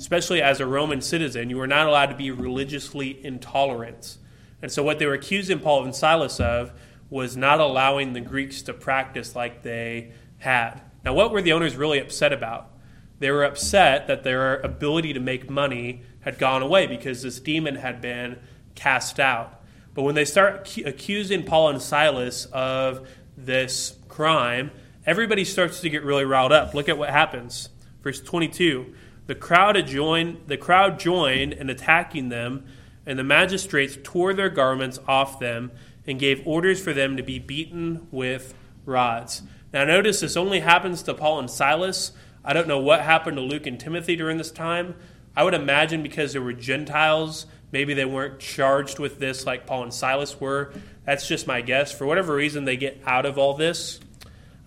especially 0.00 0.40
as 0.40 0.60
a 0.60 0.66
Roman 0.66 1.02
citizen, 1.02 1.50
you 1.50 1.58
were 1.58 1.66
not 1.66 1.86
allowed 1.86 2.06
to 2.06 2.16
be 2.16 2.30
religiously 2.30 3.22
intolerant. 3.22 4.16
And 4.62 4.70
so, 4.70 4.82
what 4.82 4.98
they 4.98 5.06
were 5.06 5.14
accusing 5.14 5.58
Paul 5.60 5.84
and 5.84 5.94
Silas 5.94 6.40
of 6.40 6.72
was 7.08 7.36
not 7.36 7.60
allowing 7.60 8.12
the 8.12 8.20
Greeks 8.20 8.62
to 8.62 8.72
practice 8.72 9.34
like 9.34 9.62
they 9.62 10.12
had. 10.38 10.80
Now, 11.04 11.14
what 11.14 11.32
were 11.32 11.42
the 11.42 11.52
owners 11.52 11.76
really 11.76 11.98
upset 11.98 12.32
about? 12.32 12.70
They 13.18 13.30
were 13.30 13.44
upset 13.44 14.06
that 14.06 14.22
their 14.22 14.60
ability 14.60 15.12
to 15.12 15.20
make 15.20 15.50
money 15.50 16.02
had 16.20 16.38
gone 16.38 16.62
away 16.62 16.86
because 16.86 17.22
this 17.22 17.40
demon 17.40 17.76
had 17.76 18.00
been 18.00 18.38
cast 18.74 19.18
out. 19.18 19.62
But 19.94 20.02
when 20.02 20.14
they 20.14 20.24
start 20.24 20.76
accusing 20.84 21.44
Paul 21.44 21.70
and 21.70 21.82
Silas 21.82 22.46
of 22.46 23.08
this 23.36 23.96
crime, 24.08 24.70
everybody 25.04 25.44
starts 25.44 25.80
to 25.80 25.90
get 25.90 26.04
really 26.04 26.24
riled 26.24 26.52
up. 26.52 26.74
Look 26.74 26.88
at 26.88 26.98
what 26.98 27.10
happens. 27.10 27.68
Verse 28.02 28.20
22 28.20 28.94
the 29.26 29.34
crowd 29.36 29.86
joined, 29.86 30.38
the 30.48 30.56
crowd 30.56 30.98
joined 30.98 31.52
in 31.52 31.70
attacking 31.70 32.30
them, 32.30 32.64
and 33.06 33.18
the 33.18 33.24
magistrates 33.24 33.98
tore 34.02 34.34
their 34.34 34.50
garments 34.50 34.98
off 35.08 35.38
them 35.38 35.70
and 36.06 36.18
gave 36.18 36.46
orders 36.46 36.82
for 36.82 36.92
them 36.92 37.16
to 37.16 37.22
be 37.22 37.38
beaten 37.38 38.06
with 38.10 38.54
rods. 38.84 39.42
Now, 39.72 39.84
notice 39.84 40.20
this 40.20 40.36
only 40.36 40.60
happens 40.60 41.02
to 41.04 41.14
Paul 41.14 41.38
and 41.38 41.50
Silas. 41.50 42.12
I 42.44 42.52
don't 42.52 42.68
know 42.68 42.78
what 42.78 43.02
happened 43.02 43.36
to 43.36 43.42
Luke 43.42 43.66
and 43.66 43.78
Timothy 43.78 44.16
during 44.16 44.38
this 44.38 44.50
time. 44.50 44.94
I 45.36 45.44
would 45.44 45.54
imagine 45.54 46.02
because 46.02 46.32
they 46.32 46.38
were 46.38 46.52
Gentiles, 46.52 47.46
maybe 47.70 47.94
they 47.94 48.04
weren't 48.04 48.40
charged 48.40 48.98
with 48.98 49.18
this 49.20 49.46
like 49.46 49.66
Paul 49.66 49.84
and 49.84 49.94
Silas 49.94 50.40
were. 50.40 50.72
That's 51.04 51.28
just 51.28 51.46
my 51.46 51.60
guess. 51.60 51.92
For 51.92 52.06
whatever 52.06 52.34
reason, 52.34 52.64
they 52.64 52.76
get 52.76 53.00
out 53.06 53.26
of 53.26 53.38
all 53.38 53.54
this. 53.54 54.00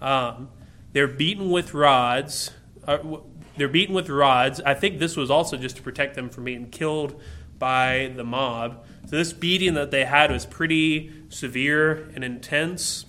Um, 0.01 0.49
they're 0.93 1.07
beaten 1.07 1.49
with 1.49 1.73
rods. 1.73 2.51
Uh, 2.87 3.17
they're 3.57 3.67
beaten 3.67 3.93
with 3.93 4.09
rods. 4.09 4.61
I 4.61 4.73
think 4.73 4.99
this 4.99 5.17
was 5.17 5.29
also 5.29 5.57
just 5.57 5.75
to 5.77 5.81
protect 5.81 6.15
them 6.15 6.29
from 6.29 6.45
being 6.45 6.69
killed 6.69 7.21
by 7.63 8.11
the 8.17 8.25
mob. 8.25 8.85
So 9.05 9.15
this 9.15 9.31
beating 9.31 9.73
that 9.75 9.89
they 9.89 10.03
had 10.03 10.29
was 10.33 10.45
pretty 10.45 11.09
severe 11.29 12.09
and 12.13 12.21
intense. 12.21 13.05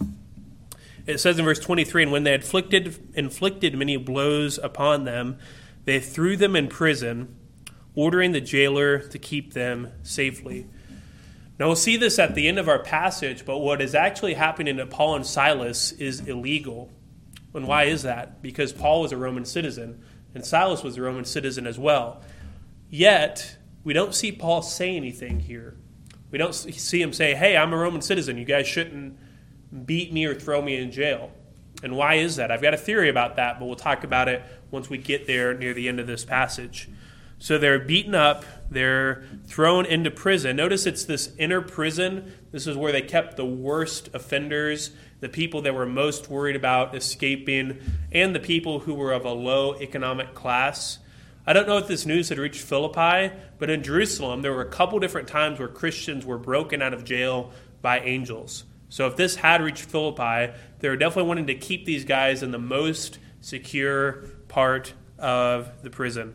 It 1.08 1.18
says 1.18 1.40
in 1.40 1.44
verse 1.44 1.58
23 1.58 2.04
And 2.04 2.12
when 2.12 2.22
they 2.22 2.30
had 2.30 2.42
inflicted, 2.42 2.96
inflicted 3.14 3.76
many 3.76 3.96
blows 3.96 4.58
upon 4.58 5.06
them, 5.06 5.38
they 5.86 5.98
threw 5.98 6.36
them 6.36 6.54
in 6.54 6.68
prison, 6.68 7.34
ordering 7.96 8.30
the 8.30 8.40
jailer 8.40 9.00
to 9.00 9.18
keep 9.18 9.54
them 9.54 9.88
safely. 10.04 10.68
Now 11.58 11.66
we'll 11.66 11.74
see 11.74 11.96
this 11.96 12.20
at 12.20 12.36
the 12.36 12.46
end 12.46 12.60
of 12.60 12.68
our 12.68 12.78
passage, 12.78 13.44
but 13.44 13.58
what 13.58 13.82
is 13.82 13.92
actually 13.92 14.34
happening 14.34 14.76
to 14.76 14.86
Paul 14.86 15.16
and 15.16 15.26
Silas 15.26 15.90
is 15.90 16.20
illegal. 16.20 16.92
And 17.54 17.66
why 17.66 17.84
is 17.86 18.04
that? 18.04 18.40
Because 18.40 18.72
Paul 18.72 19.00
was 19.00 19.10
a 19.10 19.16
Roman 19.16 19.46
citizen 19.46 20.00
and 20.32 20.46
Silas 20.46 20.84
was 20.84 20.96
a 20.96 21.02
Roman 21.02 21.24
citizen 21.24 21.66
as 21.66 21.76
well. 21.76 22.22
Yet, 22.88 23.56
we 23.84 23.92
don't 23.92 24.14
see 24.14 24.32
Paul 24.32 24.62
say 24.62 24.96
anything 24.96 25.40
here. 25.40 25.76
We 26.30 26.38
don't 26.38 26.54
see 26.54 27.00
him 27.00 27.12
say, 27.12 27.34
Hey, 27.34 27.56
I'm 27.56 27.72
a 27.72 27.76
Roman 27.76 28.02
citizen. 28.02 28.36
You 28.38 28.44
guys 28.44 28.66
shouldn't 28.66 29.16
beat 29.86 30.12
me 30.12 30.24
or 30.24 30.34
throw 30.34 30.60
me 30.60 30.76
in 30.76 30.90
jail. 30.90 31.30
And 31.82 31.96
why 31.96 32.14
is 32.14 32.36
that? 32.36 32.50
I've 32.50 32.62
got 32.62 32.74
a 32.74 32.78
theory 32.78 33.08
about 33.08 33.36
that, 33.36 33.58
but 33.58 33.66
we'll 33.66 33.76
talk 33.76 34.04
about 34.04 34.28
it 34.28 34.42
once 34.70 34.88
we 34.88 34.98
get 34.98 35.26
there 35.26 35.54
near 35.54 35.74
the 35.74 35.88
end 35.88 36.00
of 36.00 36.06
this 36.06 36.24
passage. 36.24 36.88
So 37.38 37.58
they're 37.58 37.78
beaten 37.78 38.14
up, 38.14 38.44
they're 38.70 39.24
thrown 39.46 39.84
into 39.84 40.10
prison. 40.10 40.56
Notice 40.56 40.86
it's 40.86 41.04
this 41.04 41.34
inner 41.36 41.60
prison. 41.60 42.32
This 42.52 42.66
is 42.66 42.76
where 42.76 42.90
they 42.90 43.02
kept 43.02 43.36
the 43.36 43.44
worst 43.44 44.08
offenders 44.14 44.92
the 45.24 45.28
people 45.30 45.62
that 45.62 45.74
were 45.74 45.86
most 45.86 46.28
worried 46.28 46.54
about 46.54 46.94
escaping, 46.94 47.80
and 48.12 48.34
the 48.34 48.40
people 48.40 48.80
who 48.80 48.92
were 48.92 49.10
of 49.10 49.24
a 49.24 49.32
low 49.32 49.74
economic 49.76 50.34
class. 50.34 50.98
I 51.46 51.52
don't 51.52 51.68
know 51.68 51.76
if 51.76 51.86
this 51.86 52.06
news 52.06 52.30
had 52.30 52.38
reached 52.38 52.62
Philippi, 52.62 53.34
but 53.58 53.68
in 53.68 53.82
Jerusalem, 53.82 54.40
there 54.40 54.52
were 54.52 54.62
a 54.62 54.70
couple 54.70 54.98
different 54.98 55.28
times 55.28 55.58
where 55.58 55.68
Christians 55.68 56.24
were 56.24 56.38
broken 56.38 56.80
out 56.80 56.94
of 56.94 57.04
jail 57.04 57.52
by 57.82 58.00
angels. 58.00 58.64
So 58.88 59.06
if 59.06 59.16
this 59.16 59.36
had 59.36 59.60
reached 59.60 59.84
Philippi, 59.84 60.54
they 60.78 60.88
were 60.88 60.96
definitely 60.96 61.28
wanting 61.28 61.48
to 61.48 61.54
keep 61.54 61.84
these 61.84 62.04
guys 62.04 62.42
in 62.42 62.50
the 62.50 62.58
most 62.58 63.18
secure 63.42 64.24
part 64.48 64.94
of 65.18 65.82
the 65.82 65.90
prison. 65.90 66.34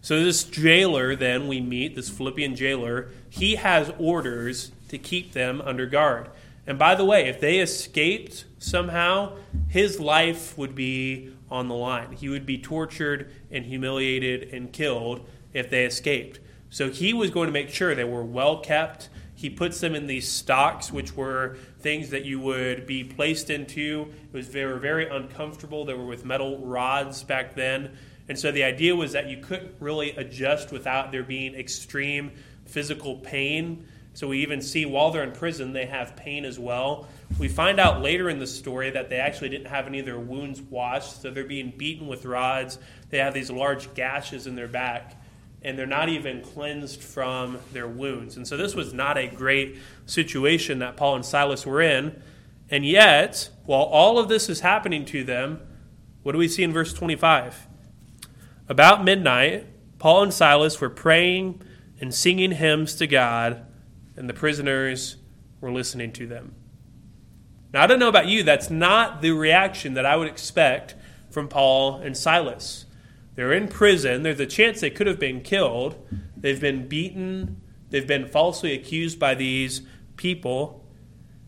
So 0.00 0.22
this 0.22 0.44
jailer, 0.44 1.16
then 1.16 1.48
we 1.48 1.60
meet, 1.60 1.96
this 1.96 2.08
Philippian 2.08 2.54
jailer, 2.54 3.10
he 3.30 3.56
has 3.56 3.92
orders 3.98 4.70
to 4.88 4.98
keep 4.98 5.32
them 5.32 5.60
under 5.60 5.86
guard. 5.86 6.28
And 6.66 6.78
by 6.78 6.94
the 6.94 7.04
way, 7.04 7.28
if 7.28 7.40
they 7.40 7.58
escaped 7.58 8.44
somehow, 8.58 9.36
his 9.68 9.98
life 9.98 10.56
would 10.56 10.74
be 10.74 11.34
on 11.52 11.68
the 11.68 11.74
line. 11.74 12.12
He 12.12 12.28
would 12.28 12.46
be 12.46 12.58
tortured 12.58 13.30
and 13.50 13.64
humiliated 13.64 14.52
and 14.52 14.72
killed 14.72 15.28
if 15.52 15.68
they 15.70 15.84
escaped. 15.84 16.40
So 16.70 16.88
he 16.88 17.12
was 17.12 17.30
going 17.30 17.48
to 17.48 17.52
make 17.52 17.68
sure 17.68 17.94
they 17.94 18.02
were 18.02 18.24
well 18.24 18.60
kept. 18.60 19.10
He 19.34 19.50
puts 19.50 19.80
them 19.80 19.94
in 19.94 20.06
these 20.06 20.26
stocks, 20.26 20.90
which 20.90 21.14
were 21.14 21.58
things 21.80 22.10
that 22.10 22.24
you 22.24 22.40
would 22.40 22.86
be 22.86 23.04
placed 23.04 23.50
into. 23.50 24.12
It 24.32 24.36
was 24.36 24.48
very, 24.48 24.80
very 24.80 25.08
uncomfortable. 25.08 25.84
They 25.84 25.94
were 25.94 26.06
with 26.06 26.24
metal 26.24 26.58
rods 26.64 27.22
back 27.22 27.54
then. 27.54 27.96
And 28.28 28.38
so 28.38 28.50
the 28.50 28.64
idea 28.64 28.96
was 28.96 29.12
that 29.12 29.28
you 29.28 29.38
couldn't 29.38 29.74
really 29.80 30.12
adjust 30.12 30.72
without 30.72 31.12
there 31.12 31.24
being 31.24 31.54
extreme 31.54 32.30
physical 32.64 33.16
pain. 33.16 33.86
So 34.14 34.28
we 34.28 34.38
even 34.38 34.62
see 34.62 34.86
while 34.86 35.10
they're 35.10 35.24
in 35.24 35.32
prison, 35.32 35.72
they 35.72 35.86
have 35.86 36.16
pain 36.16 36.44
as 36.44 36.58
well. 36.58 37.08
We 37.42 37.48
find 37.48 37.80
out 37.80 38.00
later 38.00 38.30
in 38.30 38.38
the 38.38 38.46
story 38.46 38.90
that 38.90 39.10
they 39.10 39.16
actually 39.16 39.48
didn't 39.48 39.66
have 39.66 39.88
any 39.88 39.98
of 39.98 40.06
their 40.06 40.20
wounds 40.20 40.62
washed, 40.62 41.22
so 41.22 41.28
they're 41.28 41.42
being 41.42 41.72
beaten 41.76 42.06
with 42.06 42.24
rods. 42.24 42.78
They 43.10 43.18
have 43.18 43.34
these 43.34 43.50
large 43.50 43.92
gashes 43.94 44.46
in 44.46 44.54
their 44.54 44.68
back, 44.68 45.20
and 45.60 45.76
they're 45.76 45.84
not 45.84 46.08
even 46.08 46.42
cleansed 46.42 47.02
from 47.02 47.58
their 47.72 47.88
wounds. 47.88 48.36
And 48.36 48.46
so 48.46 48.56
this 48.56 48.76
was 48.76 48.94
not 48.94 49.18
a 49.18 49.26
great 49.26 49.76
situation 50.06 50.78
that 50.78 50.96
Paul 50.96 51.16
and 51.16 51.24
Silas 51.24 51.66
were 51.66 51.82
in. 51.82 52.22
And 52.70 52.86
yet, 52.86 53.50
while 53.64 53.82
all 53.82 54.20
of 54.20 54.28
this 54.28 54.48
is 54.48 54.60
happening 54.60 55.04
to 55.06 55.24
them, 55.24 55.58
what 56.22 56.30
do 56.32 56.38
we 56.38 56.46
see 56.46 56.62
in 56.62 56.72
verse 56.72 56.92
25? 56.92 57.66
About 58.68 59.02
midnight, 59.02 59.66
Paul 59.98 60.22
and 60.22 60.32
Silas 60.32 60.80
were 60.80 60.88
praying 60.88 61.60
and 62.00 62.14
singing 62.14 62.52
hymns 62.52 62.94
to 62.94 63.08
God 63.08 63.66
and 64.16 64.28
the 64.28 64.32
prisoners 64.32 65.16
were 65.60 65.72
listening 65.72 66.12
to 66.12 66.28
them. 66.28 66.54
Now, 67.72 67.82
I 67.82 67.86
don't 67.86 67.98
know 67.98 68.08
about 68.08 68.26
you, 68.26 68.42
that's 68.42 68.70
not 68.70 69.22
the 69.22 69.30
reaction 69.30 69.94
that 69.94 70.04
I 70.04 70.16
would 70.16 70.28
expect 70.28 70.94
from 71.30 71.48
Paul 71.48 71.96
and 71.96 72.16
Silas. 72.16 72.84
They're 73.34 73.52
in 73.52 73.68
prison. 73.68 74.22
There's 74.22 74.40
a 74.40 74.46
chance 74.46 74.80
they 74.80 74.90
could 74.90 75.06
have 75.06 75.18
been 75.18 75.40
killed. 75.40 75.96
They've 76.36 76.60
been 76.60 76.86
beaten. 76.86 77.62
They've 77.88 78.06
been 78.06 78.28
falsely 78.28 78.74
accused 78.74 79.18
by 79.18 79.34
these 79.34 79.82
people. 80.16 80.84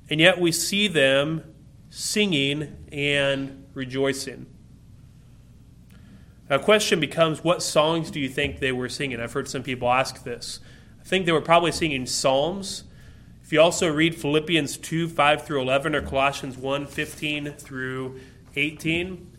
And 0.09 0.21
yet 0.21 0.41
we 0.41 0.51
see 0.53 0.89
them 0.89 1.55
singing 1.91 2.77
and 2.91 3.67
rejoicing. 3.75 4.47
A 6.49 6.59
question 6.59 7.01
becomes 7.01 7.43
what 7.43 7.63
songs 7.63 8.11
do 8.11 8.21
you 8.21 8.29
think 8.29 8.61
they 8.61 8.73
were 8.73 8.89
singing? 8.89 9.21
I've 9.21 9.33
heard 9.33 9.49
some 9.49 9.63
people 9.63 9.91
ask 9.91 10.25
this. 10.25 10.61
I 11.01 11.05
think 11.05 11.27
they 11.27 11.33
were 11.33 11.41
probably 11.41 11.73
singing 11.73 12.07
Psalms. 12.07 12.85
You 13.55 13.61
also 13.61 13.89
read 13.89 14.17
Philippians 14.17 14.79
2 14.79 15.09
5 15.09 15.47
through 15.47 15.63
11 15.63 15.95
or 15.95 16.03
Colossians 16.03 16.59
1 16.59 16.87
15 16.89 17.53
through 17.53 18.19
18, 18.57 19.31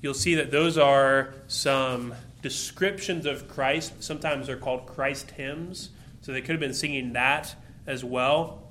you'll 0.00 0.14
see 0.14 0.34
that 0.36 0.50
those 0.50 0.78
are 0.78 1.34
some 1.46 2.14
descriptions 2.40 3.26
of 3.26 3.48
Christ. 3.48 4.02
Sometimes 4.02 4.46
they're 4.46 4.56
called 4.56 4.86
Christ 4.86 5.32
hymns. 5.32 5.90
So 6.22 6.32
they 6.32 6.40
could 6.40 6.52
have 6.52 6.60
been 6.60 6.72
singing 6.72 7.12
that 7.12 7.54
as 7.86 8.02
well. 8.02 8.62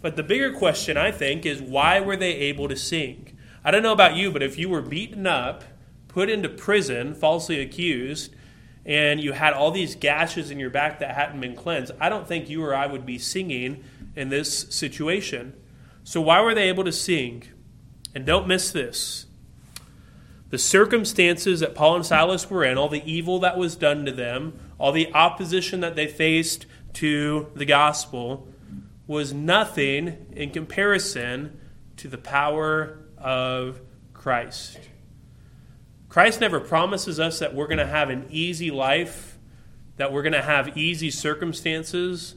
But 0.00 0.16
the 0.16 0.22
bigger 0.22 0.50
question, 0.50 0.96
I 0.96 1.10
think, 1.10 1.44
is 1.44 1.60
why 1.60 2.00
were 2.00 2.16
they 2.16 2.32
able 2.36 2.68
to 2.68 2.76
sing? 2.76 3.36
I 3.62 3.70
don't 3.70 3.82
know 3.82 3.92
about 3.92 4.16
you, 4.16 4.30
but 4.30 4.42
if 4.42 4.56
you 4.56 4.70
were 4.70 4.80
beaten 4.80 5.26
up, 5.26 5.62
put 6.08 6.30
into 6.30 6.48
prison, 6.48 7.14
falsely 7.14 7.60
accused, 7.60 8.34
and 8.86 9.20
you 9.20 9.32
had 9.32 9.52
all 9.52 9.72
these 9.72 9.94
gashes 9.94 10.50
in 10.50 10.58
your 10.58 10.70
back 10.70 11.00
that 11.00 11.14
hadn't 11.14 11.38
been 11.38 11.54
cleansed, 11.54 11.92
I 12.00 12.08
don't 12.08 12.26
think 12.26 12.48
you 12.48 12.64
or 12.64 12.74
I 12.74 12.86
would 12.86 13.04
be 13.04 13.18
singing 13.18 13.84
in 14.16 14.30
this 14.30 14.66
situation. 14.74 15.54
So, 16.02 16.20
why 16.20 16.40
were 16.40 16.54
they 16.54 16.68
able 16.68 16.84
to 16.84 16.92
sing? 16.92 17.44
And 18.14 18.24
don't 18.24 18.48
miss 18.48 18.70
this. 18.72 19.26
The 20.48 20.58
circumstances 20.58 21.60
that 21.60 21.74
Paul 21.74 21.96
and 21.96 22.06
Silas 22.06 22.48
were 22.48 22.64
in, 22.64 22.78
all 22.78 22.88
the 22.88 23.02
evil 23.04 23.38
that 23.40 23.58
was 23.58 23.76
done 23.76 24.06
to 24.06 24.12
them, 24.12 24.58
all 24.78 24.92
the 24.92 25.12
opposition 25.12 25.80
that 25.80 25.96
they 25.96 26.06
faced 26.06 26.66
to 26.94 27.50
the 27.54 27.64
gospel, 27.64 28.48
was 29.06 29.32
nothing 29.32 30.26
in 30.32 30.50
comparison 30.50 31.60
to 31.96 32.08
the 32.08 32.18
power 32.18 32.98
of 33.18 33.80
Christ. 34.14 34.78
Christ 36.08 36.40
never 36.40 36.60
promises 36.60 37.20
us 37.20 37.40
that 37.40 37.54
we're 37.54 37.66
going 37.66 37.78
to 37.78 37.86
have 37.86 38.10
an 38.10 38.26
easy 38.30 38.70
life, 38.70 39.38
that 39.96 40.12
we're 40.12 40.22
going 40.22 40.32
to 40.32 40.42
have 40.42 40.76
easy 40.76 41.10
circumstances. 41.10 42.34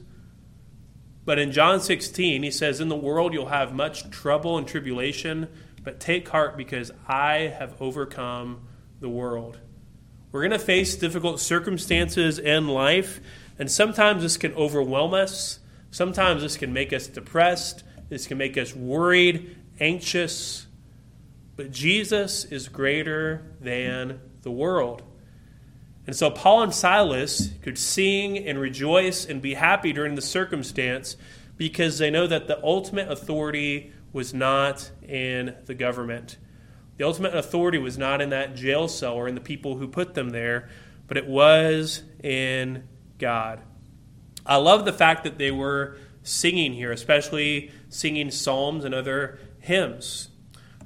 But 1.24 1.38
in 1.38 1.52
John 1.52 1.80
16, 1.80 2.42
he 2.42 2.50
says, 2.50 2.80
In 2.80 2.88
the 2.88 2.96
world 2.96 3.32
you'll 3.32 3.46
have 3.46 3.74
much 3.74 4.10
trouble 4.10 4.56
and 4.56 4.66
tribulation, 4.66 5.48
but 5.82 6.00
take 6.00 6.28
heart 6.28 6.56
because 6.56 6.90
I 7.06 7.54
have 7.58 7.80
overcome 7.80 8.62
the 9.00 9.08
world. 9.08 9.58
We're 10.32 10.42
going 10.42 10.52
to 10.52 10.58
face 10.58 10.94
difficult 10.94 11.40
circumstances 11.40 12.38
in 12.38 12.68
life, 12.68 13.20
and 13.58 13.70
sometimes 13.70 14.22
this 14.22 14.36
can 14.36 14.54
overwhelm 14.54 15.12
us. 15.12 15.58
Sometimes 15.90 16.42
this 16.42 16.56
can 16.56 16.72
make 16.72 16.92
us 16.92 17.06
depressed. 17.06 17.82
This 18.08 18.26
can 18.26 18.38
make 18.38 18.56
us 18.56 18.74
worried, 18.74 19.56
anxious. 19.80 20.66
But 21.56 21.72
Jesus 21.72 22.44
is 22.44 22.68
greater 22.68 23.54
than 23.60 24.20
the 24.42 24.50
world. 24.50 25.02
And 26.06 26.16
so 26.16 26.30
Paul 26.30 26.62
and 26.62 26.74
Silas 26.74 27.50
could 27.62 27.78
sing 27.78 28.38
and 28.38 28.58
rejoice 28.58 29.24
and 29.24 29.40
be 29.40 29.54
happy 29.54 29.92
during 29.92 30.14
the 30.14 30.22
circumstance 30.22 31.16
because 31.56 31.98
they 31.98 32.10
know 32.10 32.26
that 32.26 32.48
the 32.48 32.62
ultimate 32.64 33.10
authority 33.10 33.92
was 34.12 34.32
not 34.34 34.90
in 35.06 35.54
the 35.66 35.74
government. 35.74 36.38
The 36.96 37.04
ultimate 37.04 37.34
authority 37.34 37.78
was 37.78 37.96
not 37.96 38.20
in 38.20 38.30
that 38.30 38.56
jail 38.56 38.88
cell 38.88 39.14
or 39.14 39.28
in 39.28 39.34
the 39.34 39.40
people 39.40 39.76
who 39.76 39.86
put 39.86 40.14
them 40.14 40.30
there, 40.30 40.68
but 41.06 41.16
it 41.16 41.26
was 41.26 42.02
in 42.22 42.88
God. 43.18 43.60
I 44.44 44.56
love 44.56 44.84
the 44.84 44.92
fact 44.92 45.22
that 45.24 45.38
they 45.38 45.50
were 45.50 45.96
singing 46.22 46.72
here, 46.72 46.92
especially 46.92 47.70
singing 47.88 48.30
psalms 48.30 48.84
and 48.84 48.94
other 48.94 49.38
hymns. 49.60 50.28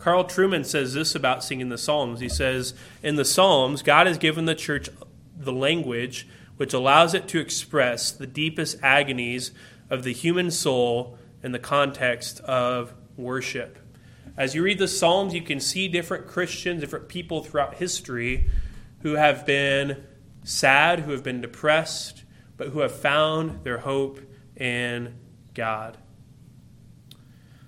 Carl 0.04 0.24
Trueman 0.24 0.66
says 0.66 0.92
this 0.92 1.14
about 1.14 1.42
singing 1.42 1.70
the 1.70 1.78
Psalms. 1.78 2.20
He 2.20 2.28
says, 2.28 2.74
In 3.02 3.16
the 3.16 3.24
Psalms, 3.24 3.80
God 3.80 4.06
has 4.06 4.18
given 4.18 4.44
the 4.44 4.54
church 4.54 4.90
the 5.36 5.52
language 5.52 6.26
which 6.56 6.72
allows 6.72 7.14
it 7.14 7.28
to 7.28 7.40
express 7.40 8.12
the 8.12 8.26
deepest 8.26 8.78
agonies 8.82 9.50
of 9.90 10.04
the 10.04 10.12
human 10.12 10.50
soul 10.50 11.18
in 11.42 11.52
the 11.52 11.58
context 11.58 12.40
of 12.40 12.94
worship. 13.16 13.78
As 14.36 14.54
you 14.54 14.62
read 14.62 14.78
the 14.78 14.88
Psalms, 14.88 15.34
you 15.34 15.42
can 15.42 15.60
see 15.60 15.88
different 15.88 16.26
Christians, 16.26 16.80
different 16.80 17.08
people 17.08 17.42
throughout 17.42 17.74
history 17.74 18.50
who 19.02 19.14
have 19.14 19.46
been 19.46 20.04
sad, 20.42 21.00
who 21.00 21.12
have 21.12 21.22
been 21.22 21.40
depressed, 21.40 22.24
but 22.56 22.68
who 22.68 22.80
have 22.80 22.94
found 22.94 23.64
their 23.64 23.78
hope 23.78 24.20
in 24.56 25.14
God. 25.54 25.98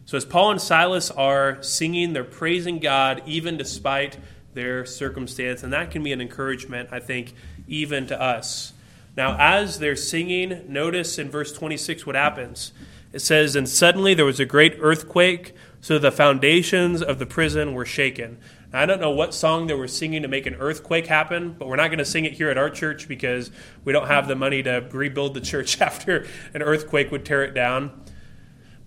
So, 0.05 0.17
as 0.17 0.25
Paul 0.25 0.53
and 0.53 0.61
Silas 0.61 1.11
are 1.11 1.61
singing, 1.62 2.12
they're 2.12 2.25
praising 2.25 2.79
God 2.79 3.23
even 3.27 3.57
despite 3.57 4.19
their 4.55 4.87
circumstance, 4.87 5.62
and 5.62 5.73
that 5.73 5.91
can 5.91 6.03
be 6.03 6.12
an 6.12 6.21
encouragement, 6.21 6.89
I 6.93 7.01
think, 7.01 7.35
even 7.67 8.07
to 8.09 8.21
us. 8.21 8.73
Now, 9.17 9.37
as 9.39 9.79
they're 9.79 9.97
singing, 9.97 10.64
notice 10.69 11.19
in 11.19 11.31
verse 11.31 11.53
26 11.53 12.07
what 12.07 12.17
happens. 12.17 12.73
It 13.12 13.21
says, 13.21 13.57
And 13.57 13.69
suddenly 13.69 14.12
there 14.12 14.27
was 14.27 14.41
a 14.41 14.45
great 14.45 14.77
earthquake, 14.79 15.55
so 15.81 15.99
the 15.99 16.12
foundations 16.12 17.03
of 17.03 17.19
the 17.19 17.25
prison 17.25 17.73
were 17.73 17.87
shaken. 17.87 18.39
Now, 18.73 18.83
I 18.83 18.87
don't 18.87 19.01
know 19.01 19.11
what 19.11 19.33
song 19.33 19.69
they 19.69 19.75
were 19.75 19.89
singing 19.89 20.21
to 20.21 20.29
make 20.29 20.45
an 20.45 20.57
earthquake 20.57 21.07
happen, 21.07 21.57
but 21.59 21.67
we're 21.67 21.77
not 21.77 21.89
going 21.89 21.99
to 21.99 22.05
sing 22.05 22.27
it 22.27 22.35
here 22.35 22.51
at 22.51 22.59
our 22.59 22.69
church 22.69 23.09
because 23.09 23.51
we 23.85 23.93
don't 23.95 24.09
have 24.09 24.29
the 24.29 24.35
money 24.35 24.62
to 24.64 24.87
rebuild 24.93 25.33
the 25.33 25.41
church 25.41 25.81
after 25.81 26.27
an 26.53 26.61
earthquake 26.61 27.11
would 27.11 27.25
tear 27.25 27.43
it 27.43 27.55
down. 27.55 28.05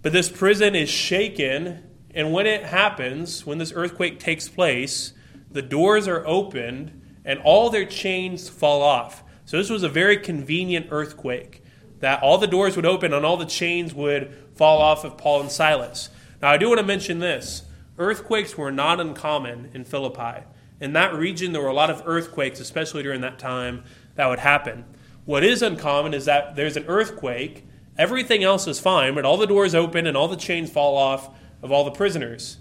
But 0.04 0.14
this 0.14 0.30
prison 0.30 0.76
is 0.76 0.90
shaken, 0.90 1.84
and 2.14 2.32
when 2.32 2.46
it 2.46 2.64
happens, 2.64 3.46
when 3.48 3.58
this 3.58 3.74
earthquake 3.76 4.20
takes 4.20 4.48
place, 4.48 5.14
the 5.52 5.62
doors 5.64 6.08
are 6.08 6.26
opened 6.28 6.99
and 7.30 7.40
all 7.42 7.70
their 7.70 7.86
chains 7.86 8.50
fall 8.50 8.82
off. 8.82 9.24
So 9.46 9.58
this 9.58 9.70
was 9.70 9.84
a 9.84 9.90
very 9.90 10.18
convenient 10.18 10.88
earthquake 10.90 11.64
that 12.00 12.24
all 12.24 12.38
the 12.38 12.48
doors 12.48 12.76
would 12.76 12.86
open 12.86 13.14
and 13.14 13.26
all 13.26 13.38
the 13.38 13.46
chains 13.46 13.94
would 13.94 14.34
fall 14.56 14.82
off 14.82 15.04
of 15.04 15.18
Paul 15.18 15.42
and 15.42 15.52
Silas. 15.52 16.10
Now, 16.42 16.50
I 16.50 16.58
do 16.58 16.68
want 16.68 16.80
to 16.80 16.86
mention 16.86 17.20
this 17.20 17.64
earthquakes 17.98 18.58
were 18.58 18.72
not 18.72 19.00
uncommon 19.00 19.70
in 19.74 19.86
Philippi. 19.86 20.46
In 20.80 20.94
that 20.94 21.14
region, 21.14 21.52
there 21.54 21.62
were 21.62 21.68
a 21.68 21.74
lot 21.74 21.90
of 21.90 22.04
earthquakes, 22.06 22.60
especially 22.60 23.04
during 23.04 23.22
that 23.22 23.38
time, 23.38 23.84
that 24.16 24.28
would 24.28 24.40
happen. 24.40 24.86
What 25.26 25.44
is 25.44 25.62
uncommon 25.62 26.14
is 26.14 26.26
that 26.26 26.56
there's 26.56 26.78
an 26.78 26.86
earthquake 26.88 27.66
Everything 28.00 28.46
else 28.46 28.66
is 28.66 28.80
fine, 28.80 29.14
but 29.14 29.26
all 29.26 29.36
the 29.36 29.46
doors 29.46 29.76
open 29.76 30.08
and 30.08 30.16
all 30.16 30.30
the 30.30 30.38
chains 30.38 30.72
fall 30.72 30.96
off 30.96 31.30
of 31.62 31.70
all 31.70 31.84
the 31.84 31.92
prisoners. 31.92 32.58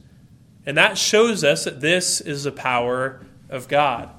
And 0.67 0.77
that 0.77 0.99
shows 0.99 1.45
us 1.45 1.63
that 1.63 1.81
this 1.81 2.21
is 2.21 2.43
the 2.43 2.51
power 2.51 3.25
of 3.49 3.69
God. 3.69 4.11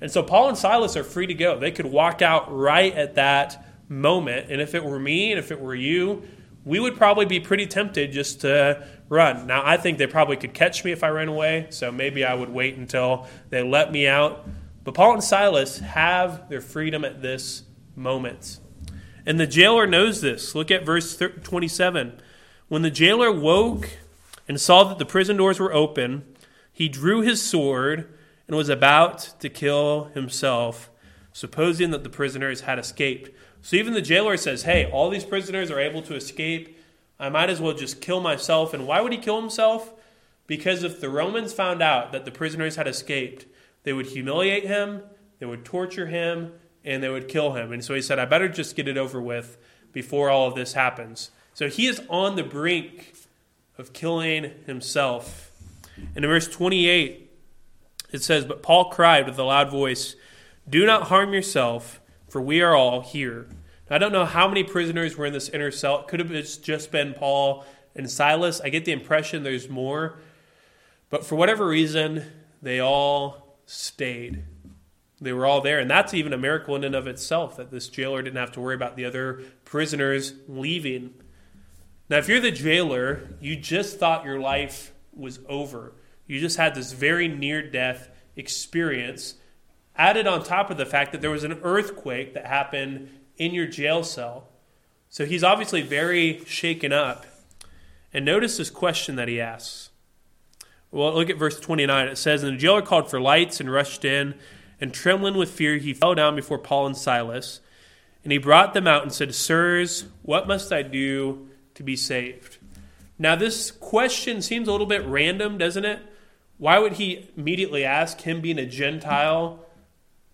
And 0.00 0.10
so 0.10 0.22
Paul 0.22 0.48
and 0.48 0.58
Silas 0.58 0.96
are 0.96 1.04
free 1.04 1.26
to 1.26 1.34
go. 1.34 1.58
They 1.58 1.70
could 1.70 1.86
walk 1.86 2.22
out 2.22 2.54
right 2.54 2.94
at 2.94 3.16
that 3.16 3.64
moment. 3.88 4.50
And 4.50 4.60
if 4.60 4.74
it 4.74 4.84
were 4.84 4.98
me 4.98 5.32
and 5.32 5.38
if 5.38 5.50
it 5.50 5.60
were 5.60 5.74
you, 5.74 6.22
we 6.64 6.78
would 6.78 6.96
probably 6.96 7.24
be 7.24 7.40
pretty 7.40 7.66
tempted 7.66 8.12
just 8.12 8.42
to 8.42 8.86
run. 9.08 9.46
Now, 9.46 9.62
I 9.64 9.76
think 9.76 9.98
they 9.98 10.06
probably 10.06 10.36
could 10.36 10.52
catch 10.52 10.84
me 10.84 10.92
if 10.92 11.02
I 11.02 11.08
ran 11.08 11.28
away, 11.28 11.68
so 11.70 11.90
maybe 11.90 12.24
I 12.24 12.34
would 12.34 12.50
wait 12.50 12.76
until 12.76 13.26
they 13.48 13.62
let 13.62 13.90
me 13.90 14.06
out. 14.06 14.46
But 14.84 14.94
Paul 14.94 15.14
and 15.14 15.24
Silas 15.24 15.78
have 15.78 16.48
their 16.48 16.60
freedom 16.60 17.04
at 17.04 17.22
this 17.22 17.62
moment. 17.96 18.60
And 19.24 19.40
the 19.40 19.46
jailer 19.46 19.86
knows 19.86 20.20
this. 20.20 20.54
Look 20.54 20.70
at 20.70 20.84
verse 20.84 21.16
27. 21.16 22.20
When 22.68 22.82
the 22.82 22.90
jailer 22.90 23.32
woke 23.32 23.90
and 24.46 24.60
saw 24.60 24.84
that 24.84 24.98
the 24.98 25.06
prison 25.06 25.36
doors 25.36 25.58
were 25.58 25.72
open, 25.72 26.24
he 26.72 26.88
drew 26.88 27.22
his 27.22 27.42
sword 27.42 28.12
and 28.48 28.56
was 28.56 28.68
about 28.68 29.18
to 29.40 29.48
kill 29.48 30.04
himself, 30.14 30.90
supposing 31.32 31.90
that 31.90 32.02
the 32.02 32.10
prisoners 32.10 32.62
had 32.62 32.78
escaped. 32.78 33.30
So 33.62 33.76
even 33.76 33.92
the 33.92 34.02
jailer 34.02 34.36
says, 34.36 34.62
Hey, 34.62 34.90
all 34.90 35.10
these 35.10 35.24
prisoners 35.24 35.70
are 35.70 35.78
able 35.78 36.02
to 36.02 36.14
escape. 36.14 36.76
I 37.20 37.28
might 37.28 37.50
as 37.50 37.60
well 37.60 37.74
just 37.74 38.00
kill 38.00 38.20
myself. 38.20 38.72
And 38.72 38.86
why 38.86 39.00
would 39.00 39.12
he 39.12 39.18
kill 39.18 39.40
himself? 39.40 39.92
Because 40.46 40.82
if 40.82 41.00
the 41.00 41.10
Romans 41.10 41.52
found 41.52 41.82
out 41.82 42.10
that 42.12 42.24
the 42.24 42.30
prisoners 42.30 42.76
had 42.76 42.88
escaped, 42.88 43.44
they 43.82 43.92
would 43.92 44.06
humiliate 44.06 44.64
him, 44.64 45.02
they 45.38 45.46
would 45.46 45.64
torture 45.64 46.06
him, 46.06 46.52
and 46.84 47.02
they 47.02 47.08
would 47.08 47.28
kill 47.28 47.52
him. 47.52 47.70
And 47.70 47.84
so 47.84 47.94
he 47.94 48.00
said, 48.00 48.18
I 48.18 48.24
better 48.24 48.48
just 48.48 48.74
get 48.74 48.88
it 48.88 48.96
over 48.96 49.20
with 49.20 49.58
before 49.92 50.30
all 50.30 50.48
of 50.48 50.54
this 50.54 50.72
happens. 50.72 51.30
So 51.52 51.68
he 51.68 51.86
is 51.86 52.00
on 52.08 52.36
the 52.36 52.42
brink 52.42 53.12
of 53.76 53.92
killing 53.92 54.52
himself. 54.64 55.52
And 56.14 56.24
in 56.24 56.30
verse 56.30 56.48
28, 56.48 57.27
it 58.10 58.22
says, 58.22 58.44
But 58.44 58.62
Paul 58.62 58.90
cried 58.90 59.26
with 59.26 59.38
a 59.38 59.44
loud 59.44 59.70
voice, 59.70 60.16
Do 60.68 60.86
not 60.86 61.04
harm 61.04 61.32
yourself, 61.32 62.00
for 62.28 62.40
we 62.40 62.60
are 62.60 62.74
all 62.74 63.00
here. 63.00 63.48
Now, 63.88 63.96
I 63.96 63.98
don't 63.98 64.12
know 64.12 64.24
how 64.24 64.48
many 64.48 64.64
prisoners 64.64 65.16
were 65.16 65.26
in 65.26 65.32
this 65.32 65.48
inner 65.48 65.70
cell. 65.70 66.00
It 66.00 66.08
could 66.08 66.20
have 66.20 66.30
just 66.62 66.90
been 66.90 67.14
Paul 67.14 67.64
and 67.94 68.10
Silas. 68.10 68.60
I 68.60 68.68
get 68.68 68.84
the 68.84 68.92
impression 68.92 69.42
there's 69.42 69.68
more. 69.68 70.18
But 71.10 71.24
for 71.24 71.36
whatever 71.36 71.66
reason, 71.66 72.24
they 72.60 72.80
all 72.80 73.58
stayed. 73.66 74.44
They 75.20 75.32
were 75.32 75.46
all 75.46 75.60
there. 75.60 75.78
And 75.78 75.90
that's 75.90 76.14
even 76.14 76.32
a 76.32 76.38
miracle 76.38 76.76
in 76.76 76.84
and 76.84 76.94
of 76.94 77.06
itself 77.06 77.56
that 77.56 77.70
this 77.70 77.88
jailer 77.88 78.22
didn't 78.22 78.36
have 78.36 78.52
to 78.52 78.60
worry 78.60 78.74
about 78.74 78.96
the 78.96 79.04
other 79.04 79.42
prisoners 79.64 80.34
leaving. 80.46 81.14
Now, 82.08 82.18
if 82.18 82.28
you're 82.28 82.40
the 82.40 82.50
jailer, 82.50 83.28
you 83.40 83.56
just 83.56 83.98
thought 83.98 84.24
your 84.24 84.38
life 84.38 84.92
was 85.12 85.40
over. 85.48 85.92
You 86.28 86.38
just 86.38 86.58
had 86.58 86.76
this 86.76 86.92
very 86.92 87.26
near 87.26 87.68
death 87.68 88.08
experience, 88.36 89.34
added 89.96 90.28
on 90.28 90.44
top 90.44 90.70
of 90.70 90.76
the 90.76 90.86
fact 90.86 91.10
that 91.10 91.20
there 91.20 91.30
was 91.30 91.42
an 91.42 91.58
earthquake 91.64 92.34
that 92.34 92.46
happened 92.46 93.10
in 93.36 93.52
your 93.52 93.66
jail 93.66 94.04
cell. 94.04 94.46
So 95.08 95.24
he's 95.24 95.42
obviously 95.42 95.82
very 95.82 96.44
shaken 96.46 96.92
up. 96.92 97.26
And 98.12 98.24
notice 98.24 98.58
this 98.58 98.70
question 98.70 99.16
that 99.16 99.28
he 99.28 99.40
asks. 99.40 99.90
Well, 100.90 101.14
look 101.14 101.30
at 101.30 101.38
verse 101.38 101.58
29. 101.58 102.08
It 102.08 102.16
says, 102.16 102.42
And 102.42 102.56
the 102.56 102.60
jailer 102.60 102.82
called 102.82 103.10
for 103.10 103.20
lights 103.20 103.58
and 103.58 103.72
rushed 103.72 104.04
in 104.04 104.34
and 104.80 104.92
trembling 104.92 105.36
with 105.36 105.50
fear, 105.50 105.76
he 105.76 105.92
fell 105.92 106.14
down 106.14 106.36
before 106.36 106.58
Paul 106.58 106.86
and 106.86 106.96
Silas. 106.96 107.60
And 108.22 108.32
he 108.32 108.38
brought 108.38 108.74
them 108.74 108.86
out 108.86 109.02
and 109.02 109.12
said, 109.12 109.34
Sirs, 109.34 110.06
what 110.22 110.46
must 110.46 110.72
I 110.72 110.82
do 110.82 111.48
to 111.74 111.82
be 111.82 111.96
saved? 111.96 112.58
Now, 113.18 113.34
this 113.34 113.70
question 113.70 114.42
seems 114.42 114.68
a 114.68 114.72
little 114.72 114.86
bit 114.86 115.04
random, 115.04 115.58
doesn't 115.58 115.84
it? 115.84 116.00
Why 116.58 116.78
would 116.78 116.94
he 116.94 117.30
immediately 117.36 117.84
ask 117.84 118.20
him, 118.20 118.40
being 118.40 118.58
a 118.58 118.66
Gentile, 118.66 119.60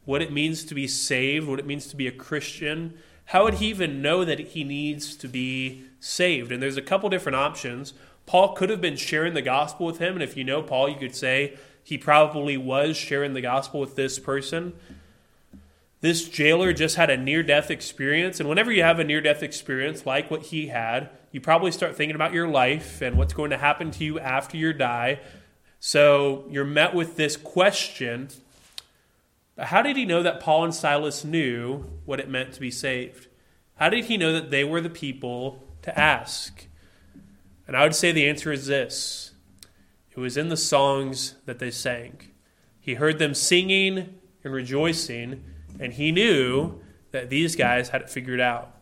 what 0.05 0.23
it 0.23 0.33
means 0.33 0.65
to 0.65 0.75
be 0.75 0.89
saved, 0.89 1.47
what 1.47 1.59
it 1.59 1.67
means 1.67 1.87
to 1.89 1.97
be 1.97 2.07
a 2.07 2.13
Christian? 2.13 2.95
How 3.27 3.45
would 3.45 3.55
he 3.55 3.67
even 3.69 4.03
know 4.03 4.25
that 4.25 4.39
he 4.39 4.65
needs 4.65 5.17
to 5.17 5.29
be 5.29 5.85
saved? 6.01 6.51
And 6.51 6.63
there's 6.63 6.77
a 6.77 6.83
couple 6.83 7.09
different 7.09 7.37
options. 7.37 7.95
Paul 8.27 8.55
could 8.55 8.71
have 8.71 8.81
been 8.81 8.97
sharing 8.97 9.35
the 9.35 9.43
gospel 9.43 9.87
with 9.87 9.99
him. 9.99 10.15
And 10.15 10.23
if 10.23 10.37
you 10.37 10.45
know 10.45 10.63
Paul, 10.63 10.89
you 10.89 10.97
could 10.97 11.15
say, 11.15 11.57
he 11.83 11.99
probably 11.99 12.57
was 12.57 12.97
sharing 12.97 13.35
the 13.35 13.43
gospel 13.43 13.81
with 13.81 13.95
this 13.95 14.19
person. 14.19 14.73
This 16.01 16.29
jailer 16.29 16.73
just 16.73 16.97
had 16.97 17.11
a 17.11 17.17
near 17.17 17.43
death 17.43 17.71
experience. 17.71 18.41
And 18.41 18.49
whenever 18.49 18.73
you 18.73 18.83
have 18.83 18.99
a 18.99 19.05
near 19.05 19.21
death 19.21 19.43
experience 19.43 20.07
like 20.07 20.31
what 20.31 20.43
he 20.43 20.69
had, 20.69 21.11
you 21.33 21.41
probably 21.41 21.71
start 21.71 21.97
thinking 21.97 22.15
about 22.15 22.33
your 22.33 22.49
life 22.49 23.03
and 23.03 23.17
what's 23.17 23.35
going 23.35 23.51
to 23.51 23.59
happen 23.59 23.91
to 23.93 24.05
you 24.05 24.19
after 24.19 24.57
you 24.57 24.73
die. 24.73 25.21
So 25.87 26.47
you're 26.49 26.65
met 26.65 26.95
with 26.95 27.17
this 27.17 27.37
question. 27.37 28.31
How 29.59 29.83
did 29.83 29.99
he 29.99 30.07
know 30.07 30.23
that 30.23 30.41
Paul 30.41 30.65
and 30.65 30.75
Silas 30.75 31.27
knew 31.27 31.85
what 32.07 32.21
it 32.21 32.31
meant 32.31 32.55
to 32.55 32.61
be 32.61 32.71
saved? 32.71 33.29
How 33.75 33.91
did 33.91 34.07
he 34.07 34.17
know 34.17 34.33
that 34.33 34.51
they 34.51 34.65
were 34.65 34.81
the 34.81 34.89
people 34.89 35.63
to 35.83 35.97
ask? 35.97 36.69
And 37.69 37.77
I 37.77 37.83
would 37.83 37.95
say 37.95 38.13
the 38.13 38.27
answer 38.27 38.51
is 38.51 38.67
this 38.67 39.33
it 40.11 40.19
was 40.19 40.39
in 40.39 40.49
the 40.49 40.57
songs 40.57 41.35
that 41.45 41.59
they 41.59 41.71
sang. 41.71 42.31
He 42.81 42.95
heard 42.95 43.19
them 43.19 43.35
singing 43.35 44.19
and 44.43 44.55
rejoicing, 44.55 45.45
and 45.79 45.93
he 45.93 46.11
knew 46.11 46.81
that 47.11 47.29
these 47.29 47.57
guys 47.57 47.91
had 47.91 48.01
it 48.01 48.09
figured 48.09 48.41
out. 48.41 48.75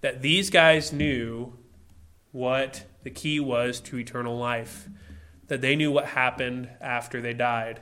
That 0.00 0.22
these 0.22 0.48
guys 0.48 0.94
knew 0.94 1.58
what 2.32 2.86
the 3.02 3.10
key 3.10 3.38
was 3.38 3.80
to 3.80 3.98
eternal 3.98 4.38
life. 4.38 4.88
That 5.48 5.60
they 5.60 5.76
knew 5.76 5.90
what 5.90 6.06
happened 6.06 6.68
after 6.80 7.20
they 7.20 7.34
died. 7.34 7.80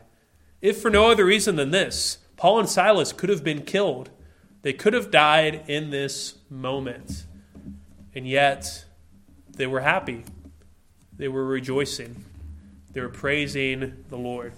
If 0.61 0.81
for 0.81 0.91
no 0.91 1.11
other 1.11 1.25
reason 1.25 1.57
than 1.57 1.71
this, 1.71 2.19
Paul 2.37 2.61
and 2.61 2.69
Silas 2.69 3.12
could 3.12 3.29
have 3.29 3.45
been 3.45 3.62
killed. 3.62 4.11
They 4.62 4.73
could 4.73 4.95
have 4.95 5.11
died 5.11 5.64
in 5.69 5.91
this 5.91 6.39
moment. 6.51 7.25
And 8.14 8.27
yet, 8.27 8.85
they 9.57 9.67
were 9.67 9.81
happy. 9.81 10.25
They 11.17 11.29
were 11.29 11.45
rejoicing. 11.45 12.25
They 12.93 13.01
were 13.01 13.09
praising 13.09 14.05
the 14.09 14.17
Lord. 14.17 14.53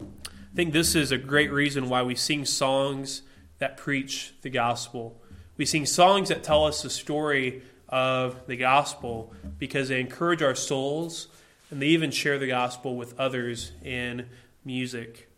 I 0.00 0.54
think 0.54 0.72
this 0.72 0.94
is 0.94 1.12
a 1.12 1.18
great 1.18 1.52
reason 1.52 1.88
why 1.88 2.02
we 2.02 2.14
sing 2.14 2.44
songs 2.44 3.22
that 3.58 3.76
preach 3.76 4.34
the 4.42 4.50
gospel. 4.50 5.20
We 5.56 5.64
sing 5.64 5.86
songs 5.86 6.28
that 6.28 6.42
tell 6.42 6.64
us 6.64 6.82
the 6.82 6.90
story 6.90 7.62
of 7.88 8.46
the 8.46 8.56
gospel 8.56 9.32
because 9.58 9.88
they 9.88 10.00
encourage 10.00 10.42
our 10.42 10.54
souls 10.54 11.28
and 11.70 11.82
they 11.82 11.86
even 11.86 12.10
share 12.10 12.38
the 12.38 12.46
gospel 12.46 12.96
with 12.96 13.18
others 13.18 13.72
in 13.84 14.26
music. 14.64 15.28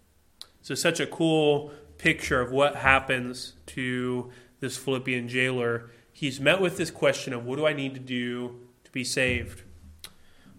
So, 0.63 0.75
such 0.75 1.01
a 1.01 1.07
cool 1.07 1.73
picture 1.99 2.41
of 2.41 2.53
what 2.53 2.77
happens 2.77 3.55
to 3.67 4.31
this 4.61 4.77
Philippian 4.77 5.29
jailer. 5.29 5.91
He's 6.13 6.41
met 6.41 6.61
with 6.61 6.77
this 6.77 6.91
question 6.91 7.33
of 7.33 7.45
what 7.45 7.57
do 7.57 7.67
I 7.67 7.73
need 7.73 7.95
to 7.95 8.01
do 8.01 8.61
to 8.85 8.91
be 8.91 9.05
saved? 9.05 9.63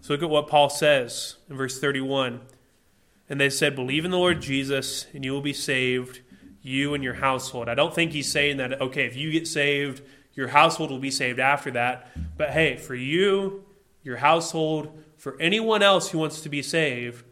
So, 0.00 0.12
look 0.12 0.22
at 0.22 0.30
what 0.30 0.48
Paul 0.48 0.68
says 0.68 1.36
in 1.48 1.56
verse 1.56 1.78
31. 1.78 2.40
And 3.28 3.40
they 3.40 3.50
said, 3.50 3.76
Believe 3.76 4.04
in 4.04 4.10
the 4.10 4.18
Lord 4.18 4.42
Jesus, 4.42 5.06
and 5.14 5.24
you 5.24 5.32
will 5.32 5.40
be 5.40 5.52
saved, 5.52 6.20
you 6.60 6.92
and 6.92 7.02
your 7.02 7.14
household. 7.14 7.68
I 7.68 7.74
don't 7.74 7.94
think 7.94 8.12
he's 8.12 8.30
saying 8.30 8.58
that, 8.58 8.80
okay, 8.80 9.06
if 9.06 9.16
you 9.16 9.30
get 9.30 9.46
saved, 9.46 10.02
your 10.34 10.48
household 10.48 10.90
will 10.90 10.98
be 10.98 11.10
saved 11.10 11.38
after 11.38 11.70
that. 11.70 12.08
But 12.36 12.50
hey, 12.50 12.76
for 12.76 12.94
you, 12.94 13.64
your 14.02 14.16
household, 14.16 15.01
for 15.22 15.36
anyone 15.38 15.84
else 15.84 16.10
who 16.10 16.18
wants 16.18 16.40
to 16.40 16.48
be 16.48 16.60
saved, 16.62 17.24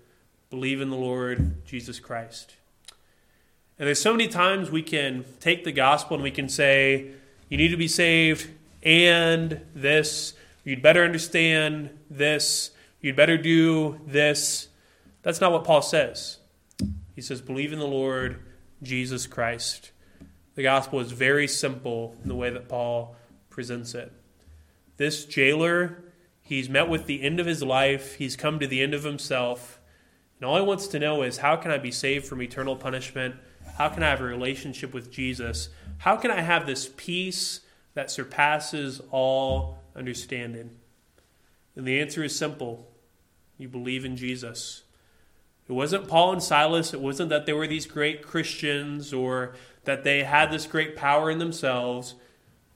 believe 0.49 0.81
in 0.81 0.91
the 0.91 0.97
Lord 0.97 1.67
Jesus 1.67 1.99
Christ. 1.99 2.55
And 3.81 3.89
there's 3.89 4.01
so 4.01 4.13
many 4.13 4.29
times 4.29 4.71
we 4.71 4.85
can 4.85 5.25
take 5.41 5.65
the 5.65 5.73
gospel 5.73 6.15
and 6.15 6.23
we 6.23 6.31
can 6.31 6.49
say, 6.49 7.11
you 7.49 7.57
need 7.57 7.73
to 7.73 7.77
be 7.77 7.89
saved 7.89 8.49
and 8.85 9.61
this, 9.75 10.35
you'd 10.63 10.83
better 10.83 11.03
understand 11.03 11.91
this, 12.09 12.71
you'd 13.01 13.17
better 13.17 13.37
do 13.37 14.01
this. 14.07 14.69
That's 15.23 15.41
not 15.41 15.51
what 15.51 15.65
Paul 15.65 15.83
says. 15.83 16.39
He 17.17 17.23
says, 17.23 17.41
believe 17.41 17.73
in 17.73 17.81
the 17.81 17.89
Lord 17.89 18.39
Jesus 18.85 19.27
Christ. 19.27 19.91
The 20.55 20.63
gospel 20.63 21.01
is 21.01 21.11
very 21.11 21.49
simple 21.49 22.15
in 22.23 22.29
the 22.29 22.37
way 22.37 22.51
that 22.51 22.69
Paul 22.69 23.17
presents 23.49 23.97
it. 23.97 24.13
This 24.97 25.25
jailer, 25.25 26.05
he's 26.51 26.69
met 26.69 26.89
with 26.89 27.07
the 27.07 27.23
end 27.23 27.39
of 27.39 27.47
his 27.47 27.63
life, 27.63 28.17
he's 28.17 28.37
come 28.37 28.59
to 28.59 28.67
the 28.67 28.83
end 28.83 28.93
of 28.93 29.05
himself, 29.05 29.81
and 30.39 30.49
all 30.49 30.57
he 30.57 30.63
wants 30.63 30.89
to 30.89 30.99
know 30.99 31.23
is 31.23 31.39
how 31.39 31.57
can 31.57 31.71
I 31.71 31.79
be 31.79 31.93
saved 31.93 32.27
from 32.27 32.43
eternal 32.43 32.75
punishment? 32.75 33.37
How 33.77 33.89
can 33.89 34.03
I 34.03 34.09
have 34.09 34.21
a 34.21 34.25
relationship 34.25 34.93
with 34.93 35.11
Jesus? 35.11 35.69
How 35.99 36.17
can 36.17 36.31
I 36.31 36.41
have 36.41 36.67
this 36.67 36.91
peace 36.97 37.61
that 37.95 38.11
surpasses 38.11 39.01
all 39.11 39.79
understanding? 39.95 40.71
And 41.77 41.87
the 41.87 42.01
answer 42.01 42.25
is 42.25 42.37
simple 42.37 42.91
you 43.59 43.69
believe 43.69 44.05
in 44.05 44.17
Jesus. 44.17 44.83
It 45.69 45.73
wasn't 45.73 46.09
Paul 46.09 46.33
and 46.33 46.43
Silas. 46.43 46.93
It 46.95 47.01
wasn't 47.01 47.29
that 47.29 47.47
they 47.47 47.53
were 47.53 47.69
these 47.69 47.87
great 47.87 48.27
Christians 48.27 49.13
or 49.13 49.55
that 49.85 50.03
they 50.03 50.25
had 50.25 50.51
this 50.51 50.67
great 50.67 50.97
power 50.97 51.31
in 51.31 51.39
themselves, 51.39 52.15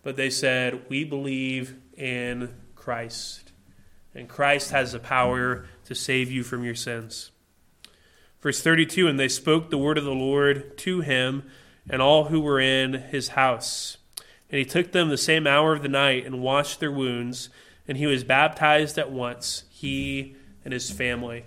but 0.03 0.17
they 0.17 0.31
said, 0.31 0.83
We 0.89 1.03
believe 1.03 1.77
in 1.97 2.55
Christ. 2.77 3.44
And 4.15 4.29
Christ 4.29 4.71
has 4.71 4.93
the 4.93 4.99
power 4.99 5.67
to 5.85 5.95
save 5.95 6.31
you 6.31 6.45
from 6.45 6.65
your 6.65 6.75
sins. 6.75 7.31
Verse 8.41 8.61
32 8.61 9.09
And 9.09 9.19
they 9.19 9.29
spoke 9.29 9.71
the 9.71 9.79
word 9.79 9.99
of 9.99 10.05
the 10.05 10.13
Lord 10.13 10.77
to 10.79 11.01
him 11.01 11.45
and 11.89 12.01
all 12.01 12.25
who 12.25 12.41
were 12.41 12.61
in 12.61 12.95
his 12.95 13.29
house. 13.29 13.97
And 14.51 14.59
he 14.59 14.65
took 14.65 14.93
them 14.93 15.09
the 15.09 15.17
same 15.17 15.47
hour 15.47 15.73
of 15.73 15.83
the 15.83 15.89
night 15.89 16.25
and 16.25 16.41
washed 16.43 16.79
their 16.79 16.93
wounds, 16.93 17.49
and 17.89 17.99
he 17.99 18.07
was 18.07 18.23
baptized 18.25 18.99
at 18.99 19.11
once, 19.11 19.65
he 19.69 20.37
and 20.65 20.73
his 20.73 20.91
family. 20.91 21.45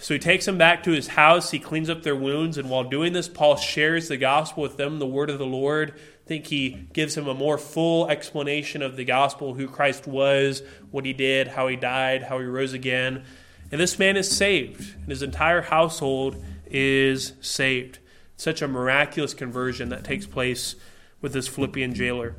So 0.00 0.14
he 0.14 0.20
takes 0.20 0.44
them 0.44 0.58
back 0.58 0.82
to 0.82 0.90
his 0.90 1.08
house. 1.08 1.50
He 1.50 1.58
cleans 1.58 1.88
up 1.88 2.02
their 2.02 2.14
wounds. 2.14 2.58
And 2.58 2.68
while 2.68 2.84
doing 2.84 3.12
this, 3.12 3.28
Paul 3.28 3.56
shares 3.56 4.08
the 4.08 4.16
gospel 4.16 4.62
with 4.62 4.76
them, 4.76 4.98
the 4.98 5.06
word 5.06 5.30
of 5.30 5.38
the 5.38 5.46
Lord. 5.46 5.94
I 6.28 6.36
think 6.36 6.48
he 6.48 6.88
gives 6.92 7.16
him 7.16 7.26
a 7.26 7.32
more 7.32 7.56
full 7.56 8.06
explanation 8.10 8.82
of 8.82 8.96
the 8.96 9.04
gospel, 9.06 9.54
who 9.54 9.66
Christ 9.66 10.06
was, 10.06 10.62
what 10.90 11.06
he 11.06 11.14
did, 11.14 11.48
how 11.48 11.68
he 11.68 11.76
died, 11.76 12.24
how 12.24 12.38
he 12.38 12.44
rose 12.44 12.74
again. 12.74 13.24
And 13.72 13.80
this 13.80 13.98
man 13.98 14.14
is 14.14 14.30
saved, 14.30 14.94
and 14.96 15.08
his 15.08 15.22
entire 15.22 15.62
household 15.62 16.44
is 16.66 17.32
saved. 17.40 18.00
Such 18.36 18.60
a 18.60 18.68
miraculous 18.68 19.32
conversion 19.32 19.88
that 19.88 20.04
takes 20.04 20.26
place 20.26 20.76
with 21.22 21.32
this 21.32 21.48
Philippian 21.48 21.94
jailer. 21.94 22.36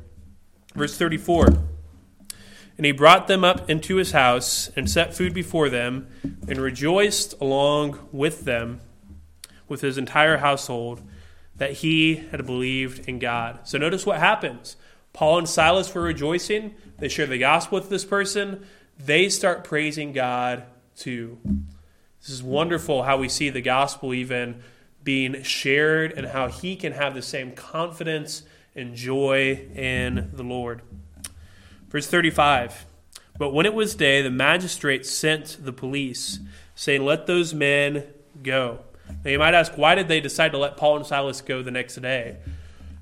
Verse 0.76 0.96
34. 0.96 1.46
And 2.76 2.86
he 2.86 2.92
brought 2.92 3.26
them 3.26 3.42
up 3.42 3.68
into 3.68 3.96
his 3.96 4.12
house 4.12 4.70
and 4.76 4.88
set 4.88 5.14
food 5.14 5.34
before 5.34 5.68
them 5.68 6.06
and 6.46 6.58
rejoiced 6.58 7.34
along 7.40 7.98
with 8.12 8.44
them, 8.44 8.82
with 9.66 9.80
his 9.80 9.98
entire 9.98 10.36
household, 10.36 11.02
that 11.60 11.72
he 11.72 12.14
had 12.30 12.46
believed 12.46 13.06
in 13.06 13.18
God. 13.18 13.58
So 13.64 13.76
notice 13.76 14.06
what 14.06 14.18
happens. 14.18 14.76
Paul 15.12 15.36
and 15.36 15.48
Silas 15.48 15.94
were 15.94 16.00
rejoicing. 16.00 16.74
They 16.98 17.08
share 17.08 17.26
the 17.26 17.36
gospel 17.36 17.78
with 17.78 17.90
this 17.90 18.02
person. 18.02 18.64
They 18.98 19.28
start 19.28 19.62
praising 19.62 20.14
God 20.14 20.64
too. 20.96 21.38
This 22.22 22.30
is 22.30 22.42
wonderful 22.42 23.02
how 23.02 23.18
we 23.18 23.28
see 23.28 23.50
the 23.50 23.60
gospel 23.60 24.14
even 24.14 24.62
being 25.04 25.42
shared 25.42 26.12
and 26.12 26.28
how 26.28 26.48
he 26.48 26.76
can 26.76 26.92
have 26.92 27.12
the 27.12 27.20
same 27.20 27.52
confidence 27.52 28.42
and 28.74 28.94
joy 28.94 29.68
in 29.74 30.30
the 30.32 30.42
Lord. 30.42 30.80
Verse 31.90 32.06
35 32.06 32.86
But 33.38 33.52
when 33.52 33.66
it 33.66 33.74
was 33.74 33.94
day, 33.94 34.22
the 34.22 34.30
magistrates 34.30 35.10
sent 35.10 35.58
the 35.62 35.74
police, 35.74 36.40
saying, 36.74 37.04
Let 37.04 37.26
those 37.26 37.52
men 37.52 38.04
go. 38.42 38.78
Now 39.24 39.30
you 39.30 39.38
might 39.38 39.54
ask, 39.54 39.72
why 39.76 39.94
did 39.94 40.08
they 40.08 40.20
decide 40.20 40.52
to 40.52 40.58
let 40.58 40.76
Paul 40.76 40.96
and 40.96 41.06
Silas 41.06 41.40
go 41.40 41.62
the 41.62 41.70
next 41.70 41.96
day? 41.96 42.38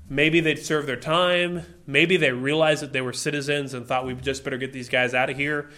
Maybe 0.09 0.39
they'd 0.39 0.57
served 0.57 0.87
their 0.87 0.95
time. 0.95 1.63
Maybe 1.85 2.17
they 2.17 2.31
realized 2.31 2.81
that 2.81 2.93
they 2.93 3.01
were 3.01 3.13
citizens 3.13 3.73
and 3.75 3.85
thought 3.85 4.05
we 4.07 4.15
just 4.15 4.43
better 4.43 4.57
get 4.57 4.73
these 4.73 4.89
guys 4.89 5.13
out 5.13 5.29
of 5.29 5.37
here. 5.37 5.69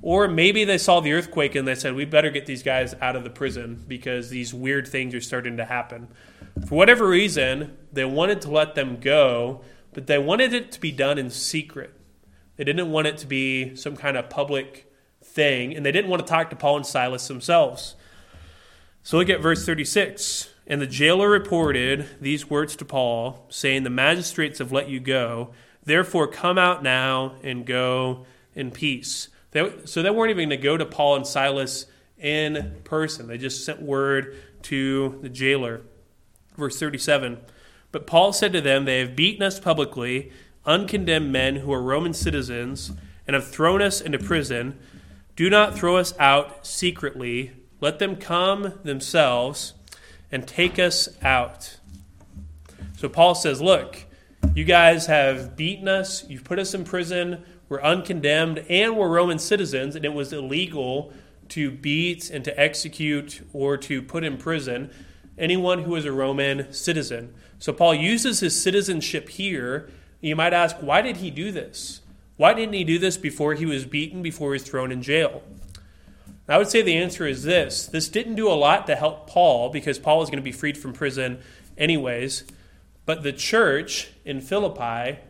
Or 0.00 0.28
maybe 0.28 0.64
they 0.64 0.78
saw 0.78 1.00
the 1.00 1.12
earthquake 1.12 1.56
and 1.56 1.66
they 1.66 1.74
said, 1.74 1.94
we 1.94 2.04
better 2.04 2.30
get 2.30 2.46
these 2.46 2.62
guys 2.62 2.94
out 3.00 3.16
of 3.16 3.24
the 3.24 3.30
prison 3.30 3.84
because 3.88 4.30
these 4.30 4.54
weird 4.54 4.86
things 4.86 5.12
are 5.14 5.20
starting 5.20 5.56
to 5.56 5.64
happen. 5.64 6.08
For 6.66 6.76
whatever 6.76 7.08
reason, 7.08 7.76
they 7.92 8.04
wanted 8.04 8.40
to 8.42 8.50
let 8.50 8.76
them 8.76 9.00
go, 9.00 9.62
but 9.92 10.06
they 10.06 10.18
wanted 10.18 10.52
it 10.52 10.70
to 10.72 10.80
be 10.80 10.92
done 10.92 11.18
in 11.18 11.28
secret. 11.28 11.92
They 12.56 12.64
didn't 12.64 12.90
want 12.90 13.08
it 13.08 13.18
to 13.18 13.26
be 13.26 13.74
some 13.74 13.96
kind 13.96 14.16
of 14.16 14.30
public 14.30 14.92
thing, 15.22 15.74
and 15.74 15.84
they 15.84 15.92
didn't 15.92 16.10
want 16.10 16.24
to 16.24 16.28
talk 16.28 16.50
to 16.50 16.56
Paul 16.56 16.76
and 16.76 16.86
Silas 16.86 17.26
themselves. 17.26 17.96
So 19.02 19.18
look 19.18 19.28
at 19.28 19.40
verse 19.40 19.64
36. 19.64 20.48
And 20.66 20.80
the 20.80 20.86
jailer 20.86 21.28
reported 21.28 22.06
these 22.20 22.48
words 22.48 22.76
to 22.76 22.84
Paul, 22.84 23.46
saying, 23.48 23.82
The 23.82 23.90
magistrates 23.90 24.60
have 24.60 24.70
let 24.70 24.88
you 24.88 25.00
go. 25.00 25.50
Therefore, 25.84 26.28
come 26.28 26.58
out 26.58 26.82
now 26.82 27.34
and 27.42 27.66
go 27.66 28.26
in 28.54 28.70
peace. 28.70 29.28
They, 29.50 29.72
so 29.84 30.02
they 30.02 30.10
weren't 30.10 30.30
even 30.30 30.48
going 30.48 30.60
to 30.60 30.64
go 30.64 30.76
to 30.76 30.86
Paul 30.86 31.16
and 31.16 31.26
Silas 31.26 31.86
in 32.18 32.76
person. 32.84 33.26
They 33.26 33.38
just 33.38 33.64
sent 33.64 33.82
word 33.82 34.36
to 34.62 35.18
the 35.22 35.28
jailer. 35.28 35.82
Verse 36.56 36.78
37 36.78 37.38
But 37.90 38.06
Paul 38.06 38.32
said 38.32 38.52
to 38.52 38.60
them, 38.60 38.84
They 38.84 39.00
have 39.00 39.16
beaten 39.16 39.42
us 39.42 39.58
publicly 39.58 40.30
uncondemned 40.66 41.32
men 41.32 41.56
who 41.56 41.72
are 41.72 41.82
Roman 41.82 42.14
citizens 42.14 42.92
and 43.26 43.34
have 43.34 43.48
thrown 43.48 43.82
us 43.82 44.00
into 44.00 44.18
prison, 44.18 44.78
do 45.36 45.48
not 45.48 45.76
throw 45.76 45.96
us 45.96 46.14
out 46.18 46.66
secretly. 46.66 47.52
Let 47.80 47.98
them 47.98 48.16
come 48.16 48.78
themselves 48.82 49.74
and 50.30 50.46
take 50.46 50.78
us 50.78 51.08
out. 51.22 51.78
So 52.96 53.08
Paul 53.08 53.34
says, 53.34 53.60
Look, 53.60 54.04
you 54.54 54.64
guys 54.64 55.06
have 55.06 55.56
beaten 55.56 55.88
us, 55.88 56.28
you've 56.28 56.44
put 56.44 56.58
us 56.58 56.74
in 56.74 56.84
prison, 56.84 57.44
we're 57.68 57.80
uncondemned, 57.80 58.64
and 58.68 58.96
we're 58.96 59.08
Roman 59.08 59.38
citizens, 59.38 59.96
and 59.96 60.04
it 60.04 60.12
was 60.12 60.32
illegal 60.32 61.12
to 61.50 61.70
beat 61.70 62.30
and 62.30 62.44
to 62.44 62.60
execute 62.60 63.46
or 63.52 63.76
to 63.76 64.02
put 64.02 64.24
in 64.24 64.36
prison 64.36 64.90
anyone 65.38 65.84
who 65.84 65.96
is 65.96 66.04
a 66.04 66.12
Roman 66.12 66.72
citizen. 66.72 67.32
So 67.58 67.72
Paul 67.72 67.94
uses 67.94 68.40
his 68.40 68.60
citizenship 68.60 69.28
here 69.28 69.90
you 70.20 70.36
might 70.36 70.52
ask, 70.52 70.76
why 70.76 71.00
did 71.02 71.18
he 71.18 71.30
do 71.30 71.50
this? 71.50 72.02
Why 72.36 72.52
didn't 72.54 72.74
he 72.74 72.84
do 72.84 72.98
this 72.98 73.16
before 73.16 73.54
he 73.54 73.66
was 73.66 73.84
beaten, 73.84 74.22
before 74.22 74.50
he 74.50 74.54
was 74.54 74.62
thrown 74.62 74.92
in 74.92 75.02
jail? 75.02 75.42
I 76.50 76.58
would 76.58 76.68
say 76.68 76.82
the 76.82 76.96
answer 76.96 77.26
is 77.26 77.44
this 77.44 77.86
this 77.86 78.08
didn't 78.08 78.34
do 78.34 78.48
a 78.48 78.54
lot 78.54 78.86
to 78.88 78.96
help 78.96 79.28
Paul 79.28 79.70
because 79.70 79.98
Paul 79.98 80.18
was 80.18 80.30
going 80.30 80.38
to 80.38 80.44
be 80.44 80.52
freed 80.52 80.76
from 80.76 80.92
prison 80.92 81.38
anyways. 81.78 82.44
But 83.06 83.22
the 83.22 83.32
church 83.32 84.10
in 84.24 84.40
Philippi 84.40 85.20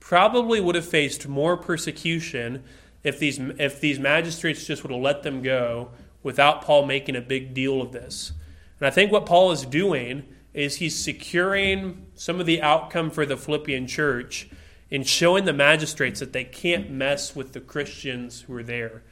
probably 0.00 0.60
would 0.60 0.74
have 0.74 0.86
faced 0.86 1.26
more 1.26 1.56
persecution 1.56 2.62
if 3.02 3.18
these, 3.18 3.38
if 3.58 3.80
these 3.80 3.98
magistrates 3.98 4.64
just 4.64 4.82
would 4.82 4.92
have 4.92 5.00
let 5.00 5.22
them 5.22 5.42
go 5.42 5.90
without 6.22 6.62
Paul 6.62 6.86
making 6.86 7.16
a 7.16 7.20
big 7.20 7.54
deal 7.54 7.80
of 7.80 7.92
this. 7.92 8.32
And 8.80 8.86
I 8.86 8.90
think 8.90 9.12
what 9.12 9.26
Paul 9.26 9.52
is 9.52 9.64
doing 9.64 10.24
is 10.54 10.76
he's 10.76 10.96
securing 10.96 12.06
some 12.14 12.40
of 12.40 12.46
the 12.46 12.62
outcome 12.62 13.10
for 13.10 13.26
the 13.26 13.36
Philippian 13.36 13.86
church 13.86 14.48
in 14.90 15.02
showing 15.02 15.44
the 15.44 15.52
magistrates 15.52 16.20
that 16.20 16.32
they 16.32 16.44
can't 16.44 16.90
mess 16.90 17.36
with 17.36 17.52
the 17.52 17.60
Christians 17.60 18.42
who 18.42 18.54
are 18.54 18.62
there. 18.62 19.02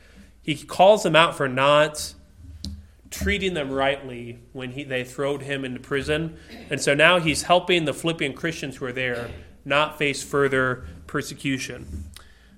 He 0.44 0.54
calls 0.54 1.02
them 1.02 1.16
out 1.16 1.36
for 1.36 1.48
not 1.48 2.14
treating 3.10 3.54
them 3.54 3.72
rightly 3.72 4.40
when 4.52 4.72
he, 4.72 4.84
they 4.84 5.02
throwed 5.02 5.42
him 5.42 5.64
into 5.64 5.80
prison. 5.80 6.36
And 6.70 6.80
so 6.80 6.94
now 6.94 7.18
he's 7.18 7.42
helping 7.42 7.86
the 7.86 7.94
Philippian 7.94 8.34
Christians 8.34 8.76
who 8.76 8.84
are 8.84 8.92
there 8.92 9.30
not 9.64 9.98
face 9.98 10.22
further 10.22 10.84
persecution. 11.06 12.04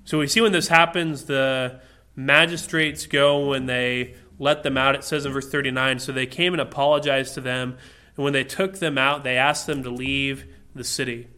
So 0.04 0.18
we 0.18 0.26
see 0.26 0.40
when 0.40 0.52
this 0.52 0.68
happens, 0.68 1.24
the 1.24 1.80
magistrates 2.16 3.06
go 3.06 3.50
when 3.50 3.66
they 3.66 4.14
let 4.38 4.64
them 4.64 4.76
out. 4.76 4.94
It 4.94 5.04
says 5.04 5.24
in 5.24 5.32
verse 5.32 5.48
39 5.48 6.00
So 6.00 6.10
they 6.10 6.26
came 6.26 6.54
and 6.54 6.60
apologized 6.60 7.34
to 7.34 7.40
them. 7.40 7.76
And 8.16 8.24
when 8.24 8.32
they 8.32 8.44
took 8.44 8.80
them 8.80 8.98
out, 8.98 9.22
they 9.22 9.36
asked 9.36 9.66
them 9.66 9.82
to 9.84 9.90
leave 9.90 10.46
the 10.74 10.84
city. 10.84 11.28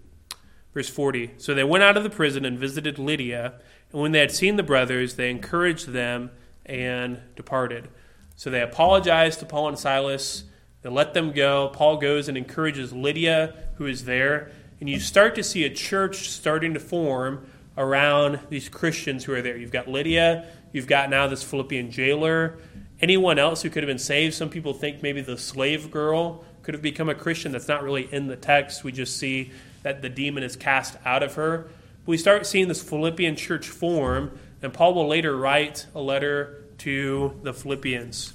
Verse 0.72 0.88
40 0.88 1.32
So 1.36 1.54
they 1.54 1.64
went 1.64 1.84
out 1.84 1.96
of 1.96 2.04
the 2.04 2.10
prison 2.10 2.44
and 2.44 2.58
visited 2.58 2.98
Lydia. 2.98 3.54
And 3.92 4.00
when 4.00 4.12
they 4.12 4.20
had 4.20 4.32
seen 4.32 4.56
the 4.56 4.62
brothers, 4.62 5.14
they 5.14 5.30
encouraged 5.30 5.88
them 5.88 6.30
and 6.68 7.20
departed. 7.36 7.88
So 8.36 8.50
they 8.50 8.60
apologized 8.60 9.40
to 9.40 9.46
Paul 9.46 9.68
and 9.68 9.78
Silas. 9.78 10.44
They 10.82 10.90
let 10.90 11.14
them 11.14 11.32
go. 11.32 11.70
Paul 11.72 11.96
goes 11.96 12.28
and 12.28 12.36
encourages 12.36 12.92
Lydia, 12.92 13.54
who 13.76 13.86
is 13.86 14.04
there. 14.04 14.52
And 14.80 14.88
you 14.88 15.00
start 15.00 15.34
to 15.34 15.42
see 15.42 15.64
a 15.64 15.70
church 15.70 16.28
starting 16.28 16.74
to 16.74 16.80
form 16.80 17.46
around 17.76 18.40
these 18.48 18.68
Christians 18.68 19.24
who 19.24 19.32
are 19.34 19.42
there. 19.42 19.56
You've 19.56 19.72
got 19.72 19.88
Lydia, 19.88 20.46
you've 20.72 20.86
got 20.86 21.10
now 21.10 21.26
this 21.26 21.42
Philippian 21.42 21.90
jailer, 21.90 22.58
anyone 23.00 23.38
else 23.38 23.62
who 23.62 23.70
could 23.70 23.82
have 23.82 23.88
been 23.88 23.98
saved. 23.98 24.34
Some 24.34 24.50
people 24.50 24.72
think 24.72 25.02
maybe 25.02 25.20
the 25.20 25.38
slave 25.38 25.90
girl 25.90 26.44
could 26.62 26.74
have 26.74 26.82
become 26.82 27.08
a 27.08 27.14
Christian. 27.14 27.52
That's 27.52 27.68
not 27.68 27.82
really 27.82 28.12
in 28.12 28.26
the 28.26 28.36
text. 28.36 28.84
We 28.84 28.92
just 28.92 29.16
see 29.16 29.52
that 29.82 30.02
the 30.02 30.08
demon 30.08 30.42
is 30.42 30.56
cast 30.56 30.96
out 31.04 31.22
of 31.22 31.34
her. 31.34 31.68
But 32.04 32.08
we 32.08 32.18
start 32.18 32.46
seeing 32.46 32.68
this 32.68 32.82
Philippian 32.82 33.36
church 33.36 33.68
form, 33.68 34.38
and 34.62 34.72
Paul 34.72 34.94
will 34.94 35.08
later 35.08 35.36
write 35.36 35.86
a 35.94 36.00
letter 36.00 36.64
to 36.78 37.38
the 37.42 37.52
Philippians. 37.52 38.32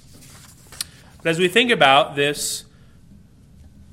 But 1.18 1.30
as 1.30 1.40
we 1.40 1.48
think 1.48 1.72
about 1.72 2.16
this 2.16 2.66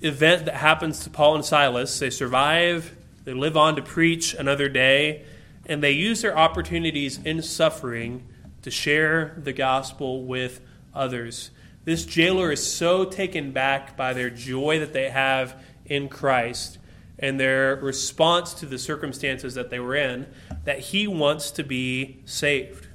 event 0.00 0.46
that 0.46 0.54
happens 0.54 1.04
to 1.04 1.10
Paul 1.10 1.36
and 1.36 1.44
Silas, 1.44 1.98
they 1.98 2.10
survive, 2.10 2.96
they 3.24 3.34
live 3.34 3.56
on 3.56 3.76
to 3.76 3.82
preach 3.82 4.34
another 4.34 4.68
day, 4.68 5.24
and 5.66 5.82
they 5.82 5.92
use 5.92 6.22
their 6.22 6.36
opportunities 6.36 7.18
in 7.24 7.42
suffering 7.42 8.26
to 8.62 8.70
share 8.70 9.36
the 9.38 9.52
gospel 9.52 10.24
with 10.24 10.60
others. 10.94 11.50
This 11.84 12.04
jailer 12.04 12.52
is 12.52 12.72
so 12.72 13.04
taken 13.04 13.52
back 13.52 13.96
by 13.96 14.12
their 14.12 14.30
joy 14.30 14.80
that 14.80 14.92
they 14.92 15.10
have 15.10 15.62
in 15.86 16.08
Christ 16.08 16.78
and 17.20 17.38
their 17.38 17.76
response 17.76 18.54
to 18.54 18.66
the 18.66 18.78
circumstances 18.78 19.54
that 19.54 19.70
they 19.70 19.78
were 19.78 19.94
in 19.94 20.26
that 20.64 20.80
he 20.80 21.06
wants 21.06 21.50
to 21.52 21.62
be 21.62 22.22
saved. 22.24 22.88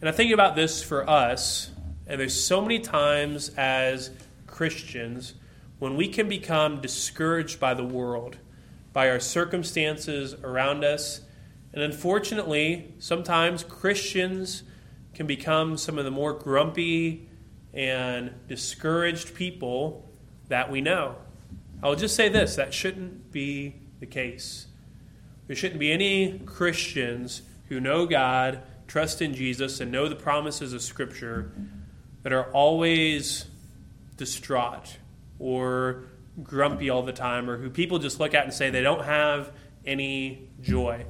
And 0.00 0.08
I 0.08 0.12
think 0.12 0.32
about 0.32 0.56
this 0.56 0.82
for 0.82 1.08
us, 1.08 1.70
and 2.06 2.20
there's 2.20 2.44
so 2.44 2.60
many 2.60 2.80
times 2.80 3.50
as 3.56 4.10
Christians 4.46 5.34
when 5.78 5.96
we 5.96 6.08
can 6.08 6.28
become 6.28 6.80
discouraged 6.80 7.58
by 7.60 7.72
the 7.72 7.84
world, 7.84 8.36
by 8.92 9.08
our 9.08 9.20
circumstances 9.20 10.34
around 10.34 10.84
us. 10.84 11.20
And 11.72 11.82
unfortunately, 11.82 12.94
sometimes 12.98 13.64
Christians 13.64 14.64
can 15.14 15.26
become 15.26 15.76
some 15.76 15.98
of 15.98 16.04
the 16.04 16.10
more 16.10 16.32
grumpy 16.32 17.28
and 17.72 18.32
discouraged 18.48 19.34
people 19.34 20.08
that 20.48 20.70
we 20.70 20.80
know. 20.80 21.16
I'll 21.84 21.94
just 21.94 22.16
say 22.16 22.30
this 22.30 22.56
that 22.56 22.72
shouldn't 22.72 23.30
be 23.30 23.74
the 24.00 24.06
case. 24.06 24.68
There 25.46 25.54
shouldn't 25.54 25.78
be 25.78 25.92
any 25.92 26.38
Christians 26.46 27.42
who 27.68 27.78
know 27.78 28.06
God, 28.06 28.62
trust 28.86 29.20
in 29.20 29.34
Jesus, 29.34 29.80
and 29.80 29.92
know 29.92 30.08
the 30.08 30.16
promises 30.16 30.72
of 30.72 30.80
Scripture 30.80 31.52
that 32.22 32.32
are 32.32 32.50
always 32.52 33.44
distraught 34.16 34.96
or 35.38 36.04
grumpy 36.42 36.88
all 36.88 37.02
the 37.02 37.12
time 37.12 37.50
or 37.50 37.58
who 37.58 37.68
people 37.68 37.98
just 37.98 38.18
look 38.18 38.32
at 38.32 38.44
and 38.44 38.54
say 38.54 38.70
they 38.70 38.80
don't 38.80 39.04
have 39.04 39.52
any 39.84 40.48
joy. 40.62 41.04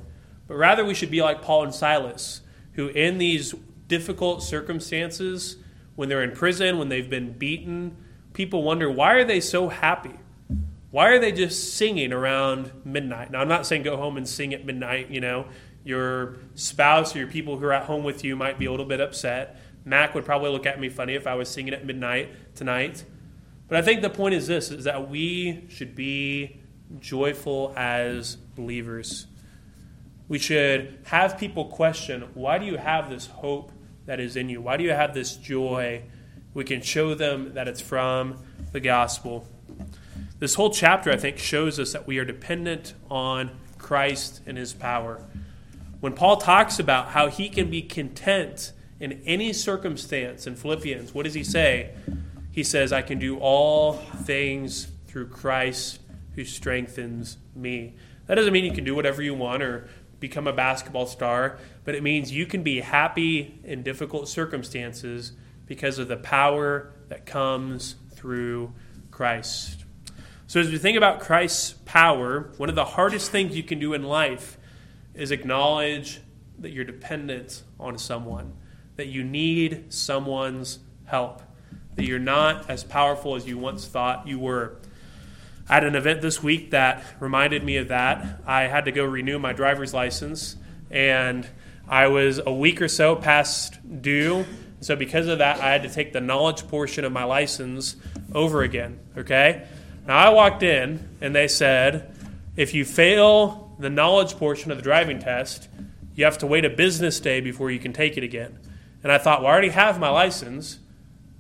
But 0.49 0.57
rather, 0.57 0.85
we 0.85 0.95
should 0.95 1.11
be 1.11 1.23
like 1.23 1.41
Paul 1.41 1.63
and 1.63 1.75
Silas, 1.75 2.41
who 2.73 2.89
in 2.89 3.19
these 3.19 3.55
difficult 3.87 4.43
circumstances, 4.43 5.57
when 5.95 6.09
they're 6.09 6.25
in 6.25 6.33
prison, 6.33 6.79
when 6.79 6.89
they've 6.89 7.09
been 7.09 7.33
beaten, 7.39 7.97
people 8.33 8.65
wonder 8.65 8.91
why 8.91 9.13
are 9.13 9.25
they 9.25 9.41
so 9.41 9.69
happy? 9.69 10.19
Why 10.95 11.09
are 11.09 11.19
they 11.19 11.33
just 11.33 11.75
singing 11.75 12.13
around 12.13 12.71
midnight? 12.85 13.33
Now, 13.33 13.41
I'm 13.41 13.49
not 13.49 13.67
saying 13.67 13.83
go 13.83 13.97
home 13.97 14.17
and 14.17 14.29
sing 14.29 14.55
at 14.55 14.65
midnight. 14.65 15.11
You 15.11 15.21
know, 15.21 15.47
your 15.83 16.37
spouse 16.55 17.17
or 17.17 17.19
your 17.19 17.27
people 17.27 17.59
who 17.59 17.65
are 17.65 17.73
at 17.73 17.87
home 17.87 18.05
with 18.05 18.23
you 18.23 18.37
might 18.37 18.61
be 18.61 18.67
a 18.67 18.71
little 18.71 18.87
bit 18.87 19.01
upset. 19.01 19.61
Mac 19.85 20.15
would 20.15 20.25
probably 20.25 20.51
look 20.51 20.67
at 20.67 20.79
me 20.79 20.89
funny 20.89 21.17
if 21.17 21.27
I 21.27 21.35
was 21.35 21.49
singing 21.49 21.75
at 21.75 21.85
midnight 21.85 22.55
tonight. 22.55 23.03
But 23.67 23.79
I 23.79 23.83
think 23.83 24.03
the 24.03 24.09
point 24.09 24.37
is 24.37 24.47
this: 24.47 24.71
is 24.71 24.85
that 24.85 25.11
we 25.11 25.65
should 25.69 25.97
be 25.97 26.61
joyful 27.01 27.73
as 27.77 28.37
believers. 28.37 29.27
We 30.29 30.39
should 30.39 31.01
have 31.07 31.39
people 31.39 31.65
question, 31.65 32.23
why 32.35 32.59
do 32.59 32.67
you 32.67 32.77
have 32.77 33.11
this 33.11 33.27
hope 33.27 33.73
that 34.07 34.21
is 34.21 34.37
in 34.37 34.49
you? 34.49 34.61
Why 34.61 34.77
do 34.77 34.85
you 34.85 34.93
have 34.93 35.13
this 35.13 35.35
joy? 35.35 36.05
We 36.55 36.63
can 36.63 36.83
show 36.83 37.17
them 37.17 37.55
that 37.55 37.67
it's 37.67 37.81
from 37.81 38.37
the 38.71 38.79
gospel. 38.79 39.49
This 40.41 40.55
whole 40.55 40.71
chapter, 40.71 41.13
I 41.13 41.17
think, 41.17 41.39
shows 41.39 41.79
us 41.79 41.93
that 41.93 42.07
we 42.07 42.19
are 42.19 42.25
dependent 42.25 42.95
on 43.09 43.53
Christ 43.79 44.41
and 44.47 44.59
his 44.59 44.73
power. 44.73 45.25
When 46.01 46.13
Paul 46.13 46.39
talks 46.39 46.79
about 46.79 47.09
how 47.09 47.29
he 47.29 47.49
can 47.49 47.71
be 47.71 47.83
content 47.83 48.73
in 48.99 49.23
any 49.25 49.53
circumstance 49.53 50.47
in 50.47 50.57
Philippians, 50.57 51.15
what 51.15 51.25
does 51.25 51.35
he 51.35 51.45
say? 51.45 51.95
He 52.51 52.65
says, 52.65 52.93
I 52.93 53.03
can 53.03 53.19
do 53.19 53.39
all 53.39 53.95
things 53.95 54.89
through 55.07 55.29
Christ 55.29 56.01
who 56.35 56.45
strengthens 56.45 57.39
me. 57.55 57.95
That 58.27 58.35
doesn't 58.35 58.53
mean 58.53 58.65
you 58.65 58.73
can 58.73 58.85
do 58.85 58.95
whatever 58.95 59.23
you 59.23 59.35
want 59.35 59.63
or 59.63 59.89
become 60.19 60.49
a 60.49 60.53
basketball 60.53 61.07
star, 61.07 61.59
but 61.85 61.95
it 61.95 62.03
means 62.03 62.33
you 62.33 62.47
can 62.47 62.63
be 62.63 62.81
happy 62.81 63.61
in 63.63 63.83
difficult 63.83 64.29
circumstances 64.29 65.33
because 65.67 65.99
of 65.99 66.09
the 66.09 66.17
power 66.17 66.93
that 67.09 67.25
comes 67.25 67.97
through 68.13 68.73
Christ. 69.11 69.84
So, 70.47 70.61
as 70.61 70.71
we 70.71 70.77
think 70.77 70.97
about 70.97 71.21
Christ's 71.21 71.73
power, 71.87 72.51
one 72.59 72.69
of 72.69 72.75
the 72.75 72.85
hardest 72.85 73.31
things 73.31 73.57
you 73.57 73.63
can 73.63 73.79
do 73.79 73.95
in 73.95 74.03
life 74.03 74.59
is 75.15 75.31
acknowledge 75.31 76.21
that 76.59 76.71
you're 76.71 76.85
dependent 76.85 77.63
on 77.81 77.97
someone, 77.97 78.53
that 78.97 79.07
you 79.07 79.25
need 79.25 79.93
someone's 79.93 80.81
help, 81.07 81.43
that 81.95 82.05
you're 82.05 82.19
not 82.19 82.69
as 82.69 82.85
powerful 82.85 83.37
as 83.37 83.47
you 83.47 83.57
once 83.57 83.87
thought 83.87 84.29
you 84.29 84.39
were. 84.39 84.77
I 85.67 85.75
had 85.75 85.85
an 85.85 85.95
event 85.95 86.21
this 86.21 86.43
week 86.43 86.73
that 86.73 87.03
reminded 87.21 87.65
me 87.65 87.79
of 87.79 87.89
that. 87.89 88.43
I 88.47 88.65
had 88.65 88.85
to 88.85 88.93
go 88.93 89.05
renew 89.05 89.39
my 89.39 89.55
driver's 89.55 89.95
license, 89.95 90.57
and 90.91 91.49
I 91.89 92.09
was 92.09 92.39
a 92.45 92.53
week 92.53 92.83
or 92.83 92.89
so 92.89 93.17
past 93.17 94.03
due. 94.03 94.45
So, 94.81 94.95
because 94.95 95.27
of 95.27 95.39
that, 95.39 95.61
I 95.61 95.73
had 95.73 95.85
to 95.85 95.89
take 95.89 96.13
the 96.13 96.21
knowledge 96.21 96.69
portion 96.69 97.07
of 97.07 97.13
my 97.13 97.25
license 97.25 97.97
over 98.35 98.63
again. 98.63 99.01
Okay? 99.17 99.67
Now, 100.07 100.19
I 100.19 100.29
walked 100.31 100.63
in 100.63 101.09
and 101.21 101.35
they 101.35 101.49
said, 101.49 102.15
if 102.57 102.75
you 102.75 102.85
fail 102.85 103.75
the 103.79 103.91
knowledge 103.91 104.37
portion 104.37 104.71
of 104.71 104.77
the 104.77 104.83
driving 104.83 105.19
test, 105.19 105.69
you 106.15 106.25
have 106.25 106.39
to 106.39 106.47
wait 106.47 106.65
a 106.65 106.71
business 106.71 107.19
day 107.21 107.41
before 107.41 107.71
you 107.71 107.79
can 107.79 107.93
take 107.93 108.17
it 108.17 108.23
again. 108.23 108.59
And 109.03 109.11
I 109.11 109.19
thought, 109.19 109.41
well, 109.41 109.51
I 109.51 109.53
already 109.53 109.71
have 109.71 109.99
my 109.99 110.11
license. 110.11 110.79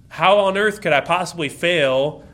How 0.08 0.38
on 0.38 0.56
earth 0.56 0.80
could 0.80 0.92
I 0.92 1.00
possibly 1.00 1.48
fail 1.48 2.24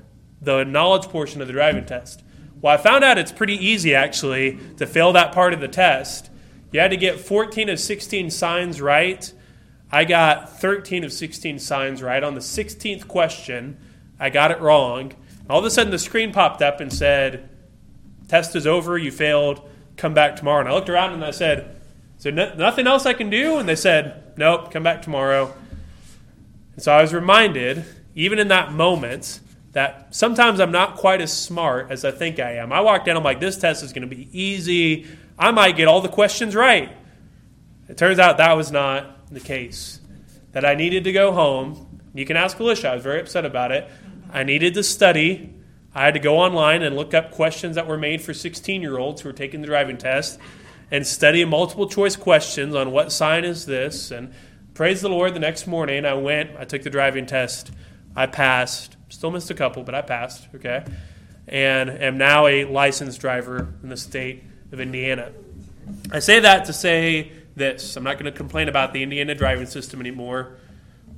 the 0.40 0.64
knowledge 0.64 1.08
portion 1.08 1.40
of 1.40 1.46
the 1.46 1.52
driving 1.52 1.84
test? 1.84 2.22
Well, 2.60 2.74
I 2.74 2.76
found 2.76 3.04
out 3.04 3.18
it's 3.18 3.32
pretty 3.32 3.54
easy 3.54 3.94
actually 3.94 4.58
to 4.76 4.86
fail 4.86 5.12
that 5.12 5.32
part 5.32 5.52
of 5.52 5.60
the 5.60 5.68
test. 5.68 6.30
You 6.72 6.80
had 6.80 6.90
to 6.90 6.96
get 6.96 7.18
14 7.18 7.68
of 7.68 7.80
16 7.80 8.30
signs 8.30 8.80
right. 8.80 9.32
I 9.90 10.04
got 10.04 10.60
13 10.60 11.04
of 11.04 11.12
16 11.12 11.58
signs 11.58 12.02
right. 12.02 12.22
On 12.22 12.34
the 12.34 12.40
16th 12.40 13.08
question, 13.08 13.76
I 14.18 14.30
got 14.30 14.50
it 14.50 14.60
wrong. 14.60 15.12
All 15.50 15.58
of 15.58 15.64
a 15.64 15.70
sudden, 15.70 15.90
the 15.90 15.98
screen 15.98 16.32
popped 16.32 16.62
up 16.62 16.80
and 16.80 16.92
said, 16.92 17.48
Test 18.28 18.54
is 18.54 18.66
over, 18.66 18.96
you 18.96 19.10
failed, 19.10 19.68
come 19.96 20.14
back 20.14 20.36
tomorrow. 20.36 20.60
And 20.60 20.68
I 20.68 20.72
looked 20.72 20.88
around 20.88 21.12
and 21.12 21.24
I 21.24 21.32
said, 21.32 21.80
Is 22.16 22.22
there 22.22 22.32
no- 22.32 22.54
nothing 22.54 22.86
else 22.86 23.04
I 23.04 23.12
can 23.12 23.30
do? 23.30 23.58
And 23.58 23.68
they 23.68 23.74
said, 23.74 24.38
Nope, 24.38 24.70
come 24.70 24.84
back 24.84 25.02
tomorrow. 25.02 25.52
And 26.74 26.82
so 26.82 26.92
I 26.92 27.02
was 27.02 27.12
reminded, 27.12 27.84
even 28.14 28.38
in 28.38 28.48
that 28.48 28.72
moment, 28.72 29.40
that 29.72 30.14
sometimes 30.14 30.60
I'm 30.60 30.72
not 30.72 30.96
quite 30.96 31.20
as 31.20 31.32
smart 31.32 31.90
as 31.90 32.04
I 32.04 32.12
think 32.12 32.38
I 32.38 32.52
am. 32.52 32.72
I 32.72 32.80
walked 32.80 33.08
in, 33.08 33.16
I'm 33.16 33.24
like, 33.24 33.40
this 33.40 33.56
test 33.56 33.82
is 33.82 33.92
going 33.92 34.08
to 34.08 34.14
be 34.14 34.28
easy. 34.32 35.06
I 35.38 35.50
might 35.50 35.76
get 35.76 35.88
all 35.88 36.00
the 36.00 36.08
questions 36.08 36.54
right. 36.54 36.90
It 37.88 37.96
turns 37.96 38.18
out 38.18 38.38
that 38.38 38.52
was 38.56 38.70
not 38.70 39.32
the 39.32 39.40
case. 39.40 40.00
That 40.52 40.64
I 40.64 40.74
needed 40.74 41.04
to 41.04 41.12
go 41.12 41.32
home. 41.32 42.00
You 42.14 42.24
can 42.24 42.36
ask 42.36 42.58
Alicia, 42.58 42.90
I 42.90 42.94
was 42.94 43.02
very 43.02 43.20
upset 43.20 43.44
about 43.44 43.72
it. 43.72 43.88
I 44.32 44.44
needed 44.44 44.74
to 44.74 44.82
study. 44.82 45.54
I 45.94 46.04
had 46.04 46.14
to 46.14 46.20
go 46.20 46.38
online 46.38 46.82
and 46.82 46.96
look 46.96 47.14
up 47.14 47.32
questions 47.32 47.76
that 47.76 47.86
were 47.86 47.98
made 47.98 48.22
for 48.22 48.32
16 48.32 48.80
year 48.80 48.98
olds 48.98 49.22
who 49.22 49.28
were 49.28 49.32
taking 49.32 49.60
the 49.60 49.66
driving 49.66 49.98
test 49.98 50.38
and 50.90 51.06
study 51.06 51.44
multiple 51.44 51.88
choice 51.88 52.16
questions 52.16 52.74
on 52.74 52.90
what 52.90 53.12
sign 53.12 53.44
is 53.44 53.66
this. 53.66 54.10
And 54.10 54.32
praise 54.74 55.00
the 55.00 55.08
Lord, 55.08 55.34
the 55.34 55.40
next 55.40 55.66
morning 55.66 56.04
I 56.04 56.14
went, 56.14 56.50
I 56.58 56.64
took 56.64 56.82
the 56.82 56.90
driving 56.90 57.26
test, 57.26 57.70
I 58.14 58.26
passed. 58.26 58.96
Still 59.08 59.30
missed 59.30 59.50
a 59.50 59.54
couple, 59.54 59.82
but 59.82 59.94
I 59.94 60.02
passed, 60.02 60.48
okay? 60.54 60.84
And 61.48 61.90
am 61.90 62.18
now 62.18 62.46
a 62.46 62.64
licensed 62.64 63.20
driver 63.20 63.74
in 63.82 63.88
the 63.88 63.96
state 63.96 64.44
of 64.72 64.80
Indiana. 64.80 65.32
I 66.12 66.20
say 66.20 66.40
that 66.40 66.66
to 66.66 66.72
say 66.72 67.32
this 67.56 67.96
I'm 67.96 68.04
not 68.04 68.14
going 68.14 68.30
to 68.30 68.36
complain 68.36 68.68
about 68.68 68.92
the 68.92 69.02
Indiana 69.02 69.34
driving 69.34 69.66
system 69.66 70.00
anymore, 70.00 70.56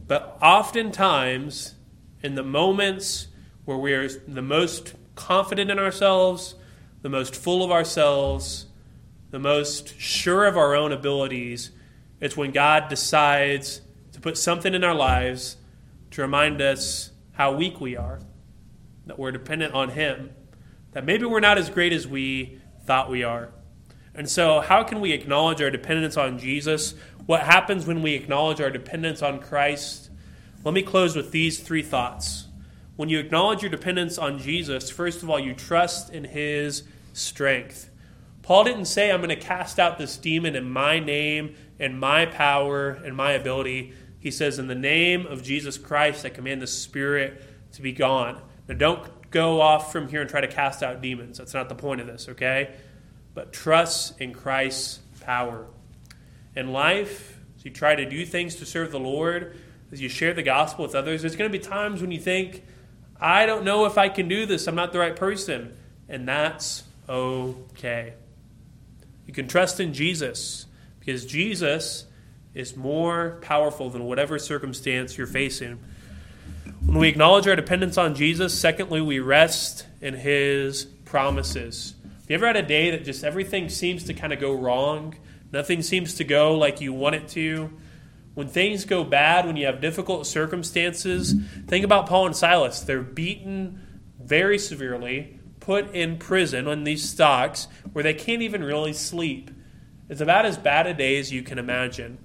but 0.07 0.39
oftentimes, 0.41 1.75
in 2.23 2.35
the 2.35 2.43
moments 2.43 3.29
where 3.64 3.77
we're 3.77 4.09
the 4.09 4.43
most 4.43 4.95
confident 5.14 5.70
in 5.70 5.79
ourselves, 5.79 6.55
the 7.03 7.09
most 7.09 7.35
full 7.35 7.64
of 7.64 7.70
ourselves, 7.70 8.66
the 9.31 9.39
most 9.39 9.99
sure 10.01 10.47
of 10.47 10.57
our 10.57 10.75
own 10.75 10.93
abilities, 10.93 11.70
it's 12.20 12.37
when 12.37 12.53
God 12.53 12.89
decides 12.89 13.81
to 14.12 14.20
put 14.20 14.39
something 14.39 14.75
in 14.75 14.85
our 14.85 14.95
lives 14.95 15.57
to 16.12 16.23
remind 16.23 16.61
us 16.61 17.11
how 17.33 17.53
weak 17.53 17.81
we 17.81 17.97
are, 17.97 18.20
that 19.07 19.18
we're 19.18 19.33
dependent 19.33 19.75
on 19.75 19.91
Him, 19.91 20.31
that 20.93 21.05
maybe 21.05 21.25
we're 21.25 21.41
not 21.41 21.59
as 21.59 21.70
great 21.70 21.93
as 21.93 22.07
we 22.07 22.61
thought 22.85 23.11
we 23.11 23.25
are. 23.25 23.51
And 24.14 24.29
so, 24.29 24.61
how 24.61 24.85
can 24.85 25.01
we 25.01 25.12
acknowledge 25.12 25.62
our 25.62 25.70
dependence 25.70 26.16
on 26.16 26.39
Jesus? 26.39 26.95
What 27.27 27.41
happens 27.43 27.87
when 27.87 28.03
we 28.03 28.14
acknowledge 28.14 28.61
our 28.61 28.70
dependence 28.70 29.23
on 29.23 29.41
Christ? 29.41 30.01
Let 30.65 30.75
me 30.75 30.83
close 30.83 31.17
with 31.17 31.33
these 31.33 31.59
three 31.59 31.83
thoughts. 31.83 32.47
When 32.95 33.09
you 33.09 33.19
acknowledge 33.19 33.63
your 33.63 33.71
dependence 33.71 34.17
on 34.17 34.39
Jesus, 34.39 34.91
first 34.91 35.23
of 35.23 35.29
all, 35.29 35.41
you 35.41 35.55
trust 35.55 36.11
in 36.11 36.23
His 36.23 36.85
strength. 37.13 37.91
Paul 38.43 38.63
didn't 38.65 38.85
say, 38.85 39.11
I'm 39.11 39.21
going 39.21 39.31
to 39.31 39.37
cast 39.37 39.81
out 39.81 39.99
this 39.99 40.17
demon 40.17 40.55
in 40.55 40.71
my 40.71 41.01
name 41.01 41.57
and 41.81 41.99
my 41.99 42.27
power 42.27 42.91
and 42.91 43.17
my 43.17 43.33
ability. 43.33 43.93
He 44.21 44.31
says, 44.31 44.61
In 44.61 44.69
the 44.69 44.77
name 44.77 45.27
of 45.27 45.43
Jesus 45.43 45.79
Christ, 45.79 46.25
I 46.25 46.29
command 46.29 46.63
the 46.63 46.69
spirit 46.69 47.43
to 47.73 47.83
be 47.83 47.93
gone. 47.93 48.41
Now, 48.69 48.77
don't 48.77 49.31
go 49.33 49.61
off 49.61 49.91
from 49.91 50.07
here 50.07 50.21
and 50.21 50.31
try 50.31 50.43
to 50.43 50.49
cast 50.49 50.85
out 50.85 51.03
demons. 51.03 51.39
That's 51.39 51.55
not 51.55 51.69
the 51.69 51.75
point 51.75 52.01
of 52.01 52.07
this, 52.07 52.29
okay? 52.29 52.75
But 53.35 53.53
trust 53.53 54.21
in 54.21 54.33
Christ's 54.33 55.01
power. 55.23 55.67
In 56.55 56.73
life, 56.73 57.41
as 57.57 57.65
you 57.65 57.73
try 57.73 57.97
to 57.97 58.09
do 58.09 58.25
things 58.25 58.55
to 58.57 58.67
serve 58.67 58.93
the 58.93 59.01
Lord, 59.01 59.57
as 59.93 60.01
you 60.01 60.09
share 60.09 60.32
the 60.32 60.43
gospel 60.43 60.84
with 60.84 60.95
others, 60.95 61.20
there's 61.20 61.36
going 61.36 61.53
to 61.53 61.57
be 61.57 61.62
times 61.62 62.01
when 62.01 62.11
you 62.11 62.18
think, 62.18 62.64
I 63.20 63.45
don't 63.47 63.64
know 63.64 63.84
if 63.84 63.99
I 63.99 64.09
can 64.09 64.26
do 64.26 64.47
this. 64.47 64.66
I'm 64.66 64.74
not 64.74 64.93
the 64.93 64.99
right 64.99 65.14
person. 65.14 65.76
And 66.09 66.26
that's 66.26 66.82
okay. 67.09 68.14
You 69.26 69.34
can 69.34 69.47
trust 69.47 69.78
in 69.80 69.93
Jesus 69.93 70.66
because 70.99 71.26
Jesus 71.26 72.07
is 72.55 72.76
more 72.76 73.38
powerful 73.43 73.90
than 73.90 74.05
whatever 74.05 74.38
circumstance 74.38 75.16
you're 75.16 75.26
facing. 75.26 75.78
When 76.84 76.99
we 76.99 77.09
acknowledge 77.09 77.47
our 77.47 77.57
dependence 77.57 77.97
on 77.97 78.14
Jesus, 78.14 78.59
secondly, 78.59 79.01
we 79.01 79.20
rest 79.20 79.86
in 80.01 80.14
his 80.14 80.84
promises. 81.05 81.95
Have 82.05 82.30
you 82.30 82.34
ever 82.36 82.47
had 82.47 82.57
a 82.57 82.62
day 82.62 82.90
that 82.90 83.05
just 83.05 83.24
everything 83.24 83.68
seems 83.68 84.05
to 84.05 84.14
kind 84.14 84.32
of 84.32 84.40
go 84.40 84.53
wrong? 84.53 85.14
Nothing 85.53 85.82
seems 85.82 86.14
to 86.14 86.24
go 86.24 86.57
like 86.57 86.80
you 86.80 86.93
want 86.93 87.14
it 87.14 87.28
to? 87.28 87.70
When 88.35 88.49
things 88.49 88.85
go 88.85 89.05
bad, 89.05 89.47
when 89.47 89.57
you 89.57 89.66
have 89.66 89.80
difficult 89.80 90.26
circumstances, 90.26 91.35
think 91.66 91.85
about 91.85 92.07
Paul 92.07 92.26
and 92.26 92.37
Silas. 92.37 92.80
They're 92.80 93.03
beaten 93.03 93.80
very 94.20 94.59
severely, 94.59 95.39
put 95.61 95.95
in 95.95 96.16
prison 96.18 96.66
on 96.66 96.85
these 96.85 97.09
stocks 97.09 97.68
where 97.93 98.03
they 98.03 98.14
can't 98.14 98.43
even 98.43 98.64
really 98.64 98.93
sleep. 98.93 99.51
It's 100.09 100.20
about 100.20 100.47
as 100.47 100.57
bad 100.57 100.87
a 100.87 100.95
day 100.95 101.18
as 101.18 101.33
you 101.33 101.43
can 101.43 101.59
imagine. 101.59 102.18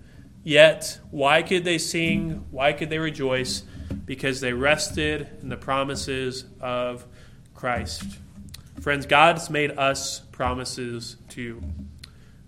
Yet, 0.44 1.00
why 1.12 1.42
could 1.42 1.66
they 1.66 1.78
sing? 1.78 2.46
Why 2.52 2.72
could 2.72 2.90
they 2.90 3.00
rejoice? 3.00 3.64
Because 4.06 4.40
they 4.40 4.54
rested 4.54 5.30
in 5.42 5.50
the 5.50 5.58
promises 5.58 6.46
of 6.62 7.06
Christ. 7.54 8.04
Friends, 8.80 9.06
God's 9.06 9.50
made 9.50 9.78
us 9.78 10.20
promises 10.32 11.18
too. 11.28 11.62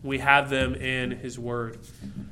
We 0.01 0.19
have 0.19 0.49
them 0.49 0.75
in 0.75 1.11
His 1.11 1.37
Word. 1.37 1.79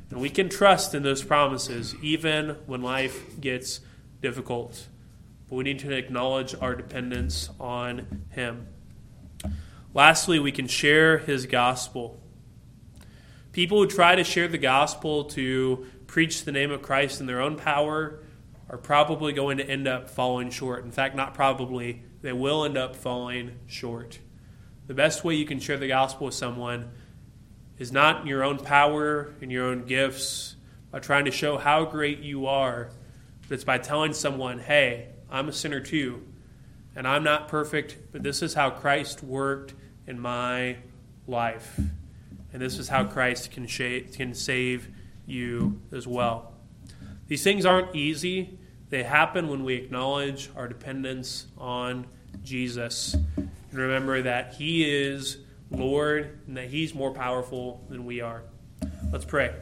And 0.09 0.21
we 0.21 0.29
can 0.29 0.49
trust 0.49 0.95
in 0.95 1.03
those 1.03 1.23
promises 1.23 1.95
even 2.01 2.57
when 2.65 2.81
life 2.81 3.39
gets 3.41 3.81
difficult. 4.21 4.87
But 5.49 5.55
we 5.55 5.63
need 5.63 5.79
to 5.79 5.91
acknowledge 5.91 6.55
our 6.55 6.75
dependence 6.75 7.49
on 7.59 8.23
Him. 8.31 8.67
Lastly, 9.93 10.39
we 10.39 10.51
can 10.51 10.67
share 10.67 11.17
His 11.17 11.45
gospel. 11.45 12.19
People 13.51 13.79
who 13.79 13.87
try 13.87 14.15
to 14.15 14.23
share 14.23 14.47
the 14.47 14.57
gospel 14.57 15.25
to 15.25 15.85
preach 16.05 16.45
the 16.45 16.51
name 16.51 16.71
of 16.71 16.81
Christ 16.81 17.19
in 17.19 17.25
their 17.25 17.41
own 17.41 17.55
power 17.55 18.19
are 18.69 18.77
probably 18.77 19.33
going 19.33 19.57
to 19.57 19.69
end 19.69 19.87
up 19.87 20.09
falling 20.09 20.49
short. 20.49 20.83
In 20.83 20.91
fact, 20.91 21.15
not 21.15 21.33
probably, 21.33 22.03
they 22.21 22.33
will 22.33 22.65
end 22.65 22.77
up 22.77 22.95
falling 22.95 23.57
short. 23.65 24.19
The 24.87 24.93
best 24.93 25.23
way 25.23 25.35
you 25.35 25.45
can 25.45 25.59
share 25.59 25.77
the 25.77 25.87
gospel 25.87 26.25
with 26.25 26.35
someone 26.35 26.91
is 27.79 27.91
not 27.91 28.21
in 28.21 28.27
your 28.27 28.43
own 28.43 28.57
power 28.57 29.33
and 29.41 29.51
your 29.51 29.65
own 29.65 29.85
gifts, 29.85 30.55
by 30.91 30.99
trying 30.99 31.25
to 31.25 31.31
show 31.31 31.57
how 31.57 31.85
great 31.85 32.19
you 32.19 32.47
are, 32.47 32.89
but 33.47 33.55
it's 33.55 33.63
by 33.63 33.77
telling 33.77 34.13
someone, 34.13 34.59
hey, 34.59 35.09
I'm 35.29 35.49
a 35.49 35.53
sinner 35.53 35.79
too, 35.79 36.25
and 36.95 37.07
I'm 37.07 37.23
not 37.23 37.47
perfect, 37.47 37.97
but 38.11 38.23
this 38.23 38.41
is 38.41 38.53
how 38.53 38.69
Christ 38.69 39.21
worked 39.21 39.73
in 40.07 40.19
my 40.19 40.77
life. 41.27 41.79
And 42.53 42.61
this 42.61 42.79
is 42.79 42.87
how 42.87 43.03
Christ 43.03 43.51
can, 43.51 43.67
shape, 43.67 44.13
can 44.13 44.33
save 44.33 44.89
you 45.25 45.81
as 45.91 46.07
well. 46.07 46.53
These 47.27 47.43
things 47.43 47.65
aren't 47.65 47.93
easy. 47.95 48.57
They 48.89 49.03
happen 49.03 49.49
when 49.49 49.65
we 49.65 49.75
acknowledge 49.75 50.49
our 50.55 50.67
dependence 50.67 51.47
on 51.57 52.07
Jesus. 52.43 53.13
And 53.35 53.49
remember 53.73 54.21
that 54.21 54.53
He 54.53 54.89
is 54.89 55.37
Lord 55.69 56.39
and 56.47 56.57
that 56.57 56.69
He's 56.69 56.93
more 56.93 57.13
powerful 57.13 57.85
than 57.89 58.05
we 58.05 58.21
are. 58.21 58.43
Let's 59.11 59.25
pray. 59.25 59.53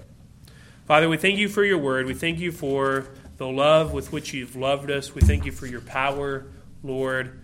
Father, 0.85 1.09
we 1.09 1.17
thank 1.17 1.37
you 1.37 1.49
for 1.49 1.63
your 1.63 1.79
word. 1.79 2.05
We 2.05 2.13
thank 2.13 2.39
you 2.39 2.51
for 2.51 3.07
the 3.37 3.47
love 3.47 3.91
with 3.91 4.11
which 4.11 4.33
you've 4.33 4.55
loved 4.55 4.91
us. 4.91 5.15
We 5.15 5.21
thank 5.21 5.45
you 5.45 5.51
for 5.51 5.65
your 5.65 5.81
power, 5.81 6.45
Lord, 6.83 7.41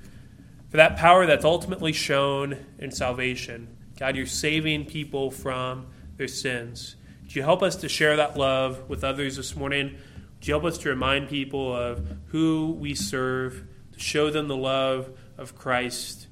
for 0.69 0.77
that 0.77 0.97
power 0.97 1.25
that's 1.25 1.43
ultimately 1.43 1.91
shown 1.91 2.57
in 2.77 2.91
salvation. 2.91 3.75
God, 3.97 4.15
you're 4.15 4.25
saving 4.25 4.85
people 4.85 5.31
from 5.31 5.87
their 6.17 6.27
sins. 6.27 6.95
Would 7.23 7.35
you 7.35 7.43
help 7.43 7.63
us 7.63 7.75
to 7.77 7.89
share 7.89 8.15
that 8.17 8.37
love 8.37 8.89
with 8.89 9.03
others 9.03 9.37
this 9.37 9.55
morning? 9.55 9.95
Would 10.37 10.47
you 10.47 10.53
help 10.53 10.65
us 10.65 10.77
to 10.79 10.89
remind 10.89 11.29
people 11.29 11.75
of 11.75 12.17
who 12.27 12.77
we 12.79 12.95
serve, 12.95 13.63
to 13.93 13.99
show 13.99 14.29
them 14.29 14.47
the 14.47 14.55
love 14.55 15.17
of 15.37 15.55
Christ? 15.55 16.27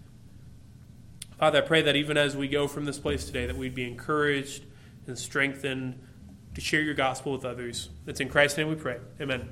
Father, 1.40 1.60
I 1.60 1.62
pray 1.62 1.82
that 1.84 1.96
even 1.96 2.18
as 2.18 2.36
we 2.36 2.50
go 2.50 2.68
from 2.68 2.84
this 2.84 3.00
place 3.00 3.24
today, 3.24 3.46
that 3.46 3.56
we'd 3.56 3.74
be 3.74 3.88
encouraged 3.88 4.66
and 5.08 5.18
strengthened 5.18 5.98
to 6.54 6.60
share 6.60 6.82
your 6.82 6.94
gospel 6.94 7.32
with 7.32 7.46
others. 7.46 7.90
It's 8.06 8.20
in 8.20 8.28
Christ's 8.28 8.58
name 8.58 8.68
we 8.68 8.76
pray. 8.76 8.98
Amen. 9.22 9.50